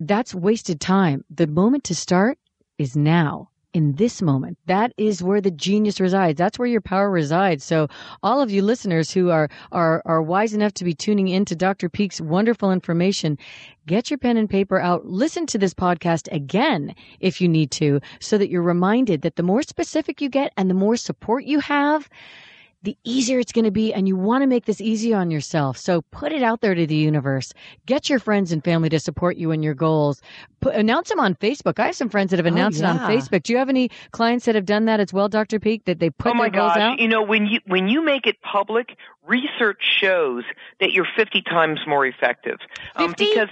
that's 0.00 0.34
wasted 0.34 0.80
time. 0.80 1.24
The 1.30 1.46
moment 1.46 1.84
to 1.84 1.94
start 1.94 2.38
is 2.78 2.96
now 2.96 3.50
in 3.72 3.94
this 3.94 4.20
moment. 4.20 4.58
That 4.66 4.92
is 4.96 5.22
where 5.22 5.40
the 5.40 5.50
genius 5.50 6.00
resides. 6.00 6.36
That's 6.38 6.58
where 6.58 6.68
your 6.68 6.80
power 6.80 7.10
resides. 7.10 7.64
So 7.64 7.88
all 8.22 8.40
of 8.40 8.50
you 8.50 8.62
listeners 8.62 9.10
who 9.10 9.30
are, 9.30 9.48
are, 9.70 10.02
are 10.04 10.22
wise 10.22 10.52
enough 10.52 10.74
to 10.74 10.84
be 10.84 10.94
tuning 10.94 11.28
into 11.28 11.56
Dr. 11.56 11.88
Peeke's 11.88 12.20
wonderful 12.20 12.70
information, 12.70 13.38
get 13.86 14.10
your 14.10 14.18
pen 14.18 14.36
and 14.36 14.48
paper 14.48 14.78
out. 14.78 15.06
Listen 15.06 15.46
to 15.46 15.58
this 15.58 15.74
podcast 15.74 16.30
again 16.32 16.94
if 17.20 17.40
you 17.40 17.48
need 17.48 17.70
to 17.72 18.00
so 18.20 18.36
that 18.38 18.50
you're 18.50 18.62
reminded 18.62 19.22
that 19.22 19.36
the 19.36 19.42
more 19.42 19.62
specific 19.62 20.20
you 20.20 20.28
get 20.28 20.52
and 20.56 20.68
the 20.68 20.74
more 20.74 20.96
support 20.96 21.44
you 21.44 21.60
have, 21.60 22.08
the 22.82 22.96
easier 23.04 23.38
it's 23.38 23.52
going 23.52 23.64
to 23.64 23.70
be. 23.70 23.92
And 23.92 24.08
you 24.08 24.16
want 24.16 24.42
to 24.42 24.46
make 24.46 24.64
this 24.64 24.80
easy 24.80 25.14
on 25.14 25.30
yourself. 25.30 25.76
So 25.76 26.02
put 26.10 26.32
it 26.32 26.42
out 26.42 26.60
there 26.60 26.74
to 26.74 26.86
the 26.86 26.96
universe. 26.96 27.52
Get 27.86 28.08
your 28.08 28.18
friends 28.18 28.52
and 28.52 28.62
family 28.64 28.88
to 28.90 28.98
support 28.98 29.36
you 29.36 29.50
in 29.50 29.62
your 29.62 29.74
goals. 29.74 30.20
Put, 30.60 30.74
announce 30.74 31.08
them 31.08 31.20
on 31.20 31.34
Facebook. 31.36 31.78
I 31.78 31.86
have 31.86 31.96
some 31.96 32.08
friends 32.08 32.30
that 32.30 32.38
have 32.38 32.46
oh, 32.46 32.48
announced 32.48 32.80
oh, 32.82 32.86
yeah. 32.86 32.94
it 32.94 33.00
on 33.00 33.10
Facebook. 33.10 33.42
Do 33.44 33.52
you 33.52 33.58
have 33.58 33.68
any 33.68 33.90
clients 34.10 34.46
that 34.46 34.54
have 34.54 34.66
done 34.66 34.86
that 34.86 35.00
as 35.00 35.12
well, 35.12 35.28
Dr. 35.28 35.58
Peeke, 35.60 35.84
that 35.84 35.98
they 35.98 36.10
put 36.10 36.32
oh 36.32 36.34
my 36.34 36.48
their 36.48 36.60
goals 36.60 36.74
gosh. 36.74 36.82
out? 36.82 36.98
You 36.98 37.08
know, 37.08 37.22
when 37.22 37.46
you, 37.46 37.60
when 37.66 37.88
you 37.88 38.04
make 38.04 38.26
it 38.26 38.40
public, 38.42 38.96
research 39.26 39.80
shows 40.00 40.44
that 40.80 40.92
you're 40.92 41.06
50 41.16 41.42
times 41.42 41.80
more 41.86 42.04
effective. 42.04 42.58
Um, 42.96 43.10
50? 43.10 43.24
because, 43.26 43.48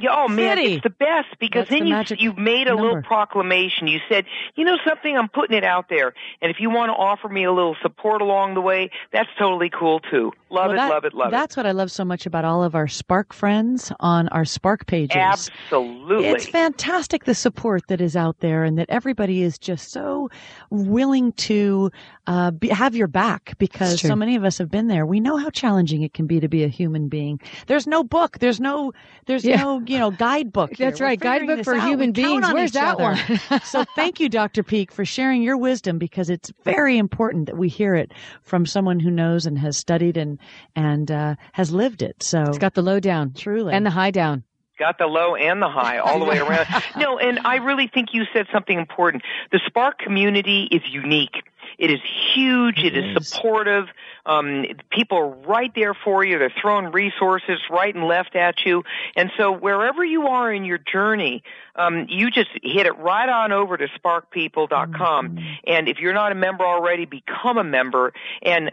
yeah, 0.00 0.10
oh 0.12 0.28
man, 0.28 0.56
50. 0.56 0.74
it's 0.74 0.82
the 0.82 0.90
best 0.90 1.28
because 1.38 1.68
That's 1.68 1.80
then 1.80 1.90
the 1.90 2.16
you, 2.18 2.30
you've 2.30 2.38
made 2.38 2.66
a 2.68 2.74
little 2.74 3.02
proclamation. 3.02 3.86
You 3.86 4.00
said, 4.08 4.24
you 4.54 4.64
know 4.64 4.78
something, 4.86 5.16
I'm 5.16 5.28
putting 5.28 5.56
it 5.56 5.64
out 5.64 5.88
there. 5.90 6.14
And 6.40 6.50
if 6.50 6.60
you 6.60 6.70
want 6.70 6.90
to 6.90 6.94
offer 6.94 7.28
me 7.28 7.44
a 7.44 7.52
little 7.52 7.76
support 7.82 8.22
along 8.22 8.54
the 8.54 8.60
way, 8.62 8.90
that's 9.12 9.28
totally 9.38 9.68
cool 9.70 10.00
too. 10.00 10.32
Love 10.48 10.66
Well, 10.68 10.70
it, 10.72 10.76
that- 10.76 10.90
love 10.90 11.04
it, 11.04 11.14
love 11.14 11.28
it. 11.28 11.30
That's 11.32 11.56
what 11.56 11.66
I 11.66 11.72
love 11.72 11.90
so 11.90 12.04
much 12.04 12.24
about 12.26 12.44
all 12.44 12.62
of 12.62 12.74
our 12.74 12.88
Spark 12.88 13.32
friends 13.34 13.92
on 14.00 14.28
our 14.28 14.44
Spark 14.44 14.82
it. 14.82 14.86
pages. 14.86 15.16
Absolutely. 15.16 16.28
It's 16.28 16.46
fantastic 16.46 17.24
the 17.24 17.34
support 17.34 17.82
that 17.88 18.00
is 18.00 18.16
out 18.16 18.40
there 18.40 18.64
and 18.64 18.78
that 18.78 18.86
everybody 18.88 19.42
is 19.42 19.58
just 19.58 19.90
so 19.90 20.30
willing 20.70 21.32
to 21.32 21.90
uh, 22.26 22.50
be, 22.50 22.68
have 22.68 22.94
your 22.94 23.08
back 23.08 23.56
because 23.58 24.00
so 24.00 24.14
many 24.16 24.36
of 24.36 24.44
us 24.44 24.58
have 24.58 24.70
been 24.70 24.88
there. 24.88 25.01
We 25.06 25.20
know 25.20 25.36
how 25.36 25.50
challenging 25.50 26.02
it 26.02 26.14
can 26.14 26.26
be 26.26 26.40
to 26.40 26.48
be 26.48 26.64
a 26.64 26.68
human 26.68 27.08
being. 27.08 27.40
There's 27.66 27.86
no 27.86 28.02
book. 28.04 28.38
There's 28.38 28.60
no, 28.60 28.92
there's 29.26 29.44
Yeah. 29.44 29.62
no, 29.62 29.80
you 29.86 29.98
know, 29.98 30.10
guidebook. 30.10 30.76
That's 30.76 31.00
We're 31.00 31.06
right. 31.06 31.20
Guidebook 31.20 31.64
for 31.64 31.74
out. 31.74 31.86
human 31.88 32.08
We 32.08 32.12
beings. 32.12 32.46
Where's 32.52 32.72
that 32.72 32.94
other. 32.98 33.02
one? 33.48 33.60
so 33.64 33.84
thank 33.96 34.20
you, 34.20 34.28
Dr. 34.28 34.62
Peeke, 34.62 34.92
for 34.92 35.04
sharing 35.04 35.42
your 35.42 35.56
wisdom 35.56 35.98
because 35.98 36.30
it's 36.30 36.52
very 36.64 36.98
important 36.98 37.46
that 37.46 37.56
we 37.56 37.68
hear 37.68 37.94
it 37.94 38.12
from 38.42 38.66
someone 38.66 39.00
who 39.00 39.10
knows 39.10 39.46
and 39.46 39.58
has 39.58 39.76
studied 39.76 40.16
and, 40.16 40.38
and, 40.76 41.10
uh, 41.10 41.34
has 41.52 41.72
lived 41.72 42.02
it. 42.02 42.22
So 42.22 42.42
It's 42.42 42.58
got 42.58 42.74
the 42.74 42.82
low 42.82 43.00
down 43.00 43.32
truly. 43.34 43.72
and 43.74 43.84
the 43.86 43.90
high 43.90 44.10
down. 44.10 44.44
got 44.78 44.98
the 44.98 45.06
low 45.06 45.36
and 45.36 45.62
the 45.62 45.68
high 45.68 45.98
all 45.98 46.18
the 46.18 46.24
way 46.24 46.38
around. 46.38 46.66
No, 46.96 47.18
and 47.18 47.38
I 47.44 47.56
really 47.56 47.88
think 47.92 48.08
you 48.12 48.24
said 48.32 48.46
something 48.52 48.76
important. 48.76 49.22
The 49.52 49.60
Spark 49.66 49.98
community 49.98 50.68
is 50.70 50.82
unique. 50.90 51.34
It 51.78 51.90
is 51.90 52.00
huge. 52.34 52.78
It 52.78 52.96
it 52.96 53.04
is, 53.04 53.16
is. 53.16 53.28
supportive. 53.28 53.86
Um, 54.24 54.64
people 54.90 55.18
are 55.18 55.28
right 55.28 55.72
there 55.74 55.94
for 55.94 56.24
you. 56.24 56.38
They're 56.38 56.54
throwing 56.60 56.92
resources 56.92 57.58
right 57.70 57.94
and 57.94 58.04
left 58.04 58.36
at 58.36 58.64
you. 58.64 58.84
And 59.16 59.30
so 59.36 59.52
wherever 59.52 60.04
you 60.04 60.28
are 60.28 60.52
in 60.52 60.64
your 60.64 60.78
journey, 60.78 61.42
um, 61.74 62.06
you 62.08 62.30
just 62.30 62.50
hit 62.62 62.86
it 62.86 62.96
right 62.98 63.28
on 63.28 63.52
over 63.52 63.76
to 63.76 63.88
sparkpeople.com. 63.88 65.28
Mm-hmm. 65.28 65.46
And 65.66 65.88
if 65.88 65.98
you're 65.98 66.14
not 66.14 66.32
a 66.32 66.36
member 66.36 66.64
already, 66.64 67.04
become 67.04 67.58
a 67.58 67.64
member. 67.64 68.12
And 68.42 68.70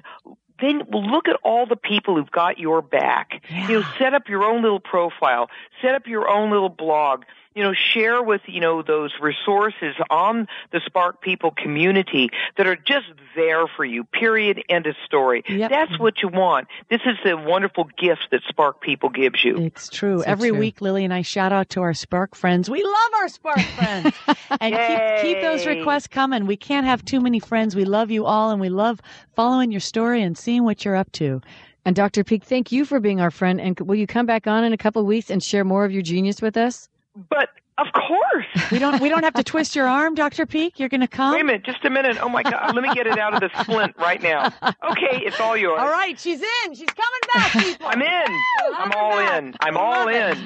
then 0.62 0.84
look 0.91 1.28
at 1.28 1.38
all 1.43 1.66
the 1.66 1.76
people 1.76 2.16
who've 2.16 2.32
got 2.32 2.60
your 2.60 2.82
back. 2.82 3.41
You 3.50 3.80
know, 3.80 3.84
set 3.97 4.14
up 4.14 4.28
your 4.28 4.43
own 4.43 4.62
little 4.62 4.80
profile, 4.80 5.50
set 5.82 5.95
up 5.95 6.08
your 6.08 6.30
own 6.30 6.52
little 6.52 6.70
blog. 6.70 7.24
You 7.56 7.64
know, 7.64 7.74
share 7.74 8.22
with, 8.22 8.41
you 8.45 8.62
know, 8.62 8.84
those 8.84 9.12
resources 9.20 9.95
on 10.10 10.47
the 10.72 10.80
Spark 10.86 11.20
People 11.20 11.52
community 11.52 12.30
that 12.58 12.68
are 12.68 12.76
just 12.76 13.08
there 13.36 13.66
for 13.68 13.84
you. 13.84 14.04
Period. 14.04 14.64
End 14.70 14.86
of 14.86 14.95
story. 15.04 15.43
Yep. 15.50 15.70
That's 15.72 16.00
what 16.00 16.22
you 16.22 16.28
want. 16.30 16.68
This 16.89 17.02
is 17.06 17.18
the 17.24 17.36
wonderful 17.36 17.89
gift 17.97 18.28
that 18.32 18.41
Spark 18.47 18.82
People 18.82 19.10
gives 19.10 19.43
you. 19.43 19.58
It's 19.58 19.89
true. 19.89 20.20
So 20.20 20.26
Every 20.26 20.50
true. 20.50 20.60
week, 20.60 20.80
Lily 20.80 21.04
and 21.04 21.14
I 21.14 21.24
shout 21.24 21.52
out 21.52 21.70
to 21.70 21.82
our 21.82 21.93
Spark 21.95 22.36
friends. 22.36 22.70
We 22.70 22.84
love 22.84 23.14
our 23.20 23.28
Spark 23.30 23.60
friends. 23.78 24.16
and 24.62 24.76
keep, 24.76 25.22
keep 25.36 25.41
those 25.41 25.66
requests 25.66 26.08
coming. 26.08 26.45
We 26.45 26.56
can't 26.56 26.86
have 26.86 27.04
too 27.04 27.20
many 27.20 27.39
friends. 27.39 27.76
We 27.76 27.84
love 27.84 28.12
you 28.12 28.26
all 28.26 28.52
and 28.52 28.62
we 28.62 28.70
love 28.70 29.02
following 29.36 29.72
your 29.72 29.82
story 29.82 30.22
and 30.22 30.38
seeing 30.38 30.64
what 30.64 30.86
you're 30.86 30.95
up 30.95 31.12
to. 31.14 31.41
And 31.84 31.95
Dr. 31.95 32.24
Peeke, 32.24 32.43
thank 32.43 32.72
you 32.72 32.86
for 32.86 33.00
being 33.00 33.20
our 33.20 33.32
friend. 33.32 33.60
And 33.60 33.80
will 33.80 33.95
you 33.95 34.06
come 34.06 34.28
back 34.28 34.45
on 34.45 34.64
in 34.64 34.72
a 34.74 34.78
couple 34.78 35.02
of 35.02 35.08
weeks 35.08 35.32
and 35.32 35.41
share 35.41 35.66
more 35.66 35.84
of 35.84 35.91
your 35.91 36.04
genius 36.04 36.41
with 36.41 36.56
us? 36.56 36.88
But 37.30 37.49
of 37.78 37.88
course. 37.93 38.45
We 38.72 38.80
don't, 38.80 39.01
we 39.01 39.09
don't 39.09 39.24
have 39.24 39.34
to 39.36 39.43
twist 39.43 39.76
your 39.76 39.88
arm, 39.88 40.13
Dr. 40.15 40.45
Peeke. 40.45 40.80
You're 40.80 40.89
going 40.89 41.01
to 41.01 41.07
come. 41.07 41.34
Wait 41.34 41.41
a 41.41 41.43
minute, 41.45 41.63
just 41.65 41.84
a 41.86 41.89
minute. 41.89 42.17
Oh 42.22 42.30
my 42.30 42.43
God, 42.43 42.76
let 42.76 42.84
me 42.84 42.93
get 42.93 43.07
it 43.07 43.17
out 43.17 43.34
of 43.34 43.39
the 43.39 43.49
splint 43.63 43.95
right 43.97 44.22
now. 44.22 44.47
Okay, 44.91 45.24
it's 45.26 45.39
all 45.39 45.55
yours. 45.55 45.80
All 45.80 45.89
right. 45.89 46.20
She's 46.20 46.41
in. 46.41 46.76
She's 46.76 46.89
coming 46.89 47.22
back, 47.34 47.51
people. 47.53 47.88
I'm 47.88 48.01
in. 48.01 48.43
I'm 48.78 48.91
all 48.91 49.38
in. 49.38 49.55
I'm 49.61 49.78
all 49.78 50.07
in. 50.07 50.38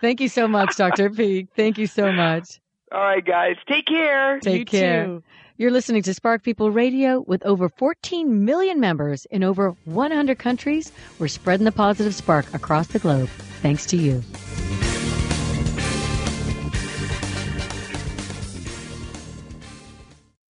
Thank 0.00 0.20
you 0.20 0.28
so 0.28 0.48
much, 0.48 0.76
Dr. 0.76 1.10
Peeke. 1.10 1.48
Thank 1.54 1.78
you 1.78 1.86
so 1.86 2.10
much. 2.12 2.60
All 2.92 3.00
right, 3.00 3.24
guys. 3.24 3.56
Take 3.68 3.86
care. 3.86 4.40
Take 4.40 4.58
You 4.58 4.64
care. 4.64 5.06
too. 5.06 5.22
You're 5.58 5.70
listening 5.70 6.02
to 6.04 6.14
Spark 6.14 6.42
People 6.42 6.70
Radio 6.70 7.20
with 7.20 7.44
over 7.44 7.68
14 7.68 8.44
million 8.46 8.80
members 8.80 9.26
in 9.26 9.44
over 9.44 9.76
100 9.84 10.38
countries. 10.38 10.90
We're 11.18 11.28
spreading 11.28 11.66
the 11.66 11.72
positive 11.72 12.14
spark 12.14 12.52
across 12.54 12.86
the 12.88 12.98
globe. 12.98 13.28
Thanks 13.60 13.84
to 13.86 13.96
you. 13.98 14.22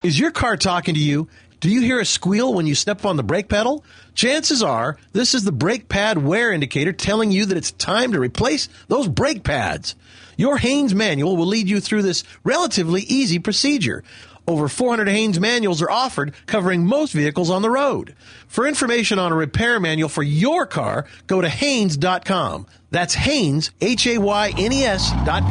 Is 0.03 0.19
your 0.19 0.31
car 0.31 0.57
talking 0.57 0.95
to 0.95 0.99
you? 0.99 1.27
Do 1.59 1.69
you 1.69 1.81
hear 1.81 1.99
a 1.99 2.05
squeal 2.05 2.55
when 2.55 2.65
you 2.65 2.73
step 2.73 3.05
on 3.05 3.17
the 3.17 3.23
brake 3.23 3.49
pedal? 3.49 3.85
Chances 4.15 4.63
are 4.63 4.97
this 5.13 5.35
is 5.35 5.43
the 5.43 5.51
brake 5.51 5.89
pad 5.89 6.17
wear 6.17 6.51
indicator 6.51 6.91
telling 6.91 7.29
you 7.29 7.45
that 7.45 7.57
it's 7.57 7.71
time 7.73 8.11
to 8.13 8.19
replace 8.19 8.67
those 8.87 9.07
brake 9.07 9.43
pads. 9.43 9.93
Your 10.37 10.57
Haynes 10.57 10.95
manual 10.95 11.37
will 11.37 11.45
lead 11.45 11.69
you 11.69 11.79
through 11.79 12.01
this 12.01 12.23
relatively 12.43 13.01
easy 13.01 13.37
procedure. 13.37 14.03
Over 14.47 14.67
400 14.67 15.07
Haynes 15.07 15.39
manuals 15.39 15.83
are 15.83 15.91
offered 15.91 16.33
covering 16.47 16.83
most 16.83 17.13
vehicles 17.13 17.51
on 17.51 17.61
the 17.61 17.69
road. 17.69 18.15
For 18.47 18.65
information 18.65 19.19
on 19.19 19.31
a 19.31 19.35
repair 19.35 19.79
manual 19.79 20.09
for 20.09 20.23
your 20.23 20.65
car, 20.65 21.05
go 21.27 21.41
to 21.41 21.47
Haynes.com. 21.47 22.65
That's 22.89 23.13
Haynes, 23.13 23.69
H-A-Y-N-E-S 23.79 25.11
E 25.11 25.25
dot 25.25 25.43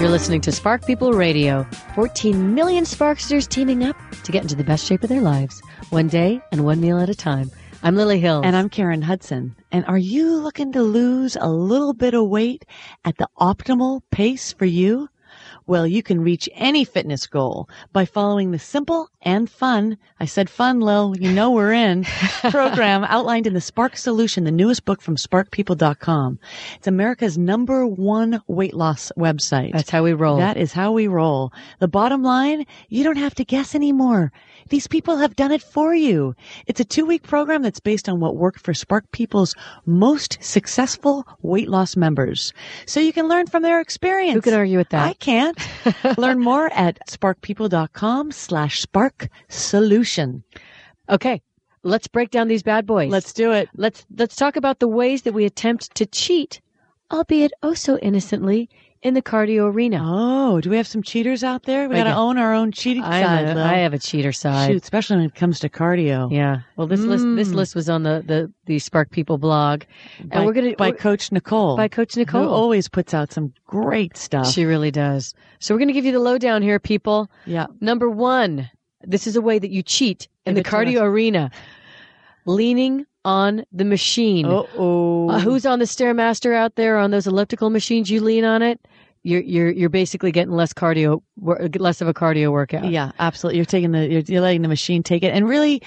You're 0.00 0.10
listening 0.10 0.40
to 0.40 0.50
Spark 0.50 0.84
People 0.86 1.12
Radio. 1.12 1.64
14 1.94 2.52
million 2.52 2.84
Sparksters 2.84 3.46
teaming 3.46 3.84
up 3.84 3.96
to 4.24 4.32
get 4.32 4.42
into 4.42 4.56
the 4.56 4.64
best 4.64 4.84
shape 4.84 5.04
of 5.04 5.08
their 5.08 5.20
lives, 5.20 5.62
one 5.90 6.08
day 6.08 6.42
and 6.50 6.64
one 6.64 6.80
meal 6.80 6.98
at 6.98 7.08
a 7.08 7.14
time. 7.14 7.48
I'm 7.84 7.94
Lily 7.94 8.18
Hill. 8.18 8.42
And 8.44 8.56
I'm 8.56 8.68
Karen 8.68 9.02
Hudson. 9.02 9.54
And 9.70 9.84
are 9.86 9.96
you 9.96 10.36
looking 10.36 10.72
to 10.72 10.82
lose 10.82 11.36
a 11.40 11.48
little 11.48 11.94
bit 11.94 12.12
of 12.12 12.26
weight 12.26 12.64
at 13.04 13.18
the 13.18 13.28
optimal 13.38 14.00
pace 14.10 14.52
for 14.52 14.64
you? 14.64 15.08
Well, 15.66 15.86
you 15.86 16.02
can 16.02 16.20
reach 16.20 16.48
any 16.54 16.84
fitness 16.84 17.26
goal 17.26 17.70
by 17.92 18.04
following 18.04 18.50
the 18.50 18.58
simple 18.58 19.08
and 19.22 19.48
fun, 19.48 19.96
I 20.20 20.26
said 20.26 20.50
fun, 20.50 20.80
Lil, 20.80 21.14
you 21.18 21.32
know 21.32 21.50
we're 21.50 21.72
in, 21.72 22.04
program 22.50 23.04
outlined 23.04 23.46
in 23.46 23.54
the 23.54 23.60
Spark 23.60 23.96
Solution, 23.96 24.44
the 24.44 24.50
newest 24.50 24.84
book 24.84 25.00
from 25.00 25.16
sparkpeople.com. 25.16 26.38
It's 26.76 26.86
America's 26.86 27.38
number 27.38 27.86
one 27.86 28.42
weight 28.46 28.74
loss 28.74 29.10
website. 29.16 29.72
That's 29.72 29.88
how 29.88 30.02
we 30.02 30.12
roll. 30.12 30.36
That 30.36 30.58
is 30.58 30.72
how 30.72 30.92
we 30.92 31.06
roll. 31.08 31.52
The 31.78 31.88
bottom 31.88 32.22
line, 32.22 32.66
you 32.90 33.02
don't 33.02 33.16
have 33.16 33.34
to 33.36 33.44
guess 33.44 33.74
anymore. 33.74 34.30
These 34.68 34.86
people 34.86 35.16
have 35.16 35.36
done 35.36 35.52
it 35.52 35.62
for 35.62 35.94
you. 35.94 36.34
It's 36.66 36.80
a 36.80 36.84
two 36.84 37.06
week 37.06 37.22
program 37.22 37.62
that's 37.62 37.80
based 37.80 38.08
on 38.08 38.20
what 38.20 38.36
worked 38.36 38.60
for 38.60 38.74
Spark 38.74 39.10
People's 39.10 39.54
most 39.86 40.36
successful 40.42 41.26
weight 41.40 41.68
loss 41.68 41.96
members. 41.96 42.52
So 42.84 43.00
you 43.00 43.12
can 43.14 43.28
learn 43.28 43.46
from 43.46 43.62
their 43.62 43.80
experience. 43.80 44.34
Who 44.34 44.42
can 44.42 44.54
argue 44.54 44.76
with 44.76 44.90
that? 44.90 45.06
I 45.06 45.14
can't. 45.14 45.53
Learn 46.18 46.40
more 46.40 46.72
at 46.72 46.98
sparkpeople.com 47.08 48.32
slash 48.32 48.80
spark 48.80 49.28
solution. 49.48 50.42
okay, 51.08 51.42
let's 51.82 52.08
break 52.08 52.30
down 52.30 52.48
these 52.48 52.62
bad 52.62 52.86
boys. 52.86 53.10
Let's 53.10 53.32
do 53.32 53.52
it. 53.52 53.68
let's 53.76 54.06
let's 54.16 54.36
talk 54.36 54.56
about 54.56 54.78
the 54.80 54.88
ways 54.88 55.22
that 55.22 55.34
we 55.34 55.44
attempt 55.44 55.94
to 55.96 56.06
cheat, 56.06 56.60
albeit 57.12 57.52
oh 57.62 57.74
so 57.74 57.98
innocently, 57.98 58.68
in 59.04 59.12
the 59.14 59.22
cardio 59.22 59.70
arena. 59.72 60.00
Oh, 60.02 60.60
do 60.62 60.70
we 60.70 60.76
have 60.78 60.86
some 60.86 61.02
cheaters 61.02 61.44
out 61.44 61.64
there? 61.64 61.88
We 61.88 61.94
got 61.94 62.04
to 62.04 62.14
own 62.16 62.38
our 62.38 62.54
own 62.54 62.72
cheating 62.72 63.04
I, 63.04 63.22
side. 63.22 63.46
have 63.46 63.56
a, 63.58 63.60
I 63.62 63.74
have 63.74 63.92
a 63.92 63.98
cheater 63.98 64.32
side. 64.32 64.70
Shoot, 64.70 64.82
especially 64.82 65.16
when 65.18 65.26
it 65.26 65.34
comes 65.34 65.60
to 65.60 65.68
cardio. 65.68 66.32
Yeah. 66.32 66.60
Well, 66.76 66.86
this 66.86 67.00
list 67.00 67.24
this 67.36 67.50
Mm. 67.50 67.54
list 67.54 67.74
was 67.74 67.88
on 67.90 68.02
the 68.02 68.24
the 68.26 68.50
the 68.64 68.78
Spark 68.78 69.10
People 69.10 69.36
blog, 69.38 69.82
By, 70.24 70.36
and 70.38 70.46
we're 70.46 70.54
gonna 70.54 70.74
by 70.76 70.88
we're- 70.88 70.98
Coach 70.98 71.30
Nicole. 71.30 71.76
by 71.76 71.86
Coach 71.86 72.16
Nicole. 72.16 72.44
Who 72.44 72.48
always 72.50 72.88
puts 72.88 73.12
out 73.12 73.30
some 73.30 73.52
great 73.66 74.16
stuff. 74.16 74.50
She 74.50 74.64
really 74.64 74.90
does. 74.90 75.34
So 75.60 75.74
we're 75.74 75.78
going 75.80 75.88
to 75.88 75.94
give 75.94 76.04
you 76.06 76.12
the 76.12 76.18
lowdown 76.20 76.62
here, 76.62 76.78
people. 76.78 77.30
yeah. 77.46 77.66
Number 77.80 78.08
one, 78.10 78.68
this 79.02 79.26
is 79.26 79.36
a 79.36 79.40
way 79.42 79.58
that 79.58 79.70
you 79.70 79.82
cheat 79.82 80.28
in 80.46 80.54
Give 80.54 80.64
the 80.64 80.70
cardio 80.70 81.02
arena. 81.02 81.50
Leaning 82.46 83.06
on 83.24 83.64
the 83.72 83.84
machine. 83.86 84.44
Uh-oh. 84.44 85.30
Uh, 85.30 85.38
who's 85.40 85.64
on 85.64 85.78
the 85.78 85.86
stairmaster 85.86 86.54
out 86.54 86.74
there 86.74 86.98
on 86.98 87.10
those 87.10 87.26
elliptical 87.26 87.70
machines? 87.70 88.10
You 88.10 88.20
lean 88.20 88.44
on 88.44 88.60
it. 88.60 88.78
You're 89.26 89.40
you're 89.40 89.70
you're 89.70 89.88
basically 89.88 90.32
getting 90.32 90.52
less 90.52 90.74
cardio, 90.74 91.22
less 91.38 92.00
of 92.02 92.08
a 92.08 92.12
cardio 92.14 92.52
workout. 92.52 92.84
Yeah, 92.84 93.10
absolutely. 93.18 93.56
You're 93.56 93.64
taking 93.64 93.90
the, 93.92 94.06
you're, 94.06 94.20
you're 94.20 94.40
letting 94.42 94.60
the 94.60 94.68
machine 94.68 95.02
take 95.02 95.22
it. 95.22 95.32
And 95.32 95.48
really, 95.48 95.80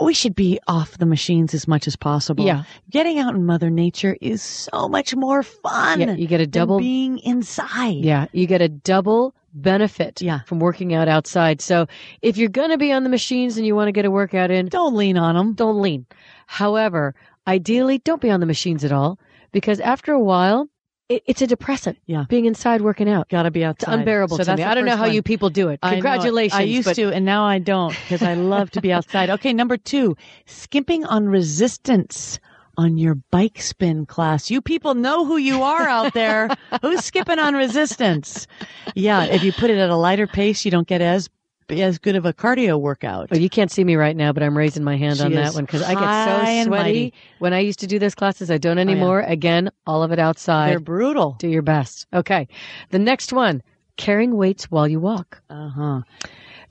we 0.00 0.14
should 0.14 0.36
be 0.36 0.60
off 0.68 0.96
the 0.98 1.04
machines 1.06 1.54
as 1.54 1.66
much 1.66 1.88
as 1.88 1.96
possible. 1.96 2.46
Yeah. 2.46 2.62
Getting 2.90 3.18
out 3.18 3.34
in 3.34 3.44
Mother 3.44 3.68
Nature 3.68 4.16
is 4.20 4.42
so 4.42 4.88
much 4.88 5.12
more 5.16 5.42
fun. 5.42 6.00
Yeah, 6.00 6.12
you 6.14 6.28
get 6.28 6.40
a 6.40 6.46
double- 6.46 6.78
being 6.78 7.18
inside. 7.18 7.96
Yeah, 8.04 8.26
you 8.32 8.46
get 8.46 8.62
a 8.62 8.68
double 8.68 9.34
benefit 9.54 10.22
Yeah. 10.22 10.40
from 10.46 10.60
working 10.60 10.94
out 10.94 11.08
outside. 11.08 11.60
So 11.60 11.86
if 12.22 12.36
you're 12.36 12.48
going 12.48 12.70
to 12.70 12.78
be 12.78 12.92
on 12.92 13.02
the 13.02 13.08
machines 13.10 13.56
and 13.56 13.66
you 13.66 13.74
want 13.74 13.88
to 13.88 13.92
get 13.92 14.04
a 14.04 14.10
workout 14.10 14.50
in, 14.52 14.66
Don't 14.66 14.94
lean 14.94 15.16
on 15.18 15.34
them. 15.34 15.54
don't 15.54 15.80
lean. 15.80 16.06
However, 16.46 17.14
ideally, 17.46 17.98
don't 17.98 18.20
be 18.20 18.30
on 18.30 18.40
the 18.40 18.46
machines 18.46 18.84
at 18.84 18.92
all 18.92 19.18
because 19.52 19.80
after 19.80 20.12
a 20.12 20.20
while, 20.20 20.68
it, 21.08 21.22
it's 21.26 21.42
a 21.42 21.46
depressant. 21.46 21.98
Yeah. 22.06 22.24
Being 22.28 22.46
inside 22.46 22.80
working 22.80 23.08
out. 23.08 23.28
Got 23.28 23.42
to 23.44 23.50
be 23.50 23.62
It's 23.62 23.84
outside. 23.84 23.98
unbearable 24.00 24.36
So 24.36 24.42
to 24.42 24.46
that's 24.46 24.58
me. 24.58 24.64
I 24.64 24.74
don't 24.74 24.84
know 24.84 24.96
how 24.96 25.02
one. 25.04 25.14
you 25.14 25.22
people 25.22 25.50
do 25.50 25.68
it. 25.68 25.78
I. 25.82 25.92
Congratulations. 25.92 26.58
I, 26.58 26.62
used 26.62 26.86
but- 26.86 26.96
to, 26.96 27.12
and 27.12 27.24
now 27.24 27.44
I 27.44 27.58
don't 27.58 27.90
because 27.90 28.22
I 28.22 28.34
love 28.34 28.70
to 28.72 28.80
be 28.80 28.92
outside. 28.92 29.30
Okay, 29.30 29.52
number 29.52 29.76
two, 29.76 30.16
skimping 30.46 31.04
on 31.04 31.26
resistance 31.28 32.38
on 32.76 32.98
your 32.98 33.14
bike 33.30 33.60
spin 33.62 34.04
class. 34.06 34.50
You 34.50 34.60
people 34.60 34.94
know 34.94 35.24
who 35.24 35.36
you 35.36 35.62
are 35.62 35.86
out 35.88 36.12
there. 36.12 36.48
Who's 36.82 37.04
skipping 37.04 37.38
on 37.38 37.54
resistance? 37.54 38.48
Yeah, 38.96 39.24
if 39.24 39.44
you 39.44 39.52
put 39.52 39.70
it 39.70 39.78
at 39.78 39.90
a 39.90 39.96
lighter 39.96 40.26
pace, 40.26 40.64
you 40.64 40.72
don't 40.72 40.88
get 40.88 41.00
as 41.00 41.28
as 41.70 41.98
good 41.98 42.16
of 42.16 42.26
a 42.26 42.32
cardio 42.32 42.80
workout. 42.80 43.30
Well, 43.30 43.40
you 43.40 43.50
can't 43.50 43.70
see 43.70 43.84
me 43.84 43.96
right 43.96 44.16
now, 44.16 44.32
but 44.32 44.42
I'm 44.42 44.56
raising 44.56 44.84
my 44.84 44.96
hand 44.96 45.18
She 45.18 45.24
on 45.24 45.32
that 45.32 45.54
one 45.54 45.64
because 45.64 45.82
I 45.82 45.94
get 45.94 46.64
so 46.64 46.68
sweaty. 46.68 47.12
Oh, 47.14 47.18
when 47.38 47.52
I 47.52 47.60
used 47.60 47.80
to 47.80 47.86
do 47.86 47.98
those 47.98 48.14
classes. 48.14 48.50
I 48.50 48.58
don't 48.58 48.78
anymore. 48.78 49.20
Again, 49.20 49.70
all 49.86 50.02
of 50.02 50.12
it 50.12 50.18
outside. 50.18 50.70
They're 50.70 50.80
brutal. 50.80 51.36
do 51.38 51.48
your 51.48 51.62
best. 51.62 52.06
Okay. 52.12 52.48
The 52.90 52.98
next 52.98 53.32
one, 53.32 53.62
carrying 53.96 54.36
weights 54.36 54.70
while 54.70 54.88
you 54.88 55.00
walk. 55.00 55.42
Uh 55.50 55.68
huh. 55.68 56.00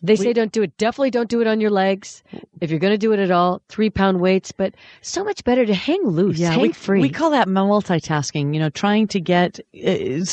They 0.04 0.18
say 0.18 0.34
don't 0.34 0.51
do 0.51 0.62
it. 0.64 0.78
Definitely 0.78 1.12
don't 1.12 1.30
do 1.30 1.39
it 1.39 1.47
on 1.47 1.62
your 1.62 1.70
legs. 1.72 2.24
If 2.60 2.70
you're 2.70 2.80
going 2.80 2.93
to 2.93 2.97
do 2.97 3.14
it 3.14 3.20
at 3.20 3.32
all, 3.32 3.62
three 3.70 3.89
pound 3.89 4.20
weights, 4.20 4.51
but 4.51 4.76
so 5.01 5.24
much 5.24 5.43
better 5.43 5.66
to 5.66 5.74
hang 5.74 6.04
loose, 6.04 6.39
hang 6.39 6.62
we, 6.62 6.72
free. 6.74 7.01
We 7.01 7.10
call 7.10 7.32
that 7.32 7.47
multitasking, 7.47 8.54
you 8.54 8.60
know, 8.60 8.70
trying 8.70 9.08
to 9.08 9.20
get, 9.20 9.60
uh, 9.60 10.24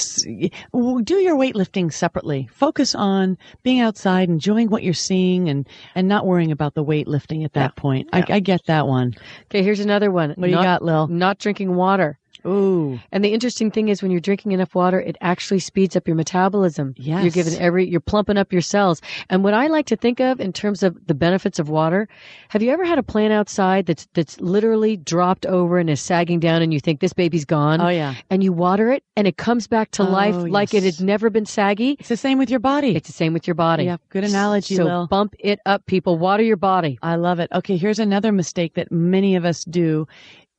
do 1.02 1.16
your 1.16 1.36
weightlifting 1.36 1.92
separately. 1.92 2.48
Focus 2.52 2.94
on 2.94 3.38
being 3.62 3.80
outside, 3.80 4.28
enjoying 4.28 4.68
what 4.70 4.82
you're 4.82 4.92
seeing 4.92 5.48
and, 5.48 5.68
and 5.94 6.08
not 6.08 6.26
worrying 6.26 6.52
about 6.52 6.74
the 6.74 6.84
weightlifting 6.84 7.44
at 7.44 7.52
that 7.54 7.76
point. 7.76 8.08
I, 8.12 8.24
I 8.28 8.40
get 8.40 8.66
that 8.66 8.86
one. 8.86 9.14
okay, 9.46 9.62
here's 9.62 9.80
another 9.80 10.10
one. 10.10 10.30
What 10.30 10.46
do 10.46 10.48
you 10.48 10.56
got, 10.56 10.82
Lil? 10.82 11.06
Not 11.08 11.38
drinking 11.38 11.74
water. 11.74 12.19
Ooh. 12.46 12.98
And 13.12 13.24
the 13.24 13.32
interesting 13.32 13.70
thing 13.70 13.88
is 13.88 14.02
when 14.02 14.10
you're 14.10 14.20
drinking 14.20 14.52
enough 14.52 14.74
water, 14.74 15.00
it 15.00 15.16
actually 15.20 15.58
speeds 15.60 15.96
up 15.96 16.06
your 16.06 16.16
metabolism. 16.16 16.94
Yes. 16.96 17.22
You're 17.22 17.32
giving 17.32 17.58
every, 17.60 17.88
you're 17.88 18.00
plumping 18.00 18.36
up 18.36 18.52
your 18.52 18.62
cells. 18.62 19.00
And 19.28 19.42
what 19.44 19.54
I 19.54 19.66
like 19.68 19.86
to 19.86 19.96
think 19.96 20.20
of 20.20 20.40
in 20.40 20.52
terms 20.52 20.82
of 20.82 20.96
the 21.06 21.14
benefits 21.14 21.58
of 21.58 21.68
water, 21.68 22.08
have 22.48 22.62
you 22.62 22.70
ever 22.70 22.84
had 22.84 22.98
a 22.98 23.02
plant 23.02 23.32
outside 23.32 23.86
that's, 23.86 24.06
that's 24.14 24.40
literally 24.40 24.96
dropped 24.96 25.46
over 25.46 25.78
and 25.78 25.88
is 25.90 26.00
sagging 26.00 26.40
down 26.40 26.62
and 26.62 26.72
you 26.72 26.80
think 26.80 27.00
this 27.00 27.12
baby's 27.12 27.44
gone? 27.44 27.80
Oh, 27.80 27.88
yeah. 27.88 28.14
And 28.30 28.42
you 28.42 28.52
water 28.52 28.90
it 28.90 29.04
and 29.16 29.26
it 29.26 29.36
comes 29.36 29.66
back 29.66 29.90
to 29.92 30.02
Oh, 30.02 30.10
life 30.10 30.34
like 30.36 30.74
it 30.74 30.82
had 30.82 31.00
never 31.00 31.30
been 31.30 31.46
saggy? 31.46 31.96
It's 31.98 32.08
the 32.08 32.16
same 32.16 32.38
with 32.38 32.50
your 32.50 32.60
body. 32.60 32.96
It's 32.96 33.08
the 33.08 33.12
same 33.14 33.32
with 33.32 33.46
your 33.46 33.54
body. 33.54 33.84
Yeah, 33.84 33.98
good 34.08 34.24
analogy, 34.24 34.76
So 34.76 34.84
Lil. 34.84 35.06
bump 35.08 35.34
it 35.38 35.60
up, 35.66 35.86
people. 35.86 36.18
Water 36.18 36.42
your 36.42 36.56
body. 36.56 36.98
I 37.02 37.16
love 37.16 37.38
it. 37.38 37.50
Okay, 37.54 37.76
here's 37.76 37.98
another 37.98 38.32
mistake 38.32 38.74
that 38.74 38.90
many 38.90 39.36
of 39.36 39.44
us 39.44 39.64
do 39.64 40.06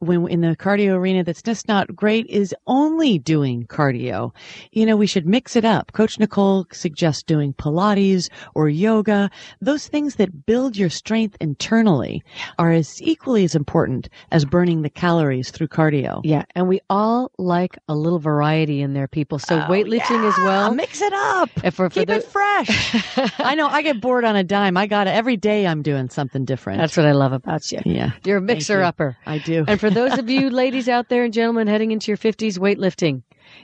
when 0.01 0.27
in 0.27 0.41
the 0.41 0.55
cardio 0.55 0.95
arena 0.95 1.23
that's 1.23 1.43
just 1.43 1.67
not 1.67 1.95
great 1.95 2.25
is 2.27 2.55
only 2.65 3.19
doing 3.19 3.65
cardio. 3.67 4.31
You 4.71 4.85
know, 4.87 4.97
we 4.97 5.05
should 5.05 5.27
mix 5.27 5.55
it 5.55 5.63
up. 5.63 5.93
Coach 5.93 6.17
Nicole 6.17 6.65
suggests 6.71 7.21
doing 7.21 7.53
Pilates 7.53 8.29
or 8.55 8.67
yoga. 8.67 9.29
Those 9.61 9.87
things 9.87 10.15
that 10.15 10.45
build 10.47 10.75
your 10.75 10.89
strength 10.89 11.37
internally 11.39 12.23
are 12.57 12.71
as 12.71 12.99
equally 13.01 13.43
as 13.43 13.53
important 13.53 14.09
as 14.31 14.43
burning 14.43 14.81
the 14.81 14.89
calories 14.89 15.51
through 15.51 15.67
cardio. 15.67 16.21
Yeah. 16.23 16.45
And 16.55 16.67
we 16.67 16.81
all 16.89 17.31
like 17.37 17.77
a 17.87 17.93
little 17.95 18.19
variety 18.19 18.81
in 18.81 18.93
there, 18.93 19.07
people. 19.07 19.37
So 19.37 19.57
oh, 19.59 19.61
weightlifting 19.69 20.27
as 20.27 20.37
well. 20.39 20.73
Mix 20.73 20.99
it 21.01 21.13
up. 21.13 21.49
If 21.63 21.75
for 21.75 21.89
Keep 21.89 22.07
the- 22.07 22.15
it 22.15 22.23
fresh. 22.23 22.95
I 23.39 23.53
know 23.53 23.67
I 23.67 23.83
get 23.83 24.01
bored 24.01 24.25
on 24.25 24.35
a 24.35 24.43
dime. 24.43 24.77
I 24.77 24.87
got 24.87 25.05
it 25.05 25.11
every 25.11 25.37
day. 25.37 25.67
I'm 25.67 25.83
doing 25.83 26.09
something 26.09 26.43
different. 26.43 26.79
That's 26.79 26.97
what 26.97 27.05
I 27.05 27.11
love 27.11 27.33
about 27.33 27.71
you. 27.71 27.81
yeah. 27.85 28.13
You're 28.25 28.37
a 28.37 28.41
mixer 28.41 28.79
you. 28.79 28.85
upper. 28.85 29.17
I 29.27 29.37
do. 29.37 29.63
And 29.67 29.79
for 29.79 29.90
those 29.93 30.17
of 30.17 30.29
you 30.29 30.49
ladies 30.49 30.89
out 30.89 31.09
there 31.09 31.23
and 31.23 31.33
gentlemen 31.33 31.67
heading 31.67 31.91
into 31.91 32.11
your 32.11 32.17
50s 32.17 32.57
weightlifting, 32.57 33.23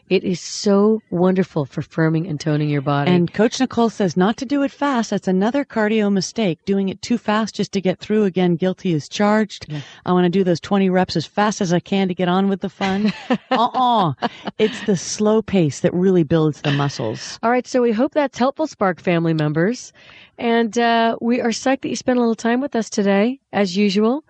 it 0.10 0.24
is 0.24 0.40
so 0.40 1.02
wonderful 1.10 1.66
for 1.66 1.82
firming 1.82 2.30
and 2.30 2.40
toning 2.40 2.70
your 2.70 2.82
body. 2.82 3.12
And 3.12 3.34
Coach 3.34 3.60
Nicole 3.60 3.90
says 3.90 4.16
not 4.16 4.38
to 4.38 4.46
do 4.46 4.64
it 4.64 4.72
fast. 4.72 5.10
That's 5.10 5.28
another 5.28 5.66
cardio 5.66 6.12
mistake. 6.12 6.64
Doing 6.66 6.90
it 6.90 7.02
too 7.02 7.18
fast 7.18 7.56
just 7.56 7.72
to 7.74 7.82
get 7.82 8.00
through. 8.00 8.24
Again, 8.24 8.56
guilty 8.56 8.94
is 8.94 9.10
charged. 9.10 9.68
I 10.06 10.14
want 10.14 10.26
to 10.26 10.30
do 10.30 10.44
those 10.44 10.60
20 10.62 10.90
reps 10.90 11.16
as 11.16 11.26
fast 11.26 11.60
as 11.60 11.74
I 11.74 11.80
can 11.80 12.08
to 12.08 12.14
get 12.14 12.30
on 12.30 12.48
with 12.48 12.62
the 12.62 12.70
fun. 12.70 13.12
uh-uh. 13.52 14.14
It's 14.58 14.86
the 14.86 14.96
slow 14.96 15.42
pace 15.42 15.82
that 15.82 15.94
really 15.94 16.24
builds 16.24 16.62
the 16.62 16.72
muscles. 16.72 17.38
All 17.44 17.52
right, 17.52 17.68
so 17.68 17.82
we 17.82 17.92
hope 17.92 18.14
that's 18.14 18.38
helpful, 18.38 18.68
Spark 18.68 19.02
family 19.02 19.34
members. 19.34 19.92
And 20.38 20.78
uh, 20.78 21.18
we 21.20 21.42
are 21.42 21.50
psyched 21.50 21.82
that 21.82 21.90
you 21.90 21.96
spent 21.96 22.18
a 22.18 22.22
little 22.22 22.36
time 22.36 22.62
with 22.62 22.76
us 22.76 22.90
today, 22.90 23.40
as 23.52 23.76
usual. 23.76 24.24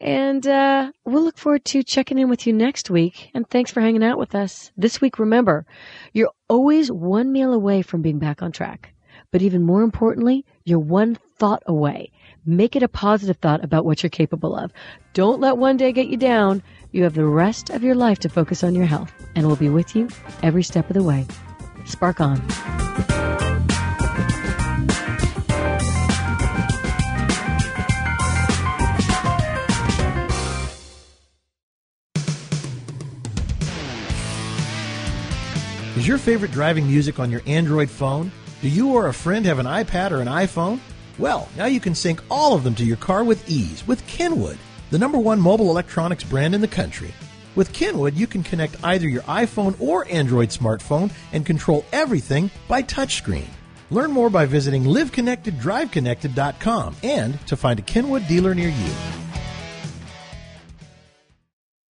And 0.00 0.46
uh, 0.46 0.92
we'll 1.04 1.24
look 1.24 1.38
forward 1.38 1.64
to 1.66 1.82
checking 1.82 2.18
in 2.18 2.28
with 2.28 2.46
you 2.46 2.52
next 2.52 2.90
week. 2.90 3.30
And 3.34 3.48
thanks 3.48 3.70
for 3.70 3.80
hanging 3.80 4.04
out 4.04 4.18
with 4.18 4.34
us. 4.34 4.70
This 4.76 5.00
week, 5.00 5.18
remember, 5.18 5.66
you're 6.12 6.32
always 6.48 6.92
one 6.92 7.32
meal 7.32 7.52
away 7.52 7.82
from 7.82 8.02
being 8.02 8.18
back 8.18 8.42
on 8.42 8.52
track. 8.52 8.92
But 9.30 9.42
even 9.42 9.62
more 9.62 9.82
importantly, 9.82 10.44
you're 10.64 10.78
one 10.78 11.16
thought 11.38 11.62
away. 11.66 12.12
Make 12.44 12.76
it 12.76 12.82
a 12.82 12.88
positive 12.88 13.38
thought 13.38 13.64
about 13.64 13.84
what 13.84 14.02
you're 14.02 14.10
capable 14.10 14.54
of. 14.54 14.72
Don't 15.14 15.40
let 15.40 15.58
one 15.58 15.76
day 15.76 15.92
get 15.92 16.08
you 16.08 16.16
down. 16.16 16.62
You 16.92 17.02
have 17.02 17.14
the 17.14 17.26
rest 17.26 17.70
of 17.70 17.82
your 17.82 17.94
life 17.94 18.18
to 18.20 18.28
focus 18.28 18.62
on 18.62 18.74
your 18.74 18.86
health, 18.86 19.12
and 19.34 19.46
we'll 19.46 19.56
be 19.56 19.68
with 19.68 19.96
you 19.96 20.08
every 20.42 20.62
step 20.62 20.88
of 20.88 20.94
the 20.94 21.02
way. 21.02 21.26
Spark 21.84 22.20
on. 22.20 23.35
Is 35.96 36.06
your 36.06 36.18
favorite 36.18 36.52
driving 36.52 36.86
music 36.86 37.18
on 37.18 37.30
your 37.30 37.40
Android 37.46 37.88
phone? 37.88 38.30
Do 38.60 38.68
you 38.68 38.92
or 38.92 39.06
a 39.06 39.14
friend 39.14 39.46
have 39.46 39.58
an 39.58 39.64
iPad 39.64 40.10
or 40.10 40.20
an 40.20 40.28
iPhone? 40.28 40.78
Well, 41.18 41.48
now 41.56 41.64
you 41.64 41.80
can 41.80 41.94
sync 41.94 42.20
all 42.30 42.52
of 42.52 42.64
them 42.64 42.74
to 42.74 42.84
your 42.84 42.98
car 42.98 43.24
with 43.24 43.48
ease 43.48 43.86
with 43.86 44.06
Kenwood, 44.06 44.58
the 44.90 44.98
number 44.98 45.16
one 45.16 45.40
mobile 45.40 45.70
electronics 45.70 46.22
brand 46.22 46.54
in 46.54 46.60
the 46.60 46.68
country. 46.68 47.14
With 47.54 47.72
Kenwood, 47.72 48.12
you 48.12 48.26
can 48.26 48.42
connect 48.42 48.76
either 48.84 49.08
your 49.08 49.22
iPhone 49.22 49.74
or 49.80 50.06
Android 50.10 50.50
smartphone 50.50 51.10
and 51.32 51.46
control 51.46 51.86
everything 51.92 52.50
by 52.68 52.82
touchscreen. 52.82 53.48
Learn 53.90 54.10
more 54.10 54.28
by 54.28 54.44
visiting 54.44 54.84
liveconnecteddriveconnected.com 54.84 56.96
and 57.04 57.46
to 57.46 57.56
find 57.56 57.78
a 57.78 57.82
Kenwood 57.82 58.28
dealer 58.28 58.54
near 58.54 58.68
you. 58.68 58.92